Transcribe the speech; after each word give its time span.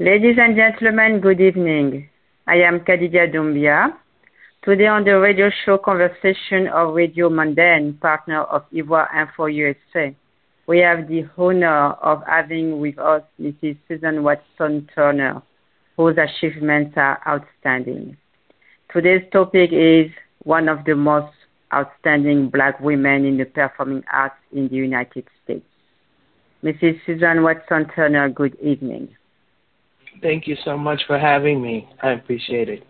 Ladies 0.00 0.36
and 0.38 0.54
gentlemen, 0.54 1.18
good 1.18 1.40
evening. 1.40 2.08
I 2.46 2.58
am 2.58 2.78
Kadidia 2.78 3.26
Doumbia. 3.34 3.92
Today 4.62 4.86
on 4.86 5.02
the 5.02 5.18
radio 5.18 5.50
show 5.64 5.76
Conversation 5.76 6.68
of 6.68 6.94
Radio 6.94 7.28
Mondaine, 7.28 7.98
partner 7.98 8.42
of 8.42 8.62
Ivoire 8.72 9.08
Info 9.12 9.46
USA, 9.46 10.14
we 10.68 10.78
have 10.78 11.08
the 11.08 11.24
honor 11.36 11.94
of 11.94 12.22
having 12.28 12.78
with 12.78 12.96
us 13.00 13.22
Mrs. 13.40 13.76
Susan 13.88 14.22
Watson 14.22 14.88
Turner, 14.94 15.42
whose 15.96 16.16
achievements 16.16 16.92
are 16.96 17.18
outstanding. 17.26 18.16
Today's 18.92 19.28
topic 19.32 19.70
is 19.72 20.12
one 20.44 20.68
of 20.68 20.84
the 20.84 20.94
most 20.94 21.34
outstanding 21.74 22.50
black 22.50 22.78
women 22.78 23.24
in 23.24 23.36
the 23.36 23.46
performing 23.46 24.04
arts 24.12 24.36
in 24.52 24.68
the 24.68 24.76
United 24.76 25.24
States. 25.42 25.66
Mrs. 26.62 27.00
Susan 27.04 27.42
Watson 27.42 27.90
Turner, 27.96 28.28
good 28.28 28.56
evening. 28.60 29.08
Thank 30.22 30.46
you 30.46 30.56
so 30.64 30.76
much 30.76 31.02
for 31.06 31.18
having 31.18 31.62
me. 31.62 31.88
I 32.02 32.10
appreciate 32.10 32.68
it. 32.68 32.84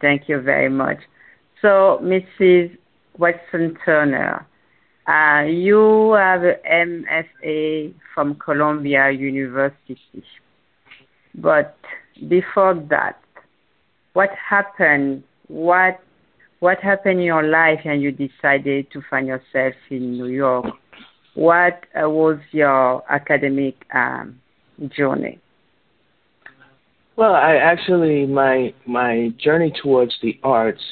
Thank 0.00 0.28
you 0.28 0.40
very 0.40 0.68
much. 0.68 0.98
So, 1.60 2.00
Mrs. 2.02 2.76
Watson 3.16 3.76
Turner, 3.84 4.46
uh, 5.06 5.44
you 5.46 6.12
have 6.12 6.42
an 6.42 7.04
MFA 7.04 7.94
from 8.14 8.34
Columbia 8.36 9.10
University. 9.10 9.98
But 11.34 11.76
before 12.28 12.74
that, 12.90 13.18
what 14.12 14.30
happened? 14.30 15.22
What 15.48 16.00
what 16.60 16.78
happened 16.78 17.20
in 17.20 17.26
your 17.26 17.42
life 17.42 17.80
and 17.84 18.00
you 18.00 18.12
decided 18.12 18.90
to 18.92 19.02
find 19.10 19.26
yourself 19.26 19.74
in 19.90 20.12
New 20.12 20.26
York? 20.26 20.66
What 21.34 21.84
uh, 22.00 22.08
was 22.08 22.38
your 22.52 23.02
academic 23.10 23.74
um, 23.94 24.40
journey? 24.90 25.40
Well, 27.16 27.34
I 27.34 27.56
actually 27.56 28.26
my 28.26 28.72
my 28.86 29.28
journey 29.38 29.72
towards 29.82 30.14
the 30.22 30.38
arts 30.42 30.82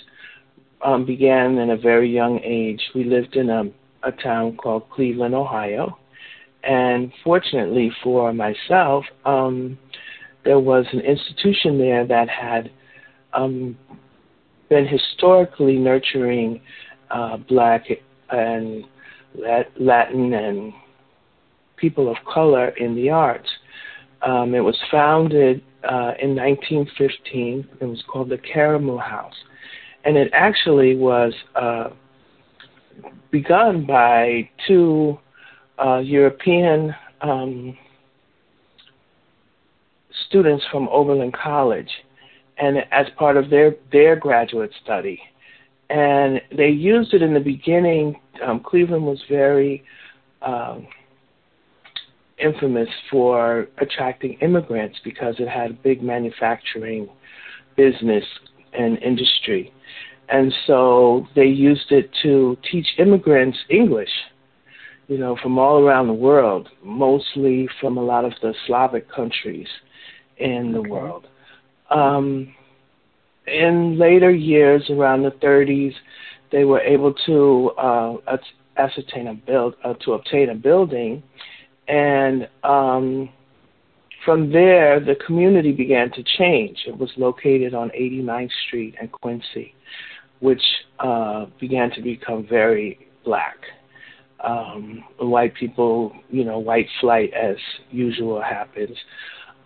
um, 0.84 1.06
began 1.06 1.58
in 1.58 1.70
a 1.70 1.76
very 1.76 2.10
young 2.10 2.40
age. 2.44 2.80
We 2.94 3.04
lived 3.04 3.36
in 3.36 3.48
a 3.48 3.64
a 4.02 4.12
town 4.12 4.56
called 4.56 4.88
Cleveland, 4.90 5.34
Ohio, 5.34 5.98
and 6.62 7.12
fortunately 7.24 7.90
for 8.02 8.32
myself, 8.32 9.04
um, 9.24 9.78
there 10.44 10.58
was 10.58 10.86
an 10.92 11.00
institution 11.00 11.78
there 11.78 12.06
that 12.06 12.28
had 12.28 12.70
um, 13.32 13.76
been 14.68 14.86
historically 14.86 15.76
nurturing 15.76 16.60
uh, 17.10 17.36
black 17.36 17.86
and 18.30 18.84
Latin 19.78 20.34
and 20.34 20.72
people 21.76 22.10
of 22.10 22.16
color 22.32 22.68
in 22.68 22.94
the 22.94 23.10
arts. 23.10 23.48
Um, 24.22 24.54
it 24.54 24.60
was 24.60 24.76
founded 24.90 25.62
uh, 25.84 26.12
in 26.20 26.34
1915. 26.36 27.68
It 27.80 27.84
was 27.84 28.02
called 28.10 28.28
the 28.28 28.38
Karamu 28.38 29.00
House. 29.00 29.34
And 30.04 30.16
it 30.16 30.30
actually 30.32 30.96
was 30.96 31.34
uh, 31.54 31.90
begun 33.30 33.84
by 33.86 34.48
two 34.66 35.18
uh, 35.82 35.98
European 35.98 36.94
um, 37.20 37.76
students 40.26 40.64
from 40.70 40.88
Oberlin 40.88 41.32
College, 41.32 41.90
and 42.58 42.78
as 42.92 43.06
part 43.18 43.36
of 43.36 43.50
their 43.50 43.76
their 43.92 44.16
graduate 44.16 44.72
study, 44.82 45.20
and 45.88 46.40
they 46.56 46.68
used 46.68 47.14
it 47.14 47.22
in 47.22 47.34
the 47.34 47.40
beginning. 47.40 48.18
Um, 48.44 48.60
Cleveland 48.60 49.04
was 49.04 49.22
very 49.28 49.84
um, 50.42 50.86
infamous 52.42 52.88
for 53.10 53.68
attracting 53.78 54.34
immigrants 54.40 54.98
because 55.04 55.36
it 55.38 55.48
had 55.48 55.70
a 55.70 55.74
big 55.74 56.02
manufacturing 56.02 57.08
business 57.76 58.24
and 58.72 58.98
industry. 59.02 59.72
And 60.28 60.52
so 60.66 61.26
they 61.34 61.46
used 61.46 61.90
it 61.90 62.10
to 62.22 62.56
teach 62.70 62.86
immigrants 62.98 63.58
English, 63.68 64.10
you 65.08 65.18
know, 65.18 65.36
from 65.42 65.58
all 65.58 65.84
around 65.84 66.06
the 66.06 66.12
world, 66.12 66.68
mostly 66.84 67.68
from 67.80 67.96
a 67.96 68.02
lot 68.02 68.24
of 68.24 68.32
the 68.40 68.54
Slavic 68.66 69.10
countries 69.10 69.66
in 70.38 70.72
the 70.72 70.78
okay. 70.78 70.90
world. 70.90 71.26
Um, 71.90 72.54
in 73.46 73.98
later 73.98 74.30
years, 74.30 74.88
around 74.88 75.22
the 75.22 75.32
30s, 75.32 75.94
they 76.52 76.64
were 76.64 76.80
able 76.80 77.12
to 77.26 77.70
uh, 77.76 78.16
ascertain 78.76 79.26
a 79.28 79.34
build 79.34 79.74
uh, 79.84 79.94
to 80.04 80.12
obtain 80.12 80.50
a 80.50 80.54
building, 80.54 81.22
and 81.90 82.48
um, 82.62 83.28
from 84.24 84.52
there, 84.52 85.00
the 85.00 85.16
community 85.26 85.72
began 85.72 86.10
to 86.12 86.22
change. 86.22 86.84
It 86.86 86.96
was 86.96 87.10
located 87.16 87.74
on 87.74 87.90
89th 87.90 88.50
Street 88.68 88.94
and 89.00 89.10
Quincy, 89.10 89.74
which 90.38 90.62
uh, 91.00 91.46
began 91.58 91.90
to 91.92 92.00
become 92.00 92.46
very 92.48 93.08
black. 93.24 93.56
Um, 94.44 95.04
white 95.18 95.54
people, 95.54 96.12
you 96.30 96.44
know, 96.44 96.60
white 96.60 96.86
flight 97.00 97.32
as 97.34 97.56
usual 97.90 98.40
happens. 98.40 98.96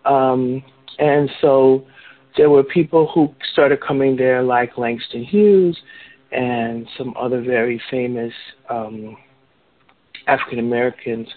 Um, 0.03 0.63
and 0.97 1.29
so 1.41 1.85
there 2.37 2.49
were 2.49 2.63
people 2.63 3.09
who 3.13 3.33
started 3.53 3.81
coming 3.81 4.15
there 4.15 4.41
like 4.41 4.79
Langston 4.79 5.23
Hughes 5.23 5.77
and 6.31 6.87
some 6.97 7.13
other 7.19 7.41
very 7.41 7.79
famous 7.91 8.33
um, 8.69 9.15
African 10.27 10.59
Americans. 10.59 11.27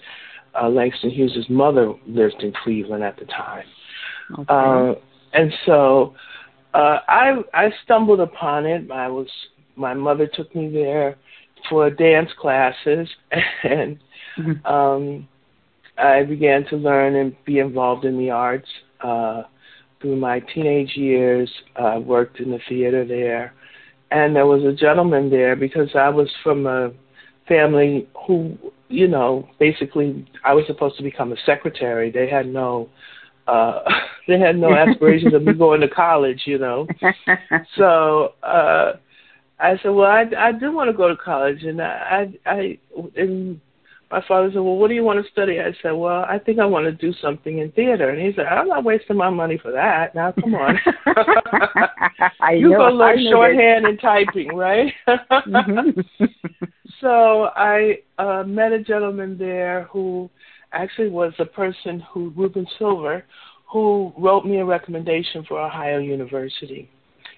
Uh, 0.59 0.69
Langston 0.69 1.09
Hughes' 1.09 1.45
mother 1.49 1.93
lived 2.07 2.41
in 2.41 2.53
Cleveland 2.63 3.03
at 3.03 3.17
the 3.17 3.25
time. 3.25 3.65
Okay. 4.33 4.45
Uh, 4.47 4.93
and 5.33 5.53
so 5.65 6.15
uh, 6.73 6.99
I 7.07 7.35
I 7.53 7.71
stumbled 7.83 8.19
upon 8.19 8.65
it. 8.65 8.89
I 8.91 9.07
was 9.07 9.27
my 9.75 9.93
mother 9.93 10.27
took 10.27 10.53
me 10.55 10.69
there 10.71 11.15
for 11.69 11.89
dance 11.89 12.29
classes, 12.39 13.07
and 13.63 13.99
mm-hmm. 14.37 14.65
um, 14.65 15.27
I 15.97 16.23
began 16.23 16.65
to 16.65 16.77
learn 16.77 17.15
and 17.15 17.35
be 17.45 17.59
involved 17.59 18.05
in 18.05 18.17
the 18.17 18.29
arts. 18.29 18.67
Uh, 19.01 19.43
through 20.01 20.15
my 20.15 20.39
teenage 20.39 20.95
years, 20.95 21.51
I 21.75 21.97
worked 21.97 22.39
in 22.39 22.51
the 22.51 22.59
theater 22.69 23.05
there, 23.05 23.53
and 24.11 24.35
there 24.35 24.45
was 24.45 24.63
a 24.63 24.73
gentleman 24.73 25.29
there 25.29 25.55
because 25.55 25.89
I 25.95 26.09
was 26.09 26.29
from 26.43 26.65
a 26.67 26.91
family 27.49 28.07
who, 28.25 28.57
you 28.87 29.09
know, 29.09 29.49
basically 29.59 30.25
I 30.45 30.53
was 30.53 30.65
supposed 30.67 30.95
to 30.97 31.03
become 31.03 31.33
a 31.33 31.35
secretary. 31.45 32.11
They 32.11 32.29
had 32.29 32.47
no 32.47 32.89
uh 33.47 33.81
they 34.27 34.39
had 34.39 34.57
no 34.57 34.73
aspirations 34.75 35.33
of 35.33 35.43
me 35.43 35.53
going 35.53 35.81
to 35.81 35.89
college, 35.89 36.43
you 36.45 36.59
know. 36.59 36.87
So 37.75 38.35
uh 38.43 38.93
I 39.59 39.77
said, 39.83 39.89
Well 39.89 40.09
I 40.09 40.25
I 40.37 40.51
do 40.53 40.71
want 40.71 40.89
to 40.89 40.95
go 40.95 41.09
to 41.09 41.17
college 41.17 41.63
and 41.63 41.81
I 41.81 42.27
I, 42.45 42.51
I 42.51 42.79
and 43.17 43.59
my 44.11 44.23
father 44.27 44.49
said, 44.49 44.61
Well 44.61 44.77
what 44.77 44.87
do 44.87 44.93
you 44.93 45.03
want 45.03 45.23
to 45.23 45.31
study? 45.31 45.59
I 45.59 45.73
said, 45.81 45.91
Well, 45.91 46.23
I 46.29 46.39
think 46.39 46.59
I 46.59 46.65
want 46.65 46.85
to 46.85 46.91
do 46.91 47.13
something 47.21 47.57
in 47.57 47.71
theater 47.71 48.09
and 48.09 48.21
he 48.21 48.31
said, 48.35 48.45
I'm 48.45 48.67
not 48.67 48.83
wasting 48.83 49.17
my 49.17 49.29
money 49.29 49.57
for 49.57 49.71
that. 49.71 50.15
Now 50.15 50.31
come 50.31 50.55
on. 50.55 50.79
you 52.55 52.69
go 52.69 52.87
learn 52.89 53.25
shorthand 53.29 53.85
and 53.87 53.99
typing, 53.99 54.55
right? 54.55 54.93
mm-hmm. 55.07 55.99
So 57.01 57.49
I 57.55 57.99
uh 58.17 58.43
met 58.43 58.71
a 58.71 58.83
gentleman 58.83 59.37
there 59.37 59.83
who 59.91 60.29
actually 60.71 61.09
was 61.09 61.33
a 61.39 61.45
person 61.45 61.99
who 62.11 62.31
Reuben 62.35 62.67
Silver, 62.77 63.23
who 63.71 64.13
wrote 64.17 64.45
me 64.45 64.57
a 64.57 64.65
recommendation 64.65 65.43
for 65.47 65.59
Ohio 65.59 65.99
University. 65.99 66.89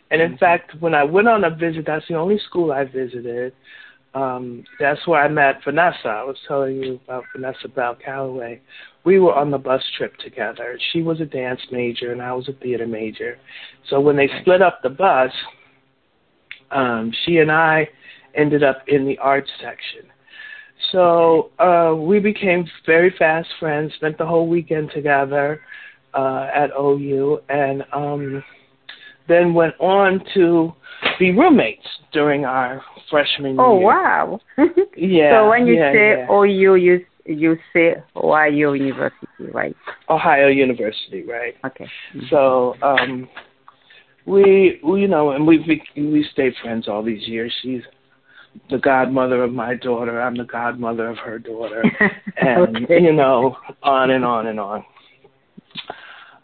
And 0.09 0.21
in 0.21 0.31
mm-hmm. 0.31 0.37
fact, 0.37 0.75
when 0.79 0.93
I 0.93 1.03
went 1.03 1.27
on 1.27 1.43
a 1.45 1.49
visit, 1.49 1.85
that's 1.85 2.07
the 2.07 2.15
only 2.15 2.39
school 2.39 2.71
I 2.71 2.83
visited. 2.83 3.53
Um, 4.13 4.65
that's 4.77 5.07
where 5.07 5.23
I 5.23 5.29
met 5.29 5.63
Vanessa. 5.63 6.09
I 6.09 6.23
was 6.23 6.35
telling 6.47 6.83
you 6.83 6.99
about 7.05 7.23
Vanessa 7.33 7.69
Bell 7.69 7.95
Calloway. 7.95 8.59
We 9.05 9.19
were 9.19 9.33
on 9.33 9.51
the 9.51 9.57
bus 9.57 9.81
trip 9.97 10.17
together. 10.17 10.77
She 10.91 11.01
was 11.01 11.21
a 11.21 11.25
dance 11.25 11.61
major 11.71 12.11
and 12.11 12.21
I 12.21 12.33
was 12.33 12.49
a 12.49 12.53
theater 12.53 12.85
major. 12.85 13.37
So 13.89 14.01
when 14.01 14.17
they 14.17 14.29
split 14.41 14.61
up 14.61 14.81
the 14.83 14.89
bus, 14.89 15.31
um, 16.71 17.13
she 17.25 17.37
and 17.37 17.51
I 17.51 17.87
ended 18.35 18.63
up 18.63 18.83
in 18.87 19.05
the 19.05 19.17
arts 19.17 19.49
section. 19.61 20.09
So 20.91 21.51
uh, 21.59 21.95
we 21.95 22.19
became 22.19 22.65
very 22.85 23.13
fast 23.17 23.47
friends. 23.59 23.93
Spent 23.95 24.17
the 24.17 24.25
whole 24.25 24.47
weekend 24.47 24.91
together 24.93 25.61
uh, 26.13 26.49
at 26.53 26.71
OU, 26.77 27.39
and 27.49 27.83
um, 27.93 28.43
then 29.27 29.53
went 29.53 29.75
on 29.79 30.23
to 30.33 30.73
be 31.19 31.31
roommates 31.31 31.85
during 32.11 32.45
our 32.45 32.81
freshman 33.09 33.59
oh, 33.59 33.79
year. 33.79 33.87
Oh 33.87 34.39
wow! 34.39 34.39
yeah. 34.97 35.39
So 35.39 35.49
when 35.49 35.67
you 35.67 35.75
yeah, 35.75 35.91
say 35.93 36.09
yeah. 36.17 36.31
OU, 36.31 36.75
you 36.75 37.05
you 37.25 37.57
say 37.73 37.95
Ohio 38.15 38.73
University, 38.73 39.27
right? 39.53 39.75
Ohio 40.09 40.47
University, 40.47 41.23
right? 41.23 41.55
Okay. 41.65 41.85
Mm-hmm. 42.15 42.25
So 42.29 42.75
um, 42.81 43.29
we, 44.25 44.79
we, 44.83 45.01
you 45.01 45.07
know, 45.07 45.31
and 45.31 45.45
we 45.45 45.59
we 45.59 45.81
we 46.01 46.27
stayed 46.31 46.53
friends 46.61 46.87
all 46.87 47.03
these 47.03 47.27
years. 47.27 47.53
She's 47.61 47.81
the 48.69 48.77
godmother 48.77 49.43
of 49.43 49.53
my 49.53 49.75
daughter. 49.75 50.21
I'm 50.21 50.35
the 50.35 50.45
godmother 50.45 51.07
of 51.07 51.17
her 51.17 51.39
daughter, 51.39 51.83
and 52.37 52.85
okay. 52.85 53.01
you 53.01 53.13
know, 53.13 53.57
on 53.83 54.11
and 54.11 54.25
on 54.25 54.47
and 54.47 54.59
on. 54.59 54.83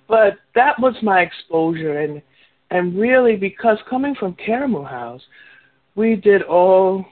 but 0.07 0.37
that 0.55 0.79
was 0.79 0.95
my 1.01 1.21
exposure, 1.21 1.99
and 1.99 2.21
and 2.69 2.97
really 2.97 3.35
because 3.35 3.77
coming 3.89 4.15
from 4.15 4.35
Karamu 4.35 4.87
House, 4.87 5.21
we 5.95 6.15
did 6.15 6.43
all 6.43 7.05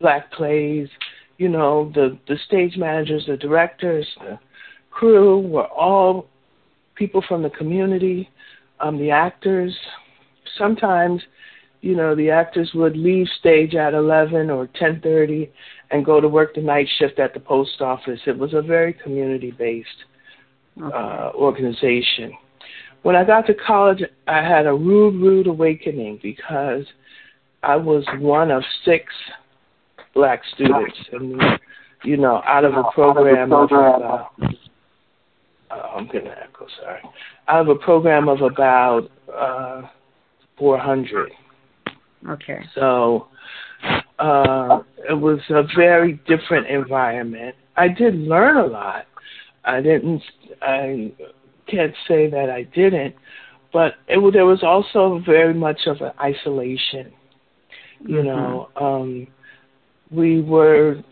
black 0.00 0.30
plays. 0.32 0.88
You 1.38 1.48
know, 1.48 1.92
the 1.94 2.18
the 2.26 2.36
stage 2.46 2.76
managers, 2.76 3.24
the 3.26 3.36
directors, 3.36 4.06
the 4.20 4.38
crew 4.90 5.40
were 5.40 5.66
all 5.66 6.26
people 6.96 7.22
from 7.28 7.42
the 7.42 7.50
community. 7.50 8.28
Um, 8.80 8.96
the 8.96 9.10
actors, 9.10 9.76
sometimes, 10.56 11.20
you 11.80 11.94
know, 11.94 12.14
the 12.14 12.30
actors 12.30 12.70
would 12.74 12.96
leave 12.96 13.26
stage 13.38 13.74
at 13.74 13.94
eleven 13.94 14.50
or 14.50 14.68
ten 14.78 15.00
thirty 15.00 15.50
and 15.90 16.04
go 16.04 16.20
to 16.20 16.28
work 16.28 16.54
the 16.54 16.60
night 16.60 16.88
shift 16.98 17.18
at 17.18 17.34
the 17.34 17.40
post 17.40 17.80
office. 17.80 18.20
It 18.26 18.36
was 18.36 18.54
a 18.54 18.62
very 18.62 18.92
community 18.92 19.52
based 19.52 19.88
okay. 20.80 20.94
uh, 20.94 21.30
organization. 21.34 22.32
When 23.02 23.14
I 23.14 23.24
got 23.24 23.46
to 23.46 23.54
college, 23.54 24.02
I 24.26 24.42
had 24.42 24.66
a 24.66 24.74
rude, 24.74 25.14
rude 25.14 25.46
awakening 25.46 26.18
because 26.22 26.84
I 27.62 27.76
was 27.76 28.04
one 28.18 28.50
of 28.50 28.62
six 28.84 29.06
black 30.14 30.42
students, 30.54 30.98
and 31.12 31.40
you 32.04 32.16
know, 32.16 32.42
out 32.44 32.64
of 32.64 32.74
a 32.74 32.84
program 32.92 33.52
of 33.52 33.70
about, 33.70 34.32
uh, 35.70 35.74
I'm 35.74 36.06
gonna 36.06 36.34
echo, 36.42 36.66
sorry, 36.80 37.02
out 37.46 37.62
of 37.62 37.68
a 37.68 37.76
program 37.76 38.28
of 38.28 38.40
about 38.42 39.10
uh, 39.32 39.82
400. 40.58 41.30
Okay. 42.26 42.60
So 42.74 43.28
uh, 44.18 44.80
it 45.08 45.14
was 45.14 45.40
a 45.50 45.62
very 45.76 46.20
different 46.26 46.66
environment. 46.66 47.54
I 47.76 47.88
did 47.88 48.14
learn 48.14 48.56
a 48.56 48.66
lot. 48.66 49.06
I 49.64 49.80
didn't. 49.80 50.22
I 50.62 51.12
can't 51.68 51.94
say 52.08 52.28
that 52.30 52.50
I 52.50 52.62
didn't, 52.74 53.14
but 53.72 53.94
it 54.08 54.32
there 54.32 54.46
was 54.46 54.62
also 54.62 55.22
very 55.24 55.54
much 55.54 55.80
of 55.86 56.00
an 56.00 56.12
isolation. 56.20 57.12
You 58.00 58.16
mm-hmm. 58.16 58.26
know, 58.26 58.68
um, 58.76 59.26
we 60.10 60.40
were 60.40 61.02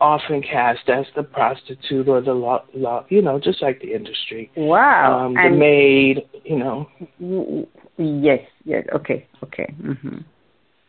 often 0.00 0.42
cast 0.42 0.88
as 0.88 1.06
the 1.14 1.22
prostitute 1.22 2.08
or 2.08 2.20
the 2.20 2.32
law, 2.32 2.64
law 2.74 3.04
you 3.08 3.22
know, 3.22 3.38
just 3.38 3.62
like 3.62 3.80
the 3.80 3.94
industry. 3.94 4.50
Wow. 4.56 5.26
Um, 5.26 5.34
the 5.34 5.40
and 5.40 5.58
maid, 5.58 6.28
you 6.44 6.58
know. 6.58 7.68
Yes, 7.98 8.40
yes, 8.64 8.84
okay, 8.94 9.26
okay. 9.42 9.74
Mm-hmm. 9.82 10.18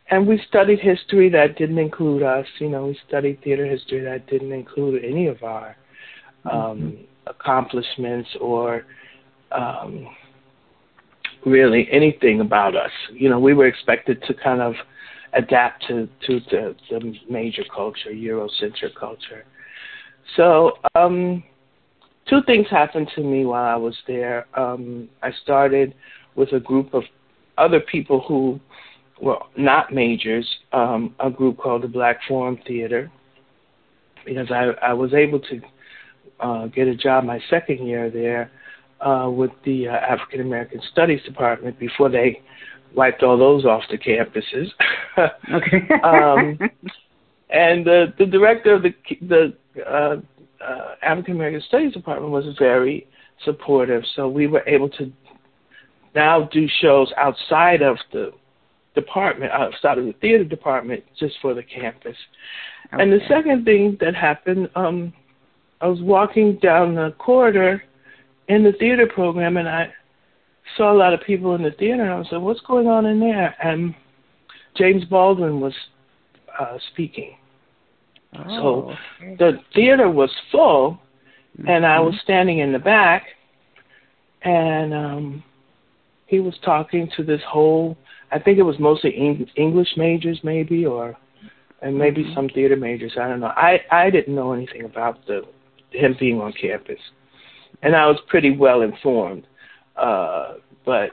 And 0.10 0.28
we 0.28 0.42
studied 0.48 0.80
history 0.80 1.30
that 1.30 1.58
didn't 1.58 1.80
include 1.80 2.24
us. 2.24 2.46
You 2.60 2.70
know, 2.70 2.88
we 2.88 3.00
studied 3.08 3.42
theater 3.44 3.66
history 3.66 4.02
that 4.02 4.28
didn't 4.28 4.54
include 4.54 5.04
any 5.04 5.28
of 5.28 5.44
our 5.44 5.76
um, 6.50 6.54
mm-hmm. 6.54 7.04
accomplishments 7.28 8.30
or 8.40 8.86
um, 9.52 10.08
really 11.46 11.88
anything 11.92 12.42
about 12.42 12.76
us. 12.76 12.92
You 13.14 13.30
know, 13.30 13.40
we 13.40 13.54
were 13.54 13.68
expected 13.68 14.22
to 14.28 14.34
kind 14.34 14.62
of 14.62 14.76
adapt 15.38 15.88
to 15.88 16.08
to 16.26 16.40
the, 16.52 16.76
the 16.90 17.14
major 17.30 17.64
culture, 17.74 18.10
Eurocentric 18.10 18.96
culture. 19.00 19.46
So, 20.36 20.74
um, 20.96 21.44
two 22.30 22.42
things 22.46 22.68
happened 22.70 23.10
to 23.16 23.22
me 23.22 23.46
while 23.46 23.64
I 23.64 23.76
was 23.76 23.96
there. 24.08 24.48
Um, 24.60 25.10
I 25.24 25.32
started 25.44 25.94
with 26.36 26.52
a 26.54 26.60
group 26.60 26.94
of 26.94 27.04
other 27.58 27.80
people 27.80 28.24
who 28.28 28.60
were 29.22 29.40
not 29.58 29.94
majors, 29.94 30.48
um, 30.74 31.16
a 31.20 31.30
group 31.30 31.58
called 31.58 31.84
the 31.84 31.88
Black 31.88 32.20
Forum 32.28 32.60
Theater, 32.68 33.12
because 34.26 34.52
I, 34.52 34.72
I 34.86 34.94
was 34.94 35.14
able 35.14 35.40
to 35.40 35.62
uh, 36.40 36.68
get 36.68 36.88
a 36.88 36.96
job 36.96 37.24
my 37.24 37.40
second 37.50 37.88
year 37.88 38.12
there 38.12 38.52
uh, 39.02 39.30
with 39.30 39.52
the 39.66 39.88
uh, 39.88 39.92
African 39.92 40.42
American 40.42 40.82
Studies 40.92 41.22
Department 41.24 41.80
before 41.80 42.10
they 42.10 42.42
wiped 42.98 43.24
all 43.24 43.38
those 43.38 43.64
off 43.64 43.84
the 43.90 43.98
campuses. 43.98 44.68
okay. 45.54 45.88
um, 46.04 46.58
and 47.50 47.86
the 47.86 48.14
the 48.18 48.26
director 48.26 48.74
of 48.74 48.84
the 48.84 48.94
the 49.22 49.56
uh, 49.86 50.16
uh, 50.62 50.96
African 51.02 51.36
American 51.36 51.62
Studies 51.68 51.94
Department 51.94 52.32
was 52.32 52.46
very 52.60 53.08
supportive, 53.46 54.04
so 54.16 54.28
we 54.28 54.48
were 54.48 54.68
able 54.68 54.90
to 54.90 55.12
now 56.16 56.50
do 56.52 56.68
shows 56.82 57.14
outside 57.16 57.84
of 57.84 57.98
the 58.12 58.34
department, 58.96 59.52
outside 59.52 60.00
of 60.00 60.06
the 60.06 60.14
theater 60.14 60.44
department, 60.44 61.04
just 61.20 61.36
for 61.42 61.54
the 61.54 61.62
campus. 61.62 62.18
Okay. 62.92 63.04
And 63.04 63.12
the 63.14 63.20
second 63.28 63.64
thing 63.64 63.98
that 64.02 64.16
happened, 64.16 64.70
um, 64.76 65.14
I 65.82 65.88
was 65.88 66.02
walking 66.02 66.58
down 66.58 66.96
the 66.96 67.14
corridor 67.20 67.84
in 68.48 68.64
the 68.64 68.72
theater 68.74 69.06
program, 69.06 69.58
and 69.58 69.70
I 69.70 69.94
saw 70.76 70.92
a 70.92 70.98
lot 70.98 71.14
of 71.14 71.22
people 71.22 71.56
in 71.56 71.64
the 71.64 71.72
theater, 71.72 72.04
and 72.04 72.12
I 72.12 72.18
was 72.18 72.28
like, 72.32 72.42
"What's 72.42 72.62
going 72.62 72.88
on 72.88 73.06
in 73.06 73.20
there?" 73.20 73.56
And 73.64 73.96
James 74.76 75.06
Baldwin 75.06 75.60
was 75.60 75.74
uh, 76.60 76.78
speaking. 76.92 77.36
Oh, 78.36 78.44
so 78.48 78.92
okay. 79.22 79.36
the 79.38 79.60
theater 79.74 80.10
was 80.10 80.32
full, 80.52 81.00
mm-hmm. 81.58 81.68
and 81.68 81.86
I 81.86 82.00
was 82.00 82.14
mm-hmm. 82.14 82.24
standing 82.24 82.60
in 82.60 82.72
the 82.72 82.80
back, 82.80 83.26
and 84.44 84.94
um, 84.94 85.44
he 86.26 86.40
was 86.40 86.56
talking 86.64 87.10
to 87.18 87.24
this 87.24 87.42
whole. 87.48 87.98
I 88.32 88.40
think 88.40 88.58
it 88.58 88.64
was 88.64 88.78
mostly 88.80 89.16
Eng- 89.16 89.50
English 89.56 89.94
majors, 89.96 90.40
maybe, 90.44 90.86
or 90.86 91.16
and 91.82 91.98
maybe 91.98 92.24
mm-hmm. 92.24 92.34
some 92.34 92.50
theater 92.50 92.76
majors. 92.76 93.14
I 93.20 93.28
don't 93.28 93.40
know. 93.40 93.54
I 93.56 93.80
I 93.92 94.10
didn't 94.10 94.36
know 94.36 94.54
anything 94.54 94.84
about 94.84 95.26
the 95.26 95.44
him 95.92 96.16
being 96.20 96.42
on 96.42 96.54
campus, 96.54 97.00
and 97.82 97.96
I 97.96 98.08
was 98.08 98.18
pretty 98.28 98.52
well 98.52 98.82
informed. 98.82 99.48
Uh, 99.98 100.54
but 100.86 101.12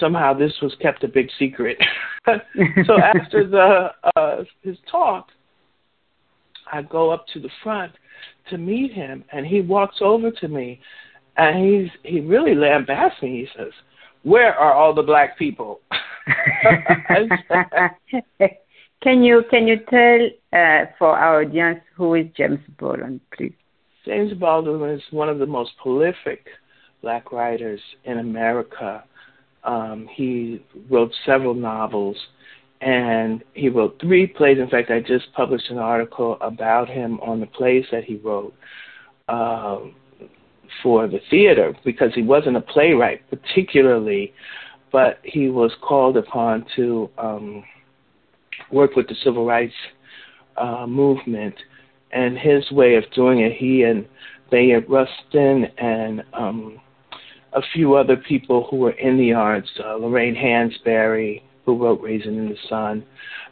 somehow 0.00 0.32
this 0.32 0.54
was 0.62 0.74
kept 0.80 1.04
a 1.04 1.08
big 1.08 1.28
secret. 1.38 1.76
so 2.26 2.98
after 3.14 3.46
the 3.46 3.90
uh, 4.16 4.44
his 4.62 4.78
talk, 4.90 5.28
I 6.72 6.82
go 6.82 7.10
up 7.10 7.26
to 7.34 7.40
the 7.40 7.50
front 7.62 7.92
to 8.50 8.58
meet 8.58 8.92
him, 8.92 9.24
and 9.32 9.46
he 9.46 9.60
walks 9.60 9.96
over 10.00 10.30
to 10.30 10.48
me, 10.48 10.80
and 11.36 11.64
he's 11.64 11.90
he 12.04 12.20
really 12.20 12.54
lambasts 12.54 13.22
me. 13.22 13.40
He 13.40 13.48
says, 13.56 13.72
"Where 14.22 14.54
are 14.54 14.72
all 14.72 14.94
the 14.94 15.02
black 15.02 15.38
people?" 15.38 15.80
can 19.02 19.22
you 19.22 19.44
can 19.50 19.66
you 19.66 19.76
tell 19.90 20.26
uh, 20.58 20.86
for 20.98 21.18
our 21.18 21.42
audience 21.42 21.80
who 21.96 22.14
is 22.14 22.26
James 22.36 22.60
Baldwin, 22.78 23.20
please? 23.36 23.52
James 24.06 24.32
Baldwin 24.34 24.90
is 24.90 25.02
one 25.10 25.28
of 25.28 25.38
the 25.38 25.46
most 25.46 25.72
prolific 25.82 26.46
black 27.02 27.32
writers 27.32 27.80
in 28.04 28.18
America. 28.18 29.04
Um, 29.64 30.08
he 30.14 30.62
wrote 30.90 31.12
several 31.24 31.54
novels 31.54 32.16
and 32.80 33.42
he 33.54 33.68
wrote 33.68 33.98
three 34.00 34.26
plays. 34.26 34.58
In 34.58 34.68
fact, 34.68 34.90
I 34.90 35.00
just 35.00 35.32
published 35.32 35.70
an 35.70 35.78
article 35.78 36.36
about 36.40 36.88
him 36.88 37.18
on 37.20 37.40
the 37.40 37.46
plays 37.46 37.84
that 37.90 38.04
he 38.04 38.16
wrote 38.16 38.54
um, 39.28 39.94
for 40.82 41.06
the 41.08 41.20
theater 41.30 41.74
because 41.84 42.12
he 42.14 42.22
wasn't 42.22 42.56
a 42.56 42.60
playwright 42.60 43.22
particularly, 43.30 44.32
but 44.92 45.18
he 45.24 45.48
was 45.48 45.72
called 45.80 46.16
upon 46.16 46.66
to 46.76 47.10
um, 47.18 47.64
work 48.70 48.94
with 48.94 49.08
the 49.08 49.16
civil 49.24 49.46
rights 49.46 49.74
uh, 50.56 50.86
movement. 50.86 51.54
And 52.12 52.38
his 52.38 52.70
way 52.70 52.94
of 52.94 53.04
doing 53.14 53.40
it, 53.40 53.52
he 53.52 53.82
and 53.82 54.06
Bayard 54.50 54.88
Rustin 54.88 55.66
and 55.78 56.22
um, 56.32 56.80
a 57.56 57.62
few 57.72 57.94
other 57.94 58.16
people 58.16 58.68
who 58.70 58.76
were 58.76 58.92
in 58.92 59.16
the 59.16 59.32
arts, 59.32 59.68
uh, 59.82 59.96
Lorraine 59.96 60.36
Hansberry, 60.36 61.42
who 61.64 61.82
wrote 61.82 62.00
Raisin 62.02 62.38
in 62.38 62.50
the 62.50 62.56
Sun, 62.68 63.04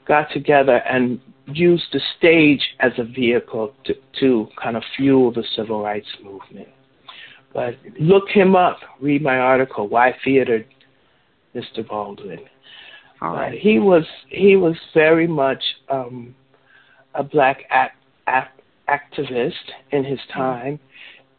got 0.06 0.30
together 0.30 0.76
and 0.76 1.18
used 1.46 1.84
the 1.92 2.00
stage 2.18 2.60
as 2.80 2.92
a 2.98 3.04
vehicle 3.04 3.72
to, 3.84 3.94
to 4.20 4.46
kind 4.62 4.76
of 4.76 4.82
fuel 4.96 5.32
the 5.32 5.42
civil 5.56 5.82
rights 5.82 6.06
movement. 6.22 6.68
But 7.54 7.76
look 7.98 8.28
him 8.28 8.54
up, 8.54 8.78
read 9.00 9.22
my 9.22 9.38
article, 9.38 9.88
Why 9.88 10.14
Theater, 10.22 10.66
Mr. 11.54 11.86
Baldwin. 11.86 12.40
All 13.22 13.32
right. 13.32 13.58
he 13.58 13.78
was 13.78 14.04
he 14.28 14.56
was 14.56 14.74
very 14.92 15.26
much 15.26 15.62
um, 15.88 16.34
a 17.14 17.22
black 17.22 17.62
act, 17.70 17.96
act, 18.26 18.60
activist 18.88 19.52
in 19.92 20.04
his 20.04 20.18
mm-hmm. 20.18 20.40
time, 20.40 20.80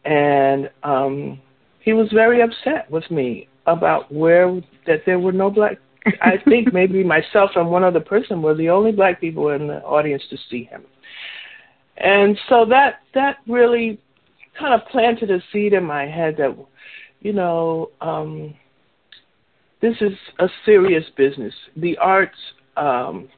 and 0.04 0.70
um, 0.82 1.40
he 1.86 1.92
was 1.92 2.08
very 2.12 2.42
upset 2.42 2.90
with 2.90 3.08
me 3.10 3.48
about 3.66 4.12
where 4.12 4.60
that 4.86 5.02
there 5.06 5.20
were 5.20 5.32
no 5.32 5.48
black. 5.48 5.78
I 6.20 6.36
think 6.44 6.74
maybe 6.74 7.02
myself 7.02 7.52
and 7.54 7.70
one 7.70 7.84
other 7.84 8.00
person 8.00 8.42
were 8.42 8.54
the 8.54 8.68
only 8.68 8.92
black 8.92 9.20
people 9.20 9.48
in 9.50 9.68
the 9.68 9.80
audience 9.82 10.22
to 10.30 10.36
see 10.50 10.64
him, 10.64 10.84
and 11.96 12.38
so 12.48 12.66
that 12.66 13.00
that 13.14 13.38
really 13.46 13.98
kind 14.58 14.74
of 14.74 14.86
planted 14.88 15.30
a 15.30 15.40
seed 15.52 15.72
in 15.72 15.84
my 15.84 16.06
head 16.06 16.36
that 16.38 16.56
you 17.20 17.32
know 17.32 17.90
um, 18.00 18.52
this 19.80 19.94
is 20.00 20.12
a 20.40 20.48
serious 20.64 21.04
business. 21.16 21.54
The 21.76 21.96
arts 21.98 22.38
um, 22.76 23.28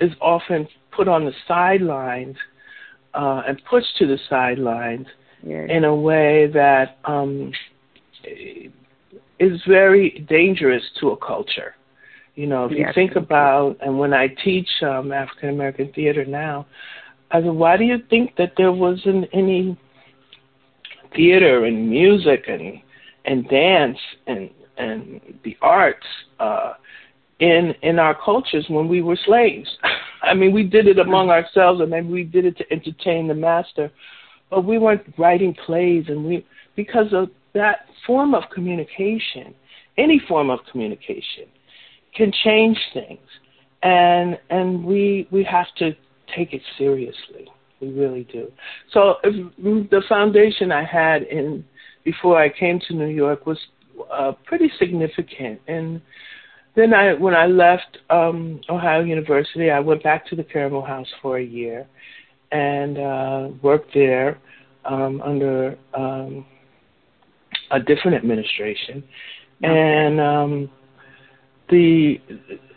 is 0.00 0.12
often 0.20 0.68
put 0.94 1.08
on 1.08 1.24
the 1.24 1.32
sidelines 1.48 2.36
uh, 3.14 3.42
and 3.48 3.60
pushed 3.64 3.96
to 3.98 4.06
the 4.06 4.18
sidelines 4.28 5.06
yes. 5.42 5.66
in 5.70 5.84
a 5.84 5.94
way 5.94 6.50
that 6.52 6.98
um, 7.06 7.52
is 9.38 9.60
very 9.66 10.24
dangerous 10.28 10.82
to 11.00 11.10
a 11.10 11.16
culture. 11.16 11.74
You 12.34 12.46
know, 12.46 12.66
if 12.66 12.72
Yes. 12.72 12.88
you 12.88 12.92
think 12.92 13.16
about, 13.16 13.76
and 13.80 13.98
when 13.98 14.12
I 14.12 14.28
teach 14.28 14.68
um, 14.82 15.12
African 15.12 15.48
American 15.50 15.92
theater 15.92 16.24
now, 16.24 16.66
I 17.30 17.40
said, 17.42 17.50
why 17.52 17.76
do 17.76 17.84
you 17.84 17.98
think 18.10 18.36
that 18.36 18.52
there 18.56 18.72
wasn't 18.72 19.28
any 19.32 19.76
theater 21.14 21.64
and 21.64 21.88
music 21.88 22.44
and 22.48 22.80
and 23.24 23.48
dance 23.48 23.98
and 24.26 24.50
and 24.76 25.20
the 25.44 25.56
arts 25.62 26.06
uh, 26.38 26.74
in 27.40 27.74
in 27.82 27.98
our 27.98 28.14
cultures 28.14 28.66
when 28.68 28.88
we 28.88 29.02
were 29.02 29.16
slaves? 29.24 29.68
I 30.22 30.34
mean, 30.34 30.52
we 30.52 30.62
did 30.64 30.88
it 30.88 30.98
among 30.98 31.30
ourselves, 31.30 31.80
and 31.80 31.90
maybe 31.90 32.08
we 32.08 32.24
did 32.24 32.44
it 32.44 32.56
to 32.58 32.72
entertain 32.72 33.28
the 33.28 33.34
master, 33.34 33.90
but 34.50 34.64
we 34.64 34.78
weren't 34.78 35.02
writing 35.18 35.54
plays, 35.54 36.04
and 36.08 36.24
we 36.24 36.44
because 36.74 37.12
of 37.12 37.30
that 37.56 37.86
form 38.06 38.34
of 38.34 38.44
communication, 38.54 39.54
any 39.98 40.20
form 40.28 40.50
of 40.50 40.60
communication 40.70 41.46
can 42.14 42.30
change 42.44 42.78
things, 42.92 43.28
and 43.82 44.38
and 44.50 44.84
we 44.84 45.26
we 45.30 45.42
have 45.44 45.66
to 45.78 45.96
take 46.34 46.52
it 46.52 46.62
seriously. 46.78 47.48
We 47.80 47.88
really 47.88 48.24
do. 48.32 48.50
So 48.92 49.16
if, 49.22 49.34
the 49.90 50.02
foundation 50.08 50.70
I 50.72 50.84
had 50.84 51.22
in 51.22 51.64
before 52.04 52.40
I 52.40 52.48
came 52.48 52.80
to 52.88 52.94
New 52.94 53.08
York 53.08 53.46
was 53.46 53.58
uh, 54.12 54.32
pretty 54.44 54.70
significant, 54.78 55.60
and 55.66 56.00
then 56.74 56.92
I 56.92 57.14
when 57.14 57.34
I 57.34 57.46
left 57.46 57.98
um, 58.10 58.60
Ohio 58.68 59.02
University, 59.02 59.70
I 59.70 59.80
went 59.80 60.02
back 60.02 60.26
to 60.28 60.36
the 60.36 60.44
Karamu 60.44 60.86
House 60.86 61.12
for 61.22 61.38
a 61.38 61.44
year 61.44 61.86
and 62.52 62.98
uh, 62.98 63.48
worked 63.62 63.92
there 63.92 64.38
um, 64.84 65.20
under 65.22 65.76
um, 65.94 66.46
a 67.70 67.80
different 67.80 68.16
administration, 68.16 69.02
and 69.62 70.20
um, 70.20 70.70
the 71.68 72.20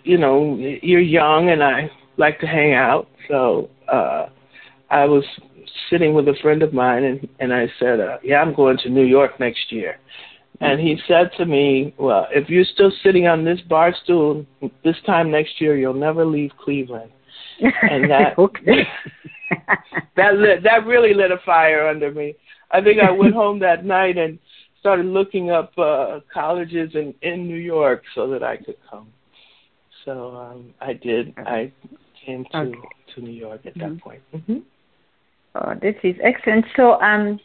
you 0.03 0.17
know 0.17 0.57
you're 0.81 0.99
young 0.99 1.49
and 1.49 1.63
I 1.63 1.89
like 2.17 2.39
to 2.39 2.47
hang 2.47 2.73
out, 2.73 3.07
so 3.27 3.69
uh, 3.91 4.27
I 4.89 5.05
was 5.05 5.23
sitting 5.89 6.13
with 6.13 6.27
a 6.27 6.35
friend 6.41 6.63
of 6.63 6.73
mine 6.73 7.03
and 7.03 7.27
and 7.39 7.53
I 7.53 7.67
said, 7.79 7.99
uh, 7.99 8.17
yeah, 8.23 8.41
I'm 8.41 8.53
going 8.53 8.77
to 8.79 8.89
New 8.89 9.05
York 9.05 9.39
next 9.39 9.71
year. 9.71 9.97
And 10.61 10.79
he 10.79 10.99
said 11.07 11.31
to 11.37 11.45
me, 11.45 11.93
"Well, 11.97 12.27
if 12.31 12.49
you're 12.49 12.65
still 12.65 12.91
sitting 13.01 13.27
on 13.27 13.45
this 13.45 13.61
bar 13.61 13.95
stool 14.03 14.45
this 14.83 14.97
time 15.05 15.31
next 15.31 15.61
year, 15.61 15.77
you'll 15.77 15.93
never 15.93 16.25
leave 16.25 16.51
Cleveland." 16.61 17.11
And 17.61 18.09
that 18.09 18.35
that 20.15 20.35
lit, 20.35 20.63
that 20.63 20.85
really 20.85 21.13
lit 21.13 21.31
a 21.31 21.37
fire 21.45 21.87
under 21.87 22.11
me. 22.11 22.35
I 22.71 22.81
think 22.81 22.99
I 23.01 23.11
went 23.11 23.33
home 23.33 23.59
that 23.59 23.85
night 23.85 24.17
and 24.17 24.37
started 24.79 25.05
looking 25.05 25.51
up 25.51 25.71
uh 25.77 26.19
colleges 26.33 26.91
in 26.95 27.13
in 27.21 27.47
New 27.47 27.57
York 27.75 28.03
so 28.15 28.27
that 28.29 28.43
I 28.43 28.57
could 28.57 28.77
come. 28.89 29.07
So 30.05 30.35
um 30.35 30.73
I 30.81 30.93
did. 30.93 31.33
I 31.45 31.71
came 32.25 32.45
to 32.45 32.57
Okay. 32.59 32.87
to 33.15 33.21
New 33.21 33.31
York 33.47 33.61
at 33.65 33.75
Mhm. 33.75 33.79
that 33.81 33.97
point. 33.99 34.21
hmm 34.31 34.59
Oh, 35.55 35.73
this 35.81 35.95
is 36.03 36.15
excellent. 36.21 36.65
So, 36.75 36.99
um, 37.01 37.39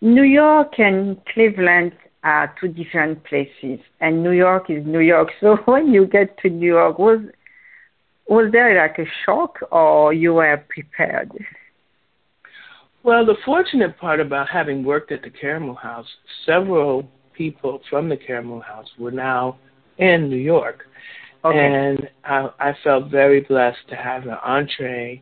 New 0.00 0.22
York 0.22 0.78
and 0.78 1.24
Cleveland 1.26 1.92
are 2.22 2.54
two 2.60 2.68
different 2.68 3.22
places, 3.24 3.80
and 4.00 4.22
New 4.22 4.32
York 4.32 4.70
is 4.70 4.84
New 4.86 5.00
York. 5.00 5.30
So, 5.40 5.56
when 5.66 5.92
you 5.92 6.06
get 6.06 6.36
to 6.38 6.48
New 6.50 6.66
York, 6.78 6.98
was 6.98 7.20
was 8.28 8.50
there 8.52 8.76
like 8.76 8.98
a 8.98 9.06
shock, 9.24 9.58
or 9.70 10.12
you 10.12 10.34
were 10.34 10.62
prepared? 10.68 11.30
Well, 13.04 13.26
the 13.26 13.36
fortunate 13.44 13.98
part 13.98 14.18
about 14.18 14.48
having 14.48 14.82
worked 14.82 15.12
at 15.12 15.20
the 15.20 15.28
Karamu 15.30 15.76
House, 15.76 16.06
several 16.46 17.06
people 17.34 17.80
from 17.90 18.08
the 18.08 18.16
Karamu 18.16 18.64
House 18.64 18.88
were 18.98 19.10
now 19.10 19.58
in 19.98 20.30
New 20.30 20.38
York. 20.38 20.86
Okay. 21.44 21.58
And 21.58 22.08
I, 22.24 22.48
I 22.58 22.72
felt 22.82 23.10
very 23.10 23.42
blessed 23.42 23.86
to 23.90 23.94
have 23.96 24.22
an 24.22 24.38
entree 24.42 25.20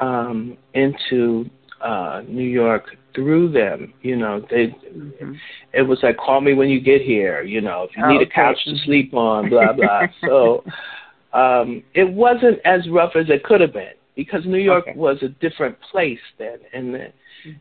um, 0.00 0.58
into 0.74 1.48
uh, 1.80 2.20
New 2.28 2.46
York 2.46 2.94
through 3.14 3.52
them. 3.52 3.94
You 4.02 4.16
know, 4.16 4.44
they 4.50 4.66
Mhm. 4.94 5.38
it 5.72 5.82
was 5.82 5.98
like 6.02 6.18
call 6.18 6.42
me 6.42 6.52
when 6.52 6.68
you 6.68 6.80
get 6.80 7.00
here. 7.00 7.42
You 7.42 7.62
know, 7.62 7.84
if 7.84 7.96
you 7.96 8.04
Oh, 8.04 8.08
need 8.08 8.20
a 8.20 8.26
couch 8.26 8.62
to 8.64 8.76
sleep 8.84 9.14
on, 9.14 9.48
blah 9.48 9.72
blah. 9.72 10.02
so 10.26 10.62
um, 11.32 11.82
it 11.94 12.08
wasn't 12.08 12.58
as 12.66 12.86
rough 12.90 13.16
as 13.16 13.30
it 13.30 13.44
could 13.44 13.62
have 13.62 13.72
been 13.72 13.94
because 14.14 14.44
New 14.46 14.58
York 14.58 14.84
Okay. 14.88 14.98
was 14.98 15.22
a 15.22 15.28
different 15.28 15.80
place 15.80 16.20
then. 16.38 16.58
In 16.72 16.92
the 16.92 17.12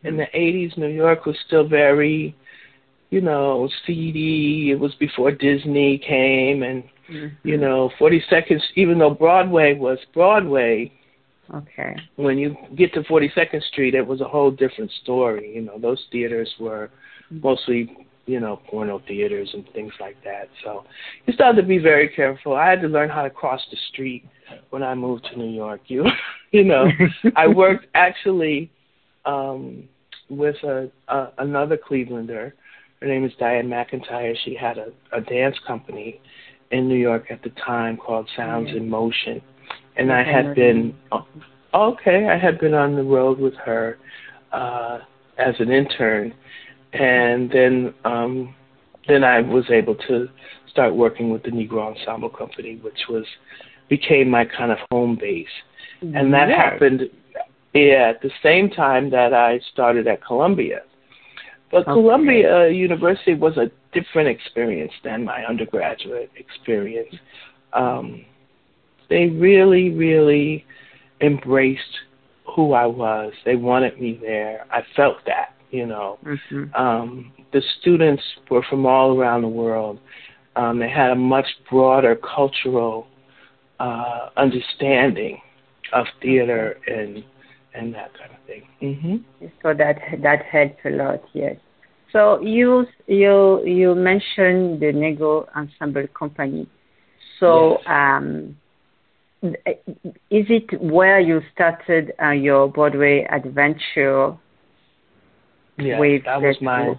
in 0.03 0.15
Mhm. 0.15 0.17
the 0.17 0.29
'80s, 0.37 0.77
New 0.77 0.87
York 0.87 1.25
was 1.25 1.37
still 1.39 1.65
very, 1.65 2.33
you 3.09 3.21
know, 3.21 3.67
seedy. 3.85 4.71
It 4.71 4.79
was 4.79 4.95
before 4.95 5.31
Disney 5.31 5.97
came, 5.97 6.63
and 6.63 6.83
Mhm. 7.09 7.31
you 7.43 7.57
know, 7.57 7.89
42nd. 7.97 8.61
Even 8.75 8.97
though 8.97 9.09
Broadway 9.09 9.73
was 9.73 9.99
Broadway, 10.13 10.91
Okay. 11.53 11.95
when 12.15 12.37
you 12.37 12.55
get 12.75 12.93
to 12.93 13.03
42nd 13.03 13.61
Street, 13.63 13.93
it 13.95 14.05
was 14.07 14.21
a 14.21 14.27
whole 14.27 14.51
different 14.51 14.91
story. 14.91 15.53
You 15.55 15.61
know, 15.63 15.77
those 15.77 16.05
theaters 16.11 16.53
were 16.59 16.89
mostly, 17.41 17.89
you 18.25 18.39
know, 18.39 18.61
porno 18.69 19.01
theaters 19.07 19.49
and 19.53 19.65
things 19.73 19.91
like 19.99 20.15
that. 20.23 20.49
So 20.63 20.85
you 21.25 21.33
started 21.33 21.61
to 21.61 21.67
be 21.67 21.77
very 21.77 22.09
careful. 22.09 22.55
I 22.55 22.69
had 22.69 22.81
to 22.81 22.87
learn 22.87 23.09
how 23.09 23.23
to 23.23 23.29
cross 23.29 23.61
the 23.69 23.77
street 23.91 24.25
when 24.69 24.83
I 24.83 24.95
moved 24.95 25.27
to 25.31 25.37
New 25.37 25.53
York. 25.53 25.81
You, 25.87 26.05
you 26.51 26.63
know, 26.63 26.87
I 27.35 27.47
worked 27.63 27.87
actually 27.93 28.71
um, 29.25 29.83
with 30.29 30.55
a, 30.63 30.89
a 31.07 31.27
another 31.39 31.77
Clevelander. 31.77 32.53
Her 33.01 33.07
name 33.07 33.25
is 33.25 33.33
Diane 33.37 33.67
McIntyre. 33.67 34.35
She 34.45 34.55
had 34.55 34.77
a, 34.77 34.87
a 35.11 35.19
dance 35.19 35.57
company 35.67 36.21
in 36.71 36.87
New 36.87 36.97
York 36.97 37.25
at 37.29 37.43
the 37.43 37.49
time 37.65 37.97
called 37.97 38.29
Sounds 38.37 38.69
in 38.69 38.89
Motion, 38.89 39.41
and 39.97 40.11
I 40.11 40.23
had 40.23 40.55
been 40.55 40.95
okay. 41.73 42.29
I 42.29 42.37
had 42.37 42.59
been 42.59 42.73
on 42.73 42.95
the 42.95 43.03
road 43.03 43.39
with 43.39 43.55
her 43.55 43.97
uh, 44.53 44.99
as 45.37 45.55
an 45.59 45.71
intern, 45.71 46.33
and 46.93 47.49
then 47.51 47.93
um, 48.05 48.53
then 49.07 49.23
I 49.23 49.41
was 49.41 49.65
able 49.69 49.95
to 50.07 50.27
start 50.69 50.95
working 50.95 51.29
with 51.29 51.43
the 51.43 51.49
Negro 51.49 51.95
Ensemble 51.95 52.29
Company, 52.29 52.79
which 52.81 52.99
was 53.09 53.25
became 53.89 54.29
my 54.29 54.45
kind 54.45 54.71
of 54.71 54.77
home 54.91 55.17
base 55.19 55.47
and 56.13 56.33
that 56.33 56.49
Yes. 56.49 56.57
happened 56.57 57.09
yeah, 57.73 58.09
at 58.09 58.21
the 58.21 58.31
same 58.43 58.69
time 58.69 59.09
that 59.11 59.33
I 59.33 59.59
started 59.71 60.07
at 60.07 60.23
Columbia. 60.23 60.81
But 61.71 61.87
Okay. 61.87 61.91
Columbia 61.93 62.69
University 62.69 63.33
was 63.33 63.57
a 63.57 63.71
different 63.93 64.29
experience 64.29 64.93
than 65.03 65.23
my 65.23 65.43
undergraduate 65.45 66.29
experience. 66.35 67.15
Um, 67.73 68.25
they 69.09 69.27
really, 69.27 69.89
really 69.89 70.65
embraced 71.21 71.81
who 72.55 72.73
I 72.73 72.85
was. 72.85 73.33
They 73.43 73.55
wanted 73.55 73.99
me 73.99 74.19
there. 74.21 74.65
I 74.71 74.83
felt 74.95 75.17
that, 75.25 75.52
you 75.73 75.85
know. 75.87 76.19
Mhm. 76.23 76.69
Um, 76.75 77.31
the 77.51 77.61
students 77.79 78.23
were 78.49 78.63
from 78.69 78.85
all 78.85 79.19
around 79.19 79.41
the 79.41 79.47
world. 79.63 79.99
Um, 80.55 80.79
they 80.79 80.89
had 80.89 81.11
a 81.11 81.15
much 81.15 81.47
broader 81.69 82.15
cultural 82.15 83.07
uh, 83.79 84.29
understanding 84.37 85.41
of 85.93 86.05
theater 86.21 86.77
and 86.87 87.23
and 87.75 87.93
that 87.95 88.11
kind 88.19 88.31
of 88.37 88.41
thing. 88.47 88.63
hmm 89.01 89.17
So 89.61 89.73
that 89.73 89.97
that 90.21 90.43
helped 90.43 90.85
a 90.85 90.91
lot, 90.91 91.21
yes. 91.33 91.57
So 92.11 92.39
you 92.41 92.85
you 93.07 93.63
you 93.65 93.95
mentioned 93.95 94.79
the 94.81 94.91
Negro 95.05 95.47
Ensemble 95.55 96.07
Company. 96.19 96.67
So 97.39 97.51
Yes. 97.79 97.87
um, 97.87 98.55
is 99.43 100.45
it 100.49 100.81
where 100.81 101.19
you 101.19 101.41
started 101.53 102.13
uh, 102.21 102.29
your 102.31 102.67
Broadway 102.69 103.25
adventure 103.29 104.37
Yeah, 105.77 105.99
that 106.25 106.41
was 106.41 106.57
my 106.61 106.93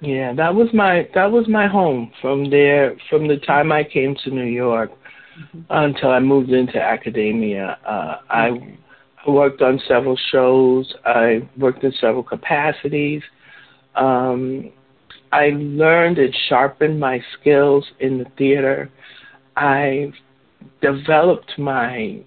yeah 0.00 0.32
that 0.34 0.54
was 0.54 0.68
my 0.74 1.08
that 1.14 1.30
was 1.30 1.46
my 1.48 1.66
home 1.68 2.10
from 2.20 2.50
there 2.50 2.96
from 3.08 3.28
the 3.28 3.36
time 3.38 3.70
I 3.70 3.84
came 3.84 4.16
to 4.24 4.30
New 4.30 4.46
York 4.46 4.90
until 5.70 6.10
I 6.10 6.18
moved 6.18 6.50
into 6.50 6.80
academia. 6.80 7.78
Uh, 7.86 8.16
I 8.28 8.48
Okay. 8.50 8.78
I 9.24 9.30
worked 9.30 9.62
on 9.62 9.80
several 9.86 10.18
shows. 10.32 10.92
I 11.04 11.48
worked 11.56 11.84
in 11.84 11.92
several 12.00 12.24
capacities. 12.24 13.22
Um, 13.94 14.72
I 15.30 15.50
learned 15.54 16.18
and 16.18 16.34
sharpened 16.48 16.98
my 16.98 17.22
skills 17.38 17.86
in 18.00 18.18
the 18.18 18.26
theater. 18.36 18.90
I 19.56 20.12
developed 20.80 21.58
my 21.58 22.20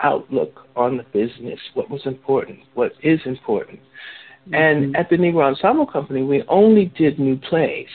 outlook 0.00 0.66
on 0.76 0.96
the 0.96 1.02
business, 1.12 1.58
what 1.74 1.90
was 1.90 2.02
important, 2.06 2.60
what 2.74 2.92
is 3.02 3.20
important. 3.24 3.80
And 4.52 4.94
Mhm. 4.94 4.98
at 4.98 5.08
the 5.10 5.16
Negro 5.16 5.42
Ensemble 5.44 5.86
Company, 5.86 6.22
we 6.22 6.42
only 6.48 6.86
did 6.96 7.18
new 7.18 7.36
plays. 7.36 7.88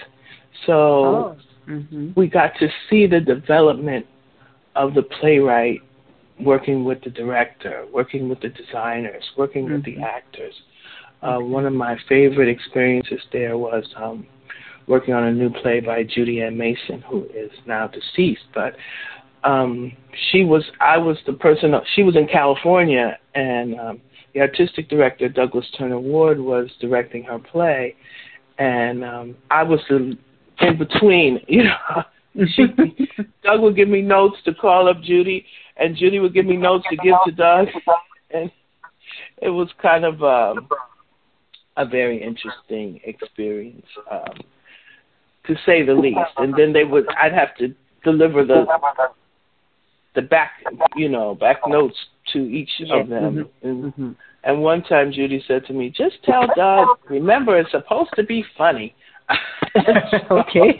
So 0.65 0.73
oh. 0.73 1.35
hmm 1.65 2.11
we 2.15 2.27
got 2.27 2.55
to 2.59 2.69
see 2.89 3.07
the 3.07 3.19
development 3.19 4.05
of 4.75 4.93
the 4.93 5.03
playwright 5.03 5.81
working 6.39 6.83
with 6.83 7.01
the 7.01 7.09
director, 7.09 7.85
working 7.91 8.27
with 8.29 8.39
the 8.41 8.49
designers, 8.49 9.23
working 9.37 9.71
with 9.71 9.83
the 9.83 9.95
Mhm. 9.95 10.03
actors. 10.03 10.61
Uh, 11.21 11.39
one 11.39 11.65
of 11.65 11.73
my 11.73 11.95
favorite 12.09 12.49
experiences 12.49 13.21
there 13.31 13.57
was 13.57 13.85
um, 13.95 14.25
working 14.87 15.13
on 15.13 15.23
a 15.23 15.31
new 15.31 15.49
play 15.49 15.79
by 15.79 16.03
Judy 16.03 16.41
Ann 16.41 16.57
Mason, 16.57 17.01
who 17.07 17.23
is 17.33 17.51
now 17.65 17.87
deceased. 17.87 18.43
But 18.53 18.75
um, 19.43 19.93
she 20.31 20.43
was, 20.43 20.69
I 20.81 20.97
was 20.97 21.17
the 21.25 21.33
person. 21.33 21.73
She 21.95 22.03
was 22.03 22.15
in 22.15 22.27
California, 22.27 23.17
and 23.35 23.79
um, 23.79 24.01
the 24.33 24.41
artistic 24.41 24.89
director 24.89 25.29
Douglas 25.29 25.65
Turner 25.77 25.99
Ward 25.99 26.39
was 26.39 26.69
directing 26.79 27.23
her 27.23 27.39
play, 27.39 27.95
and 28.57 29.03
um, 29.03 29.35
I 29.51 29.63
was 29.63 29.79
in 29.89 30.17
between. 30.77 31.39
You 31.47 31.65
know, 31.65 32.47
she, 32.55 32.63
Doug 33.43 33.61
would 33.61 33.75
give 33.75 33.87
me 33.87 34.01
notes 34.01 34.37
to 34.45 34.55
call 34.55 34.89
up 34.89 35.01
Judy, 35.03 35.45
and 35.77 35.95
Judy 35.95 36.19
would 36.19 36.33
give 36.33 36.47
me 36.47 36.57
notes 36.57 36.85
to 36.89 36.95
give 36.95 37.13
to 37.25 37.31
Doug, 37.31 37.67
and 38.31 38.51
it 39.39 39.49
was 39.49 39.69
kind 39.79 40.03
of 40.03 40.23
um, 40.23 40.67
a 41.77 41.85
very 41.85 42.21
interesting 42.23 42.99
experience, 43.03 43.85
um, 44.09 44.33
to 45.45 45.55
say 45.63 45.85
the 45.85 45.93
least. 45.93 46.17
And 46.37 46.55
then 46.57 46.73
they 46.73 46.85
would, 46.85 47.05
I'd 47.21 47.33
have 47.33 47.55
to 47.57 47.75
deliver 48.03 48.43
the 48.43 48.65
the 50.15 50.21
back, 50.21 50.51
you 50.95 51.09
know, 51.09 51.35
back 51.35 51.57
notes 51.67 51.97
to 52.31 52.39
each 52.39 52.69
of 52.89 53.09
them. 53.09 53.49
Mm-hmm. 53.63 53.67
And, 53.67 53.83
mm-hmm. 53.83 54.11
and 54.43 54.61
one 54.61 54.83
time 54.83 55.11
Judy 55.11 55.43
said 55.47 55.65
to 55.65 55.73
me, 55.73 55.89
"Just 55.89 56.23
tell 56.23 56.47
Doug, 56.55 56.87
remember 57.09 57.57
it's 57.57 57.71
supposed 57.71 58.11
to 58.15 58.23
be 58.23 58.45
funny." 58.57 58.95
okay. 60.31 60.77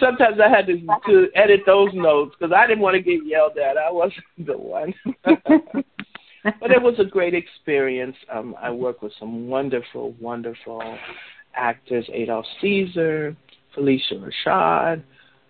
Sometimes 0.00 0.38
I 0.44 0.48
had 0.48 0.66
to, 0.66 0.80
to 1.06 1.28
edit 1.34 1.60
those 1.64 1.90
notes 1.94 2.34
because 2.38 2.52
I 2.54 2.66
didn't 2.66 2.82
want 2.82 2.96
to 2.96 3.02
get 3.02 3.24
yelled 3.24 3.56
at. 3.56 3.76
I 3.76 3.90
wasn't 3.90 4.24
the 4.38 4.58
one. 4.58 4.92
but 5.24 6.70
it 6.70 6.82
was 6.82 6.98
a 6.98 7.04
great 7.04 7.34
experience. 7.34 8.16
Um, 8.32 8.56
I 8.60 8.70
worked 8.70 9.02
with 9.02 9.12
some 9.18 9.48
wonderful, 9.48 10.12
wonderful 10.20 10.82
actors: 11.54 12.08
Adolph 12.12 12.46
Caesar, 12.60 13.36
Phylicia 13.76 14.30
Rashad. 14.46 15.02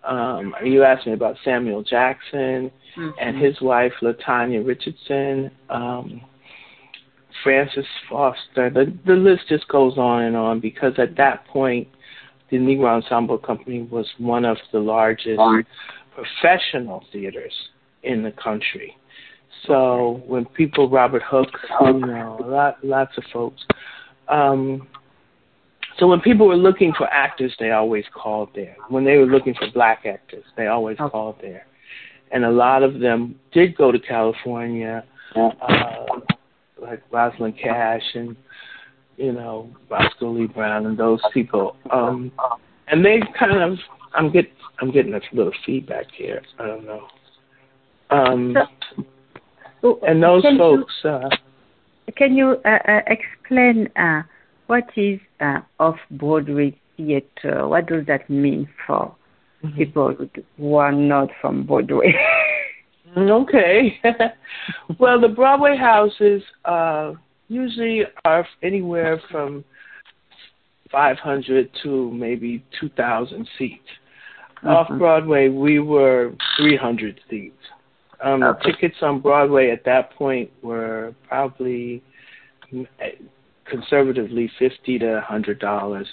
Um, 0.03 0.55
you 0.63 0.83
asked 0.83 1.05
me 1.05 1.13
about 1.13 1.35
Samuel 1.43 1.83
Jackson 1.83 2.71
mm-hmm. 2.97 3.09
and 3.19 3.37
his 3.37 3.59
wife 3.61 3.93
Latanya 4.01 4.65
Richardson. 4.65 5.51
Um, 5.69 6.21
Frances 7.43 7.85
Foster. 8.09 8.69
The 8.69 8.95
the 9.05 9.13
list 9.13 9.43
just 9.49 9.67
goes 9.67 9.97
on 9.97 10.23
and 10.23 10.35
on 10.35 10.59
because 10.59 10.93
at 10.97 11.15
that 11.17 11.47
point, 11.47 11.87
the 12.49 12.57
Negro 12.57 12.87
Ensemble 12.87 13.37
Company 13.37 13.83
was 13.83 14.07
one 14.17 14.45
of 14.45 14.57
the 14.71 14.79
largest 14.79 15.39
professional 16.13 17.03
theaters 17.11 17.53
in 18.03 18.23
the 18.23 18.31
country. 18.31 18.95
So 19.67 20.21
when 20.25 20.45
people, 20.45 20.89
Robert 20.89 21.21
Hooks, 21.23 21.59
you 21.81 21.93
know, 21.93 22.39
a 22.43 22.45
lot, 22.45 22.83
lots 22.83 23.17
of 23.17 23.23
folks. 23.31 23.61
Um, 24.27 24.87
so 25.99 26.07
when 26.07 26.19
people 26.19 26.47
were 26.47 26.57
looking 26.57 26.93
for 26.97 27.07
actors, 27.07 27.53
they 27.59 27.71
always 27.71 28.05
called 28.13 28.49
there. 28.55 28.75
When 28.89 29.05
they 29.05 29.17
were 29.17 29.25
looking 29.25 29.53
for 29.53 29.69
black 29.71 30.05
actors, 30.05 30.43
they 30.57 30.67
always 30.67 30.99
okay. 30.99 31.09
called 31.09 31.35
there. 31.41 31.65
And 32.31 32.45
a 32.45 32.49
lot 32.49 32.83
of 32.83 32.99
them 32.99 33.35
did 33.51 33.75
go 33.75 33.91
to 33.91 33.99
California. 33.99 35.03
Uh, 35.35 36.19
like 36.81 37.01
Rosalind 37.11 37.57
Cash 37.57 38.03
and 38.15 38.35
you 39.17 39.31
know 39.31 39.69
Roscoe 39.89 40.31
Lee 40.31 40.47
Browne 40.47 40.85
and 40.87 40.97
those 40.97 41.21
people. 41.33 41.77
Um, 41.91 42.31
and 42.87 43.05
they 43.05 43.21
kind 43.37 43.61
of 43.61 43.77
I'm 44.13 44.31
get 44.31 44.51
I'm 44.79 44.91
getting 44.91 45.13
a 45.13 45.21
little 45.31 45.53
feedback 45.65 46.07
here. 46.13 46.41
I 46.59 46.67
don't 46.67 46.85
know. 46.85 47.07
Um, 48.09 48.55
and 50.05 50.21
those 50.21 50.43
folks. 50.57 50.93
You, 51.03 51.09
uh, 51.09 51.29
can 52.17 52.35
you 52.35 52.57
uh, 52.65 52.79
uh, 52.87 53.01
explain 53.07 53.87
uh, 53.95 54.23
what 54.67 54.89
is 54.97 55.19
uh, 55.39 55.59
off 55.79 55.97
Broadway 56.11 56.77
theater? 56.97 57.67
What 57.67 57.87
does 57.87 58.05
that 58.07 58.29
mean 58.29 58.67
for 58.85 59.15
mm-hmm. 59.63 59.77
people 59.77 60.15
who 60.57 60.75
are 60.75 60.91
not 60.91 61.29
from 61.41 61.65
Broadway? 61.65 62.13
Okay. 63.17 63.99
well, 64.99 65.19
the 65.19 65.27
Broadway 65.27 65.75
houses 65.75 66.41
uh, 66.63 67.13
usually 67.49 68.03
are 68.23 68.47
anywhere 68.63 69.21
from 69.29 69.65
500 70.91 71.69
to 71.83 72.11
maybe 72.11 72.63
2,000 72.79 73.47
seats. 73.57 73.83
Mm-hmm. 74.57 74.67
Off 74.67 74.87
Broadway, 74.97 75.49
we 75.49 75.79
were 75.79 76.33
300 76.57 77.19
seats. 77.29 77.55
Um, 78.23 78.43
okay. 78.43 78.71
Tickets 78.71 78.97
on 79.01 79.19
Broadway 79.19 79.71
at 79.71 79.83
that 79.85 80.13
point 80.13 80.51
were 80.61 81.15
probably 81.27 82.03
conservatively 83.65 84.49
50 84.59 84.99
to 84.99 85.13
100 85.13 85.59
dollars. 85.59 86.07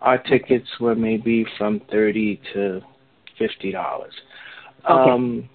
Our 0.00 0.16
tickets 0.16 0.66
were 0.80 0.94
maybe 0.94 1.44
from 1.58 1.82
30 1.90 2.40
to 2.54 2.80
50 3.40 3.72
dollars. 3.72 4.12
Okay. 4.84 5.10
Um, 5.10 5.48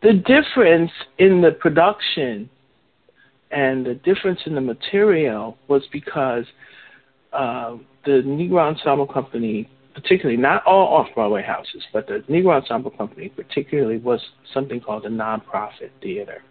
the 0.00 0.12
difference 0.14 0.92
in 1.18 1.42
the 1.42 1.50
production 1.50 2.48
and 3.50 3.84
the 3.84 3.94
difference 3.94 4.40
in 4.46 4.54
the 4.54 4.60
material 4.60 5.58
was 5.68 5.82
because 5.92 6.44
uh, 7.32 7.76
the 8.04 8.22
Negro 8.24 8.60
Ensemble 8.60 9.06
Company, 9.06 9.68
particularly 9.94 10.40
not 10.40 10.64
all 10.66 10.94
off-Broadway 10.94 11.42
houses, 11.42 11.82
but 11.92 12.06
the 12.06 12.22
Negro 12.30 12.60
Ensemble 12.60 12.90
Company 12.90 13.28
particularly 13.30 13.98
was 13.98 14.20
something 14.54 14.80
called 14.80 15.04
a 15.04 15.10
nonprofit 15.10 15.90
theater, 16.02 16.42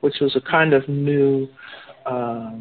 which 0.00 0.14
was 0.20 0.36
a 0.36 0.40
kind 0.40 0.72
of 0.72 0.88
new 0.88 1.48
uh, 2.06 2.52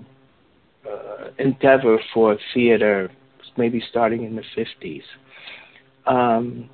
uh, 0.89 1.27
endeavor 1.37 1.99
for 2.13 2.37
theater, 2.53 3.11
maybe 3.57 3.83
starting 3.89 4.23
in 4.23 4.35
the 4.35 4.43
50s. 4.57 5.03
Um, 6.07 6.69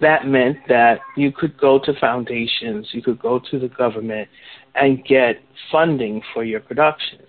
that 0.00 0.26
meant 0.26 0.58
that 0.68 1.00
you 1.16 1.32
could 1.32 1.56
go 1.58 1.78
to 1.78 1.92
foundations, 2.00 2.88
you 2.92 3.02
could 3.02 3.18
go 3.18 3.40
to 3.50 3.58
the 3.58 3.68
government 3.68 4.28
and 4.74 5.04
get 5.04 5.40
funding 5.70 6.20
for 6.32 6.44
your 6.44 6.60
productions. 6.60 7.28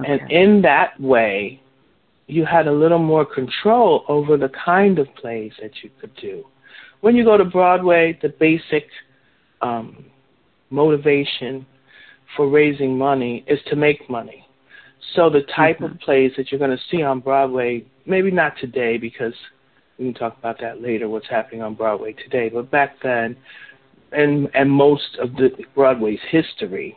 Okay. 0.00 0.12
And 0.12 0.30
in 0.30 0.62
that 0.62 1.00
way, 1.00 1.60
you 2.26 2.44
had 2.44 2.66
a 2.66 2.72
little 2.72 2.98
more 2.98 3.24
control 3.24 4.04
over 4.08 4.36
the 4.36 4.50
kind 4.50 4.98
of 4.98 5.12
plays 5.14 5.52
that 5.62 5.82
you 5.82 5.90
could 6.00 6.14
do. 6.16 6.44
When 7.00 7.16
you 7.16 7.24
go 7.24 7.36
to 7.36 7.44
Broadway, 7.44 8.18
the 8.20 8.28
basic 8.28 8.86
um, 9.62 10.04
motivation 10.70 11.66
for 12.36 12.48
raising 12.48 12.98
money 12.98 13.44
is 13.46 13.58
to 13.68 13.76
make 13.76 14.08
money. 14.10 14.46
So 15.14 15.30
the 15.30 15.42
type 15.56 15.76
mm-hmm. 15.76 15.94
of 15.94 16.00
plays 16.00 16.32
that 16.36 16.50
you're 16.50 16.58
going 16.58 16.76
to 16.76 16.82
see 16.90 17.02
on 17.02 17.20
Broadway, 17.20 17.84
maybe 18.04 18.30
not 18.30 18.52
today 18.60 18.98
because 18.98 19.32
we 19.98 20.06
can 20.06 20.14
talk 20.14 20.38
about 20.38 20.60
that 20.60 20.80
later. 20.80 21.08
What's 21.08 21.28
happening 21.28 21.62
on 21.62 21.74
Broadway 21.74 22.12
today? 22.12 22.48
But 22.48 22.70
back 22.70 22.96
then, 23.02 23.36
and 24.12 24.48
and 24.54 24.70
most 24.70 25.18
of 25.20 25.34
the 25.34 25.50
Broadway's 25.74 26.20
history, 26.30 26.96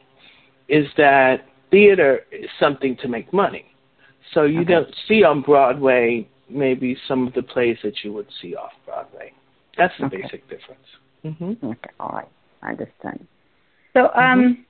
is 0.70 0.86
that 0.98 1.46
theater 1.72 2.22
is 2.32 2.50
something 2.60 2.96
to 2.98 3.08
make 3.08 3.34
money. 3.34 3.66
So 4.34 4.44
you 4.44 4.62
okay. 4.62 4.74
don't 4.74 4.96
see 5.08 5.24
on 5.24 5.42
Broadway 5.42 6.28
maybe 6.50 6.98
some 7.08 7.28
of 7.28 7.34
the 7.34 7.44
plays 7.44 7.78
that 7.84 8.04
you 8.04 8.14
would 8.14 8.28
see 8.42 8.56
off 8.56 8.72
Broadway. 8.86 9.34
That's 9.78 9.94
the 10.00 10.06
okay. 10.06 10.22
basic 10.22 10.50
difference. 10.50 10.86
Mm-hmm. 11.26 11.66
Okay, 11.66 11.90
all 12.00 12.10
right, 12.10 12.28
I 12.62 12.72
understand. 12.72 13.28
So 13.94 14.06
um, 14.14 14.14
mm-hmm. 14.16 14.62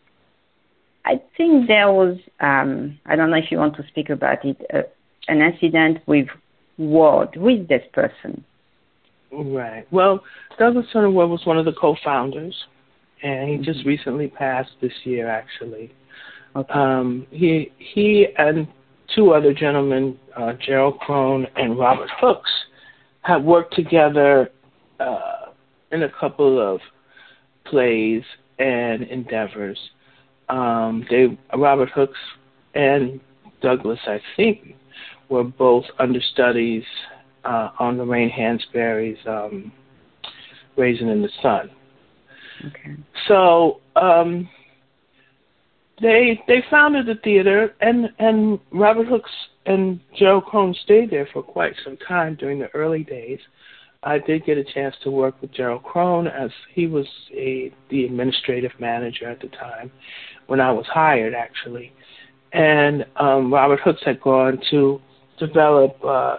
I 1.06 1.22
think 1.38 1.68
there 1.68 1.92
was 1.92 2.18
um, 2.40 3.00
I 3.06 3.16
don't 3.16 3.30
know 3.30 3.38
if 3.38 3.52
you 3.52 3.58
want 3.58 3.76
to 3.78 3.88
speak 3.88 4.10
about 4.10 4.46
it. 4.46 4.58
Uh, 4.74 4.82
an 5.28 5.42
incident 5.42 6.00
with 6.08 6.28
Ward 6.78 7.36
with 7.36 7.68
this 7.68 7.84
person? 7.94 8.44
Right. 9.32 9.86
Well, 9.92 10.24
Douglas 10.60 10.86
Turner 10.92 11.10
Ward 11.10 11.30
was 11.30 11.46
one 11.46 11.58
of 11.58 11.66
the 11.66 11.74
co-founders, 11.74 12.56
and 13.24 13.50
he 13.50 13.56
mm-hmm. 13.56 13.64
just 13.64 13.86
recently 13.86 14.28
passed 14.28 14.72
this 14.82 14.94
year, 15.04 15.30
actually. 15.30 15.92
Okay. 16.56 16.74
Um, 16.74 17.26
he 17.32 17.72
he 17.78 18.28
and 18.38 18.68
two 19.16 19.34
other 19.34 19.54
gentlemen, 19.54 20.18
uh, 20.36 20.54
Gerald 20.66 21.00
Krone 21.00 21.48
and 21.56 21.78
Robert 21.78 22.10
Hooks, 22.20 22.52
have 23.22 23.44
worked 23.44 23.76
together 23.76 24.50
uh, 25.00 25.52
in 25.92 26.04
a 26.04 26.10
couple 26.20 26.60
of 26.60 26.82
plays 27.66 28.24
and 28.60 29.04
endeavors. 29.04 29.78
Um, 30.50 31.06
they 31.10 31.38
Robert 31.58 31.90
Hooks 31.92 32.20
and 32.76 33.20
Douglas, 33.62 34.00
I 34.06 34.20
think, 34.36 34.76
were 35.32 35.44
both 35.44 35.86
understudies 35.98 36.84
uh, 37.46 37.70
on 37.80 37.98
Lorraine 37.98 38.30
Hansberry's 38.30 39.18
um, 39.26 39.72
Raisin 40.78 41.10
in 41.10 41.22
the 41.22 41.30
Sun. 41.42 41.72
Okay. 42.68 42.96
So 43.28 43.82
um, 43.96 44.48
they 46.02 46.40
they 46.48 46.64
founded 46.70 47.08
the 47.08 47.16
theater, 47.24 47.74
and 47.82 48.10
and 48.20 48.60
Robert 48.72 49.08
Hooks 49.08 49.32
and 49.66 50.00
Joe 50.18 50.42
Krone 50.42 50.76
stayed 50.84 51.10
there 51.10 51.28
for 51.32 51.42
quite 51.42 51.74
some 51.84 51.98
time 51.98 52.36
during 52.36 52.60
the 52.60 52.70
early 52.76 53.04
days. 53.04 53.40
I 54.04 54.18
did 54.18 54.46
get 54.46 54.58
a 54.58 54.64
chance 54.64 54.96
to 55.04 55.12
work 55.12 55.40
with 55.42 55.52
Gerald 55.52 55.84
Krone 55.84 56.28
as 56.28 56.50
he 56.74 56.88
was 56.88 57.06
a 57.34 57.72
the 57.90 58.06
administrative 58.06 58.72
manager 58.80 59.30
at 59.30 59.40
the 59.40 59.48
time 59.50 59.92
when 60.48 60.60
I 60.60 60.72
was 60.72 60.86
hired 60.88 61.34
actually. 61.36 61.94
And 62.52 63.06
um 63.18 63.54
Robert 63.54 63.80
Hooks 63.82 64.02
had 64.04 64.20
gone 64.22 64.60
to 64.72 65.00
develop 65.46 65.98
uh, 66.04 66.38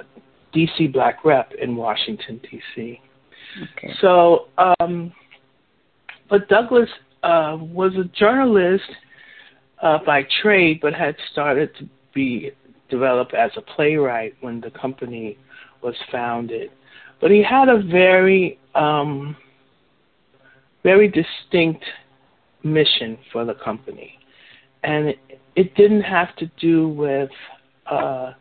DC 0.55 0.93
Black 0.93 1.25
Rep 1.25 1.53
in 1.61 1.77
Washington 1.77 2.41
D.C. 2.43 3.01
Okay. 3.63 3.95
So, 4.01 4.49
um, 4.59 5.13
but 6.31 6.49
Douglas 6.49 6.89
uh, 7.23 7.59
was 7.61 7.93
a 7.97 8.05
journalist 8.17 8.85
uh, 9.83 9.99
by 10.07 10.25
trade, 10.41 10.79
but 10.81 10.95
had 10.95 11.17
started 11.33 11.75
to 11.79 11.89
be 12.15 12.53
developed 12.89 13.35
as 13.35 13.51
a 13.57 13.61
playwright 13.61 14.35
when 14.41 14.61
the 14.61 14.71
company 14.71 15.37
was 15.83 15.95
founded. 16.11 16.71
But 17.21 17.31
he 17.31 17.43
had 17.43 17.69
a 17.69 17.83
very, 17.83 18.59
um, 18.75 19.37
very 20.83 21.09
distinct 21.09 21.85
mission 22.63 23.19
for 23.33 23.45
the 23.45 23.55
company, 23.55 24.19
and 24.85 25.09
it, 25.09 25.19
it 25.57 25.75
didn't 25.75 26.03
have 26.03 26.35
to 26.37 26.47
do 26.61 26.89
with 26.89 27.31
uh, 27.91 28.33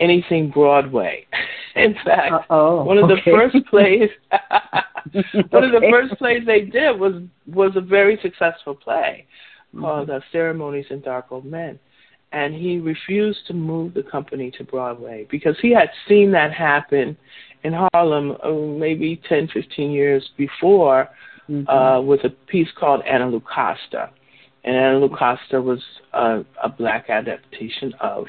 anything 0.00 0.50
Broadway. 0.50 1.26
In 1.76 1.94
fact, 2.04 2.32
Uh-oh, 2.32 2.84
one 2.84 2.98
of 2.98 3.04
okay. 3.10 3.20
the 3.24 3.30
first 3.30 3.66
plays 3.66 4.08
one 5.50 5.64
of 5.64 5.72
the 5.72 5.86
first 5.90 6.14
plays 6.18 6.42
they 6.46 6.62
did 6.62 6.98
was 6.98 7.22
was 7.46 7.72
a 7.76 7.80
very 7.80 8.18
successful 8.22 8.74
play 8.74 9.26
Mm-hmm. 9.74 9.84
called 9.84 10.10
uh, 10.10 10.20
Ceremonies 10.32 10.86
in 10.90 11.00
Dark 11.00 11.26
Old 11.30 11.44
Men. 11.44 11.78
And 12.32 12.54
he 12.54 12.78
refused 12.78 13.40
to 13.48 13.52
move 13.52 13.94
the 13.94 14.02
company 14.02 14.50
to 14.52 14.64
Broadway 14.64 15.26
because 15.30 15.56
he 15.60 15.72
had 15.72 15.90
seen 16.08 16.30
that 16.32 16.52
happen 16.52 17.16
in 17.64 17.74
Harlem 17.92 18.36
uh, 18.42 18.52
maybe 18.52 19.20
10, 19.28 19.48
15 19.52 19.90
years 19.90 20.30
before 20.38 21.08
Mhm. 21.50 21.64
uh, 21.68 22.00
with 22.00 22.24
a 22.24 22.30
piece 22.30 22.68
called 22.78 23.02
Anna 23.02 23.26
Lucasta. 23.30 24.10
And 24.64 24.74
Anna 24.76 24.98
Lucasta 25.00 25.62
was 25.62 25.80
a, 26.12 26.44
a 26.62 26.68
black 26.68 27.10
adaptation 27.10 27.92
of 28.00 28.26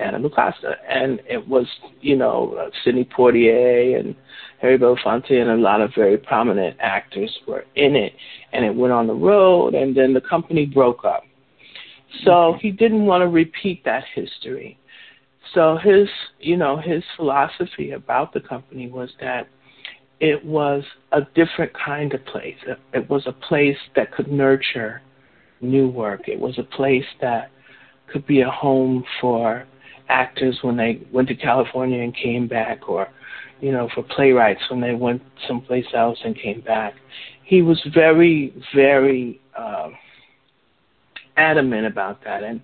Anna 0.00 0.18
Lucasta. 0.18 0.76
And 0.88 1.20
it 1.28 1.46
was, 1.46 1.66
you 2.00 2.16
know, 2.16 2.70
Sidney 2.84 3.04
Poitier 3.04 3.98
and 3.98 4.14
Harry 4.60 4.78
Belafonte 4.78 5.32
and 5.32 5.50
a 5.50 5.56
lot 5.56 5.80
of 5.80 5.90
very 5.94 6.18
prominent 6.18 6.76
actors 6.80 7.36
were 7.46 7.64
in 7.76 7.96
it. 7.96 8.12
And 8.52 8.64
it 8.64 8.74
went 8.74 8.92
on 8.92 9.06
the 9.06 9.14
road, 9.14 9.74
and 9.74 9.96
then 9.96 10.12
the 10.12 10.20
company 10.20 10.66
broke 10.66 11.04
up. 11.04 11.24
So 12.24 12.56
he 12.60 12.70
didn't 12.70 13.06
want 13.06 13.22
to 13.22 13.28
repeat 13.28 13.84
that 13.84 14.04
history. 14.14 14.78
So 15.54 15.78
his, 15.82 16.08
you 16.38 16.56
know, 16.56 16.76
his 16.76 17.02
philosophy 17.16 17.92
about 17.92 18.32
the 18.32 18.40
company 18.40 18.88
was 18.88 19.10
that 19.20 19.48
it 20.20 20.44
was 20.44 20.84
a 21.12 21.20
different 21.34 21.72
kind 21.72 22.12
of 22.12 22.24
place. 22.26 22.56
It 22.92 23.08
was 23.08 23.26
a 23.26 23.32
place 23.32 23.78
that 23.96 24.12
could 24.12 24.28
nurture 24.30 25.02
new 25.60 25.88
work. 25.88 26.28
It 26.28 26.38
was 26.38 26.58
a 26.58 26.62
place 26.62 27.06
that 27.20 27.50
could 28.12 28.26
be 28.26 28.42
a 28.42 28.50
home 28.50 29.04
for 29.20 29.64
actors 30.10 30.58
when 30.62 30.76
they 30.76 31.00
went 31.12 31.28
to 31.28 31.34
California 31.34 32.02
and 32.02 32.14
came 32.14 32.48
back, 32.48 32.88
or 32.88 33.08
you 33.60 33.72
know, 33.72 33.88
for 33.94 34.02
playwrights 34.02 34.62
when 34.70 34.80
they 34.80 34.94
went 34.94 35.22
someplace 35.46 35.86
else 35.94 36.18
and 36.24 36.36
came 36.36 36.60
back. 36.60 36.94
He 37.44 37.62
was 37.62 37.80
very, 37.94 38.54
very 38.74 39.40
um, 39.56 39.94
adamant 41.36 41.86
about 41.86 42.22
that, 42.24 42.42
and 42.42 42.60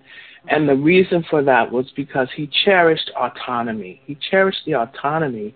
and 0.49 0.67
the 0.67 0.75
reason 0.75 1.25
for 1.29 1.43
that 1.43 1.71
was 1.71 1.85
because 1.95 2.29
he 2.35 2.49
cherished 2.65 3.11
autonomy. 3.17 4.01
He 4.05 4.17
cherished 4.29 4.61
the 4.65 4.75
autonomy 4.75 5.53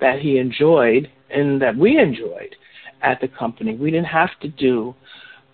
that 0.00 0.20
he 0.20 0.38
enjoyed 0.38 1.10
and 1.30 1.60
that 1.60 1.76
we 1.76 1.98
enjoyed 1.98 2.54
at 3.02 3.20
the 3.20 3.28
company. 3.28 3.74
We 3.74 3.90
didn't 3.90 4.06
have 4.06 4.30
to 4.42 4.48
do 4.48 4.94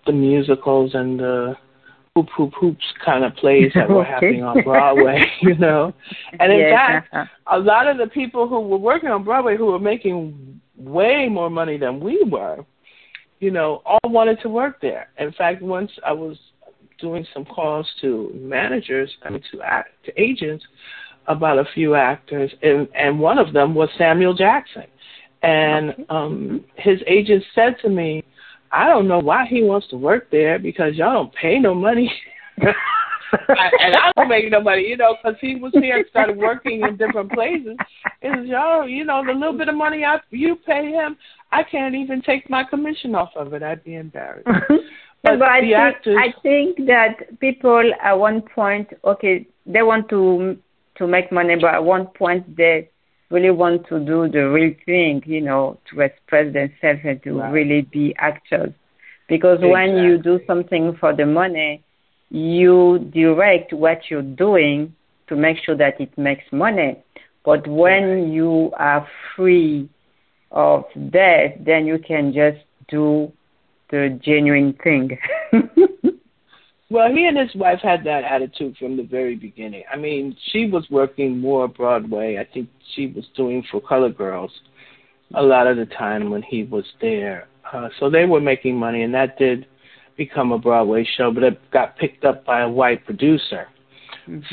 the 0.07 0.12
musicals 0.12 0.94
and 0.94 1.18
the 1.18 1.57
hoop 2.16 2.29
hoop 2.37 2.53
hoops 2.55 2.85
kind 3.05 3.24
of 3.24 3.35
plays 3.35 3.72
that 3.74 3.88
were 3.88 4.05
happening 4.14 4.44
on 4.44 4.62
Broadway, 4.62 5.20
you 5.40 5.57
know. 5.57 5.92
And 6.38 6.53
in 6.53 6.61
Yeah. 6.61 7.00
fact, 7.11 7.14
a 7.48 7.59
lot 7.59 7.88
of 7.88 7.98
the 7.98 8.07
people 8.07 8.46
who 8.48 8.61
were 8.61 8.79
working 8.79 9.09
on 9.09 9.24
Broadway 9.24 9.57
who 9.57 9.66
were 9.66 9.81
making 9.81 10.61
way 10.77 11.29
more 11.29 11.50
money 11.50 11.77
than 11.77 11.98
we 11.98 12.22
were, 12.22 12.64
you 13.40 13.50
know, 13.50 13.83
all 13.85 13.98
wanted 14.11 14.40
to 14.42 14.48
work 14.48 14.81
there. 14.81 15.09
In 15.18 15.33
fact, 15.33 15.61
once 15.61 15.90
I 16.07 16.12
was 16.12 16.38
doing 17.00 17.27
some 17.35 17.44
calls 17.44 17.88
to 18.00 18.31
managers, 18.35 19.11
I 19.24 19.31
mean 19.31 19.42
to 19.50 19.62
act, 19.62 19.90
to 20.05 20.20
agents 20.20 20.64
about 21.27 21.59
a 21.59 21.64
few 21.74 21.96
actors, 21.96 22.53
and 22.62 22.87
and 22.94 23.18
one 23.18 23.38
of 23.38 23.53
them 23.53 23.74
was 23.74 23.88
Samuel 23.98 24.35
Jackson, 24.35 24.85
and 25.42 25.94
um 26.11 26.64
his 26.77 27.00
agent 27.09 27.42
said 27.57 27.77
to 27.83 27.88
me, 27.88 28.22
"I 28.74 28.88
don't 28.88 29.08
know 29.08 29.20
why 29.20 29.46
he 29.46 29.62
wants 29.62 29.88
to 29.88 29.96
work 29.96 30.30
there 30.30 30.58
because 30.58 30.94
y'all 30.94 31.14
don't 31.14 31.34
pay 31.34 31.58
no 31.58 31.74
money." 31.74 32.10
I, 33.48 33.70
and 33.80 33.96
I 33.96 34.12
don't 34.16 34.28
make 34.28 34.50
no 34.50 34.60
money, 34.60 34.82
you 34.87 34.96
know, 34.96 35.16
because 35.16 35.37
he 35.40 35.56
was 35.56 35.72
here 35.74 35.96
and 35.96 36.06
started 36.08 36.37
working 36.37 36.82
in 36.82 36.96
different 36.96 37.32
places. 37.32 37.76
It 38.22 38.28
was, 38.28 38.46
y'all, 38.46 38.88
you 38.88 39.04
know, 39.04 39.24
the 39.24 39.32
little 39.32 39.56
bit 39.56 39.68
of 39.68 39.74
money 39.74 40.04
I 40.04 40.18
you 40.30 40.56
pay 40.66 40.90
him, 40.90 41.16
I 41.52 41.62
can't 41.62 41.94
even 41.94 42.22
take 42.22 42.48
my 42.48 42.64
commission 42.64 43.14
off 43.14 43.30
of 43.37 43.52
it. 43.54 43.62
I'd 43.62 43.84
be 43.84 43.96
embarrassed. 43.96 44.46
Mm-hmm. 44.46 44.74
but, 45.22 45.38
But 45.38 45.48
I 45.48 45.60
think 45.60 45.74
actors- 45.74 46.16
I 46.18 46.40
think 46.42 46.76
that 46.87 47.40
people 47.40 47.92
at 48.02 48.14
one 48.14 48.42
point, 48.42 48.88
okay, 49.04 49.46
they 49.66 49.82
want 49.82 50.08
to 50.10 50.58
to 50.98 51.06
make 51.08 51.32
money, 51.32 51.56
but 51.60 51.74
at 51.74 51.84
one 51.84 52.06
point 52.06 52.56
they 52.56 52.88
really 53.35 53.51
want 53.51 53.87
to 53.88 54.01
do 54.01 54.29
the 54.29 54.49
real 54.49 54.75
thing, 54.87 55.23
you 55.27 55.40
know, 55.42 55.79
to 55.90 56.01
express 56.01 56.53
themselves 56.53 57.01
and 57.05 57.23
to 57.25 57.40
Right. 57.40 57.53
really 57.53 57.83
be 57.83 58.14
actors. 58.18 58.73
Because 59.29 59.59
when 59.62 59.97
you 59.97 60.18
do 60.18 60.40
something 60.47 60.94
for 61.01 61.12
the 61.14 61.27
money, 61.27 61.83
you 62.31 62.99
direct 63.12 63.73
what 63.73 64.11
you're 64.11 64.23
doing 64.23 64.94
to 65.29 65.37
make 65.37 65.59
sure 65.64 65.77
that 65.77 66.01
it 66.01 66.16
makes 66.18 66.44
money. 66.53 66.97
But 67.44 67.66
when 67.68 68.33
you 68.33 68.73
are 68.79 69.07
free 69.37 69.88
of 70.53 70.85
that, 70.97 71.64
then 71.64 71.87
you 71.87 71.99
can 71.99 72.33
just 72.33 72.64
do 72.88 73.33
the 73.90 74.18
genuine 74.23 74.75
thing. 74.83 75.18
Well, 76.90 77.11
he 77.11 77.27
and 77.27 77.38
his 77.38 77.55
wife 77.55 77.81
had 77.83 78.05
that 78.05 78.25
attitude 78.25 78.77
from 78.77 78.97
the 78.97 79.03
very 79.03 79.37
beginning. 79.37 79.85
I 79.92 79.97
mean, 79.97 80.37
she 80.53 80.66
was 80.66 80.87
working 80.90 81.40
more 81.40 81.66
Broadway. 81.66 82.37
I 82.38 82.44
think 82.53 82.68
she 82.94 83.07
was 83.07 83.25
doing 83.37 83.64
for 83.70 83.81
Color 83.81 84.11
Girls 84.11 84.51
a 85.35 85.42
lot 85.42 85.66
of 85.66 85.77
the 85.77 85.87
time 85.87 86.31
when 86.31 86.42
he 86.42 86.64
was 86.64 86.85
there. 87.01 87.49
Uh, 87.73 87.88
so 87.99 88.11
they 88.11 88.27
were 88.27 88.40
making 88.40 88.77
money, 88.77 89.03
and 89.03 89.14
that 89.14 89.38
did 89.38 89.66
become 90.16 90.53
a 90.53 90.59
Broadway 90.59 91.07
show, 91.16 91.33
but 91.33 91.42
it 91.42 91.70
got 91.70 91.97
picked 91.97 92.25
up 92.25 92.44
by 92.44 92.61
a 92.61 92.68
white 92.68 93.05
producer. 93.05 93.66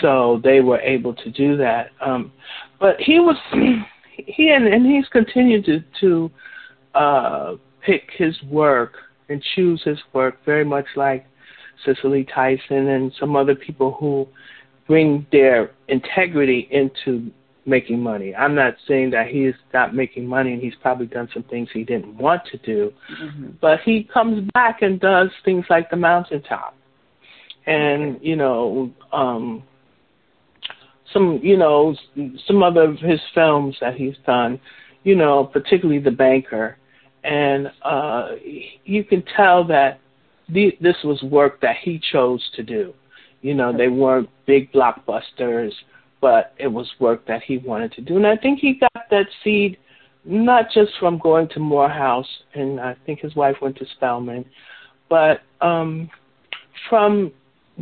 So 0.02 0.42
they 0.44 0.62
were 0.62 0.80
able 0.80 1.14
to 1.14 1.32
do 1.32 1.58
that. 1.58 1.92
Um, 2.02 2.32
but 2.80 2.96
he 3.00 3.20
was, 3.20 3.36
he 4.18 4.50
and, 4.50 4.68
and 4.68 4.86
he's 4.86 5.08
continued 5.10 5.66
to, 5.66 5.84
to 6.00 6.32
uh, 6.98 7.56
pick 7.86 8.10
his 8.18 8.36
work 8.44 8.94
and 9.30 9.44
choose 9.56 9.82
his 9.84 10.00
work 10.14 10.38
very 10.46 10.66
much 10.66 10.86
like 10.96 11.26
Cicely 11.86 12.24
Tyson 12.26 12.88
and 12.88 13.12
some 13.20 13.36
other 13.36 13.56
people 13.56 13.94
who 14.00 14.28
bring 14.88 15.26
their 15.32 15.72
integrity 15.88 16.68
into 16.72 17.32
making 17.66 18.02
money. 18.02 18.36
I'm 18.36 18.56
not 18.56 18.74
saying 18.88 19.12
that 19.12 19.28
he's 19.28 19.54
not 19.74 19.94
making 19.94 20.26
money 20.26 20.54
and 20.54 20.62
he's 20.62 20.74
probably 20.82 21.06
done 21.06 21.30
some 21.34 21.44
things 21.44 21.70
he 21.72 21.84
didn't 21.84 22.18
want 22.18 22.44
to 22.52 22.58
do, 22.58 22.92
Mhm. 23.10 23.54
but 23.62 23.82
he 23.82 24.04
comes 24.04 24.50
back 24.54 24.82
and 24.82 25.00
does 25.00 25.30
things 25.46 25.66
like 25.70 25.90
the 25.92 25.96
mountaintop 25.96 26.76
and 27.68 28.20
you 28.22 28.36
know 28.36 28.90
um 29.12 29.62
some 31.14 31.40
you 31.44 31.58
know 31.58 31.96
some 32.48 32.64
other 32.64 32.84
of 32.84 32.98
his 33.00 33.20
films 33.34 33.76
that 33.82 33.96
he's 33.96 34.16
done 34.26 34.60
you 35.04 35.16
know 35.16 35.44
particularly 35.44 36.00
the 36.00 36.12
banker 36.12 36.78
and 37.24 37.72
uh 37.84 38.30
you 38.84 39.04
can 39.04 39.24
tell 39.36 39.64
that 39.64 40.00
the, 40.52 40.78
this 40.82 40.98
was 41.04 41.22
work 41.24 41.62
that 41.62 41.78
he 41.82 42.00
chose 42.12 42.44
to 42.56 42.64
do. 42.64 42.94
You 43.42 43.54
know 43.54 43.76
they 43.76 43.88
weren't 43.88 44.30
big 44.46 44.72
blockbusters 44.72 45.72
but 46.20 46.54
it 46.60 46.68
was 46.68 46.88
work 47.00 47.26
that 47.26 47.42
he 47.42 47.58
wanted 47.58 47.92
to 47.94 48.02
do. 48.02 48.16
And 48.16 48.28
i 48.28 48.38
think 48.38 48.60
he 48.60 48.74
got 48.76 49.10
that 49.10 49.26
seed 49.44 49.78
not 50.24 50.66
just 50.72 50.92
from 51.00 51.18
going 51.18 51.48
to 51.50 51.60
morehouse 51.60 52.28
and 52.54 52.80
i 52.80 52.96
think 53.08 53.22
his 53.22 53.36
wife 53.36 53.56
went 53.60 53.76
to 53.78 53.86
spelman 53.96 54.46
but 55.10 55.42
um 55.62 56.08
from 56.90 57.32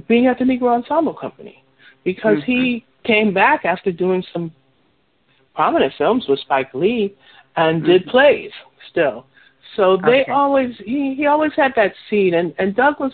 being 0.08 0.28
at 0.28 0.40
the 0.40 0.46
negro 0.46 0.76
ensemble 0.76 1.14
company. 1.14 1.64
Because 2.04 2.38
he 2.46 2.86
came 3.04 3.34
back 3.34 3.66
after 3.66 3.92
doing 3.92 4.24
some 4.32 4.52
prominent 5.54 5.94
films 5.98 6.26
with 6.28 6.40
spike 6.40 6.74
lee 6.74 7.14
and 7.56 7.84
did 7.84 8.06
plays 8.06 8.52
still 8.90 9.26
so 9.76 9.98
they 9.98 10.22
Okay. 10.24 10.32
always 10.32 10.76
he 10.86 11.16
he 11.16 11.26
always 11.26 11.54
had 11.56 11.74
that 11.76 11.94
seed 12.10 12.34
and 12.34 12.54
and 12.58 12.76
douglas 12.76 13.14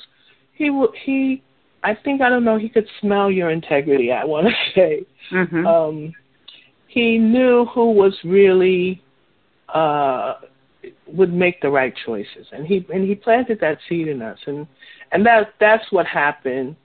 he 0.53 0.69
he 1.03 1.41
i 1.83 1.93
think 1.93 2.21
i 2.21 2.29
don't 2.29 2.43
know 2.43 2.57
he 2.57 2.69
could 2.69 2.87
smell 2.99 3.29
your 3.31 3.49
integrity 3.49 4.11
i 4.11 4.23
want 4.23 4.47
to 4.47 4.53
say 4.75 5.05
Mhm. 5.31 5.65
um 5.65 6.13
he 6.87 7.17
knew 7.17 7.65
who 7.65 7.91
was 7.91 8.17
really 8.23 9.01
uh 9.69 10.35
would 11.07 11.33
make 11.33 11.59
the 11.61 11.69
right 11.69 11.93
choices 12.05 12.47
and 12.51 12.65
he 12.67 12.85
and 12.93 13.03
he 13.07 13.15
planted 13.15 13.59
that 13.59 13.77
seed 13.89 14.07
in 14.07 14.21
us 14.21 14.37
and 14.45 14.67
and 15.11 15.25
that 15.25 15.53
that's 15.59 15.91
what 15.91 16.05
happened 16.05 16.75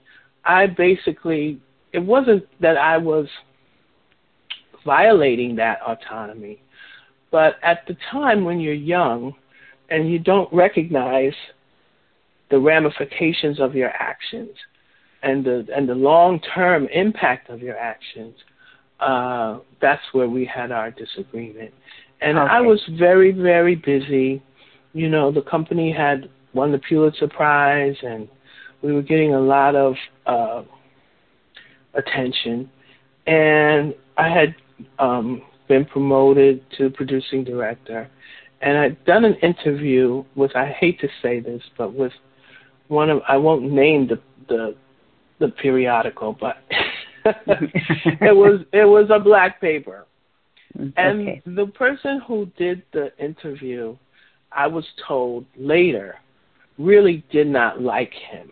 i 0.44 0.66
basically 0.66 1.60
it 1.92 1.98
wasn't 1.98 2.42
that 2.60 2.76
i 2.78 2.96
was 2.96 3.28
violating 4.84 5.54
that 5.56 5.80
autonomy. 5.82 6.62
But 7.30 7.56
at 7.62 7.86
the 7.86 7.96
time 8.10 8.44
when 8.44 8.60
you're 8.60 8.74
young 8.74 9.34
and 9.90 10.10
you 10.10 10.18
don't 10.18 10.52
recognize 10.52 11.34
the 12.50 12.58
ramifications 12.58 13.60
of 13.60 13.74
your 13.74 13.90
actions 13.90 14.50
and 15.22 15.44
the 15.44 15.66
and 15.74 15.88
the 15.88 15.94
long 15.94 16.40
term 16.54 16.88
impact 16.92 17.50
of 17.50 17.60
your 17.60 17.76
actions, 17.76 18.34
uh, 19.00 19.58
that's 19.80 20.02
where 20.12 20.28
we 20.28 20.44
had 20.44 20.72
our 20.72 20.90
disagreement. 20.90 21.72
And 22.20 22.38
okay. 22.38 22.52
I 22.52 22.60
was 22.60 22.80
very, 22.98 23.32
very 23.32 23.74
busy. 23.74 24.42
You 24.92 25.08
know, 25.08 25.30
the 25.30 25.42
company 25.42 25.92
had 25.92 26.28
won 26.52 26.72
the 26.72 26.78
Pulitzer 26.78 27.28
Prize 27.28 27.96
and 28.02 28.28
we 28.82 28.92
were 28.92 29.02
getting 29.02 29.34
a 29.34 29.40
lot 29.40 29.74
of 29.74 29.94
uh, 30.26 30.62
attention. 31.94 32.70
And 33.26 33.94
I 34.16 34.28
had 34.28 34.54
um, 34.98 35.42
been 35.68 35.84
promoted 35.84 36.62
to 36.78 36.90
producing 36.90 37.44
director. 37.44 38.10
And 38.60 38.76
I'd 38.76 39.04
done 39.04 39.24
an 39.24 39.36
interview 39.36 40.24
with, 40.34 40.54
I 40.54 40.66
hate 40.66 41.00
to 41.00 41.08
say 41.22 41.40
this, 41.40 41.62
but 41.78 41.94
with 41.94 42.12
one 42.88 43.08
of, 43.08 43.22
I 43.26 43.36
won't 43.36 43.70
name 43.70 44.08
the, 44.08 44.20
the, 44.48 44.76
the 45.38 45.48
periodical, 45.48 46.36
but 46.38 46.56
it 47.24 48.36
was, 48.36 48.60
it 48.72 48.84
was 48.84 49.08
a 49.10 49.18
black 49.18 49.60
paper. 49.60 50.06
Mm, 50.78 50.92
and 50.96 51.20
okay. 51.22 51.42
the 51.46 51.66
person 51.66 52.20
who 52.26 52.46
did 52.58 52.82
the 52.92 53.16
interview, 53.18 53.96
I 54.52 54.66
was 54.66 54.84
told 55.06 55.46
later, 55.56 56.16
really 56.78 57.24
did 57.30 57.46
not 57.46 57.80
like 57.80 58.12
him. 58.12 58.50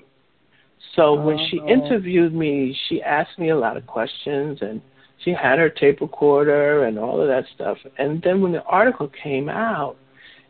So 0.96 1.14
when 1.14 1.38
she 1.50 1.60
oh. 1.60 1.68
interviewed 1.68 2.34
me, 2.34 2.76
she 2.88 3.02
asked 3.02 3.38
me 3.38 3.50
a 3.50 3.58
lot 3.58 3.76
of 3.76 3.86
questions 3.86 4.58
and 4.62 4.80
she 5.24 5.32
had 5.32 5.58
her 5.58 5.68
tape 5.68 6.00
recorder 6.00 6.84
and 6.84 6.98
all 6.98 7.20
of 7.20 7.28
that 7.28 7.44
stuff. 7.54 7.78
And 7.98 8.22
then 8.22 8.40
when 8.40 8.52
the 8.52 8.62
article 8.64 9.10
came 9.22 9.48
out, 9.48 9.96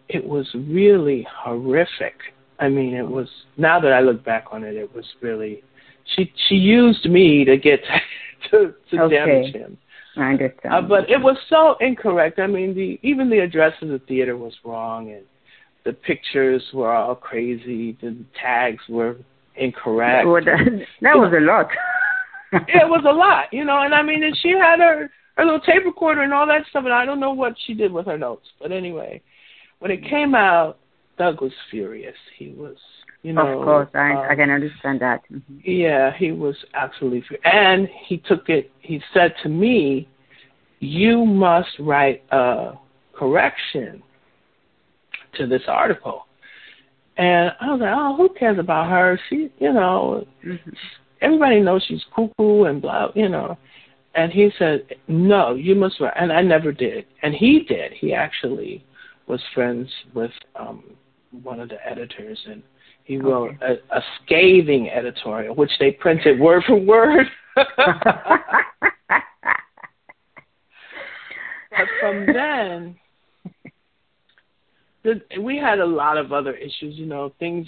it 0.09 0.27
was 0.27 0.47
really 0.55 1.27
horrific. 1.31 2.15
I 2.59 2.69
mean, 2.69 2.95
it 2.95 3.07
was 3.07 3.29
now 3.57 3.81
that 3.81 3.93
I 3.93 4.01
look 4.01 4.25
back 4.25 4.47
on 4.51 4.65
it, 4.65 4.75
it 4.75 4.95
was 4.95 5.05
really 5.21 5.63
she 6.17 6.33
she 6.49 6.55
used 6.55 7.05
me 7.05 7.45
to 7.45 7.57
get 7.57 7.81
to 8.51 8.75
to 8.91 9.03
okay. 9.03 9.15
damage 9.15 9.55
him. 9.55 9.79
I 10.17 10.31
understand. 10.31 10.75
Uh, 10.75 10.83
but 10.83 11.09
it 11.09 11.21
was 11.21 11.37
so 11.49 11.77
incorrect. 11.81 12.39
I 12.39 12.47
mean, 12.47 12.75
the 12.75 12.99
even 13.03 13.31
the 13.31 13.39
address 13.39 13.75
of 13.83 13.89
the 13.89 14.01
theater 14.01 14.37
was 14.37 14.53
wrong, 14.65 15.13
and 15.13 15.23
the 15.85 15.93
pictures 15.93 16.63
were 16.75 16.93
all 16.93 17.15
crazy. 17.15 17.97
The 18.01 18.17
tags 18.41 18.83
were 18.89 19.17
incorrect. 19.55 20.27
Well, 20.27 20.45
that, 20.45 20.87
that 21.03 21.17
was 21.17 21.33
a 21.37 21.41
lot. 21.41 21.69
it 22.53 22.89
was 22.89 23.05
a 23.09 23.13
lot, 23.13 23.53
you 23.53 23.65
know. 23.65 23.83
And 23.83 23.95
I 23.95 24.03
mean, 24.03 24.23
and 24.23 24.37
she 24.43 24.51
had 24.51 24.81
her 24.81 25.11
her 25.37 25.45
little 25.45 25.61
tape 25.61 25.85
recorder 25.85 26.23
and 26.23 26.33
all 26.33 26.47
that 26.47 26.67
stuff, 26.71 26.85
and 26.85 26.93
I 26.93 27.05
don't 27.05 27.21
know 27.21 27.33
what 27.33 27.55
she 27.67 27.75
did 27.75 27.93
with 27.93 28.07
her 28.07 28.19
notes. 28.19 28.47
But 28.61 28.73
anyway, 28.73 29.23
when 29.79 29.91
it 29.91 30.09
came 30.09 30.35
out, 30.35 30.79
Doug 31.17 31.41
was 31.41 31.53
furious. 31.71 32.17
He 32.37 32.51
was, 32.51 32.77
you 33.23 33.33
know. 33.33 33.59
Of 33.59 33.65
course, 33.65 33.89
I 33.95 34.13
um, 34.13 34.27
I 34.31 34.35
can 34.35 34.51
understand 34.51 35.01
that. 35.01 35.23
Mm-hmm. 35.31 35.59
Yeah, 35.65 36.13
he 36.17 36.33
was 36.33 36.57
absolutely 36.75 37.23
furious, 37.29 37.45
and 37.45 37.89
he 38.07 38.19
took 38.19 38.49
it. 38.49 38.71
He 38.81 39.01
said 39.15 39.35
to 39.43 39.49
me, 39.49 40.09
"You 40.81 41.25
must 41.25 41.71
write 41.79 42.23
a 42.31 42.73
correction 43.15 44.03
to 45.37 45.47
this 45.47 45.63
article." 45.69 46.25
And 47.19 47.51
I 47.61 47.73
was 47.73 47.81
like, 47.81 47.93
oh, 47.93 48.17
who 48.17 48.29
cares 48.39 48.61
about 48.61 48.89
her? 48.91 49.19
She, 49.29 49.51
you 49.59 49.73
know, 49.73 50.25
mm-hmm. 50.47 50.71
Everybody 51.21 51.61
knows 51.61 51.85
she's 51.87 52.05
cuckoo 52.15 52.65
and 52.65 52.83
blah, 52.83 53.09
you 53.15 53.29
know. 53.29 53.57
And 54.15 54.33
he 54.33 54.51
said, 54.59 54.87
no, 55.07 55.55
you 55.55 55.75
must 55.75 56.01
write. 56.01 56.15
And 56.17 56.33
I 56.33 56.43
never 56.43 56.73
did. 56.73 57.07
And 57.23 57.35
he 57.35 57.61
did. 57.69 57.93
He 57.93 58.13
actually 58.13 58.85
was 59.27 59.41
friends 59.55 59.89
with 60.15 60.31
um 60.57 60.83
one 61.43 61.61
of 61.61 61.69
the 61.69 61.77
editors, 61.87 62.39
and 62.47 62.63
he 63.05 63.19
wrote 63.19 63.55
okay. 63.63 63.81
a, 63.91 63.97
a 63.99 64.03
scathing 64.25 64.89
editorial, 64.91 65.55
which 65.55 65.71
they 65.79 65.91
printed 65.91 66.41
word 66.47 66.65
for 66.67 66.77
word. 66.77 67.27
but 67.55 67.67
from 72.01 72.27
then, 72.33 72.97
the, 75.05 75.21
we 75.41 75.59
had 75.59 75.79
a 75.81 75.87
lot 75.87 76.17
of 76.19 76.33
other 76.33 76.55
issues. 76.55 76.97
You 76.97 77.07
know, 77.07 77.33
things 77.39 77.67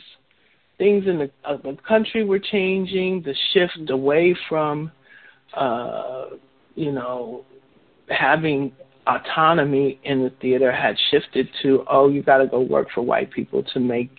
things 0.81 1.07
in 1.07 1.19
the, 1.19 1.31
uh, 1.45 1.59
the 1.59 1.77
country 1.87 2.25
were 2.25 2.39
changing. 2.39 3.23
The 3.23 3.35
shift 3.53 3.91
away 3.91 4.35
from, 4.49 4.91
uh, 5.55 6.31
you 6.75 6.91
know, 6.91 7.45
having 8.09 8.73
autonomy 9.07 10.01
in 10.05 10.25
the 10.25 10.33
theater 10.41 10.73
had 10.73 10.97
shifted 11.11 11.49
to, 11.63 11.85
oh, 11.89 12.09
you 12.09 12.23
got 12.23 12.39
to 12.39 12.47
go 12.47 12.61
work 12.61 12.89
for 12.95 13.03
white 13.03 13.31
people 13.31 13.63
to 13.75 13.79
make 13.79 14.11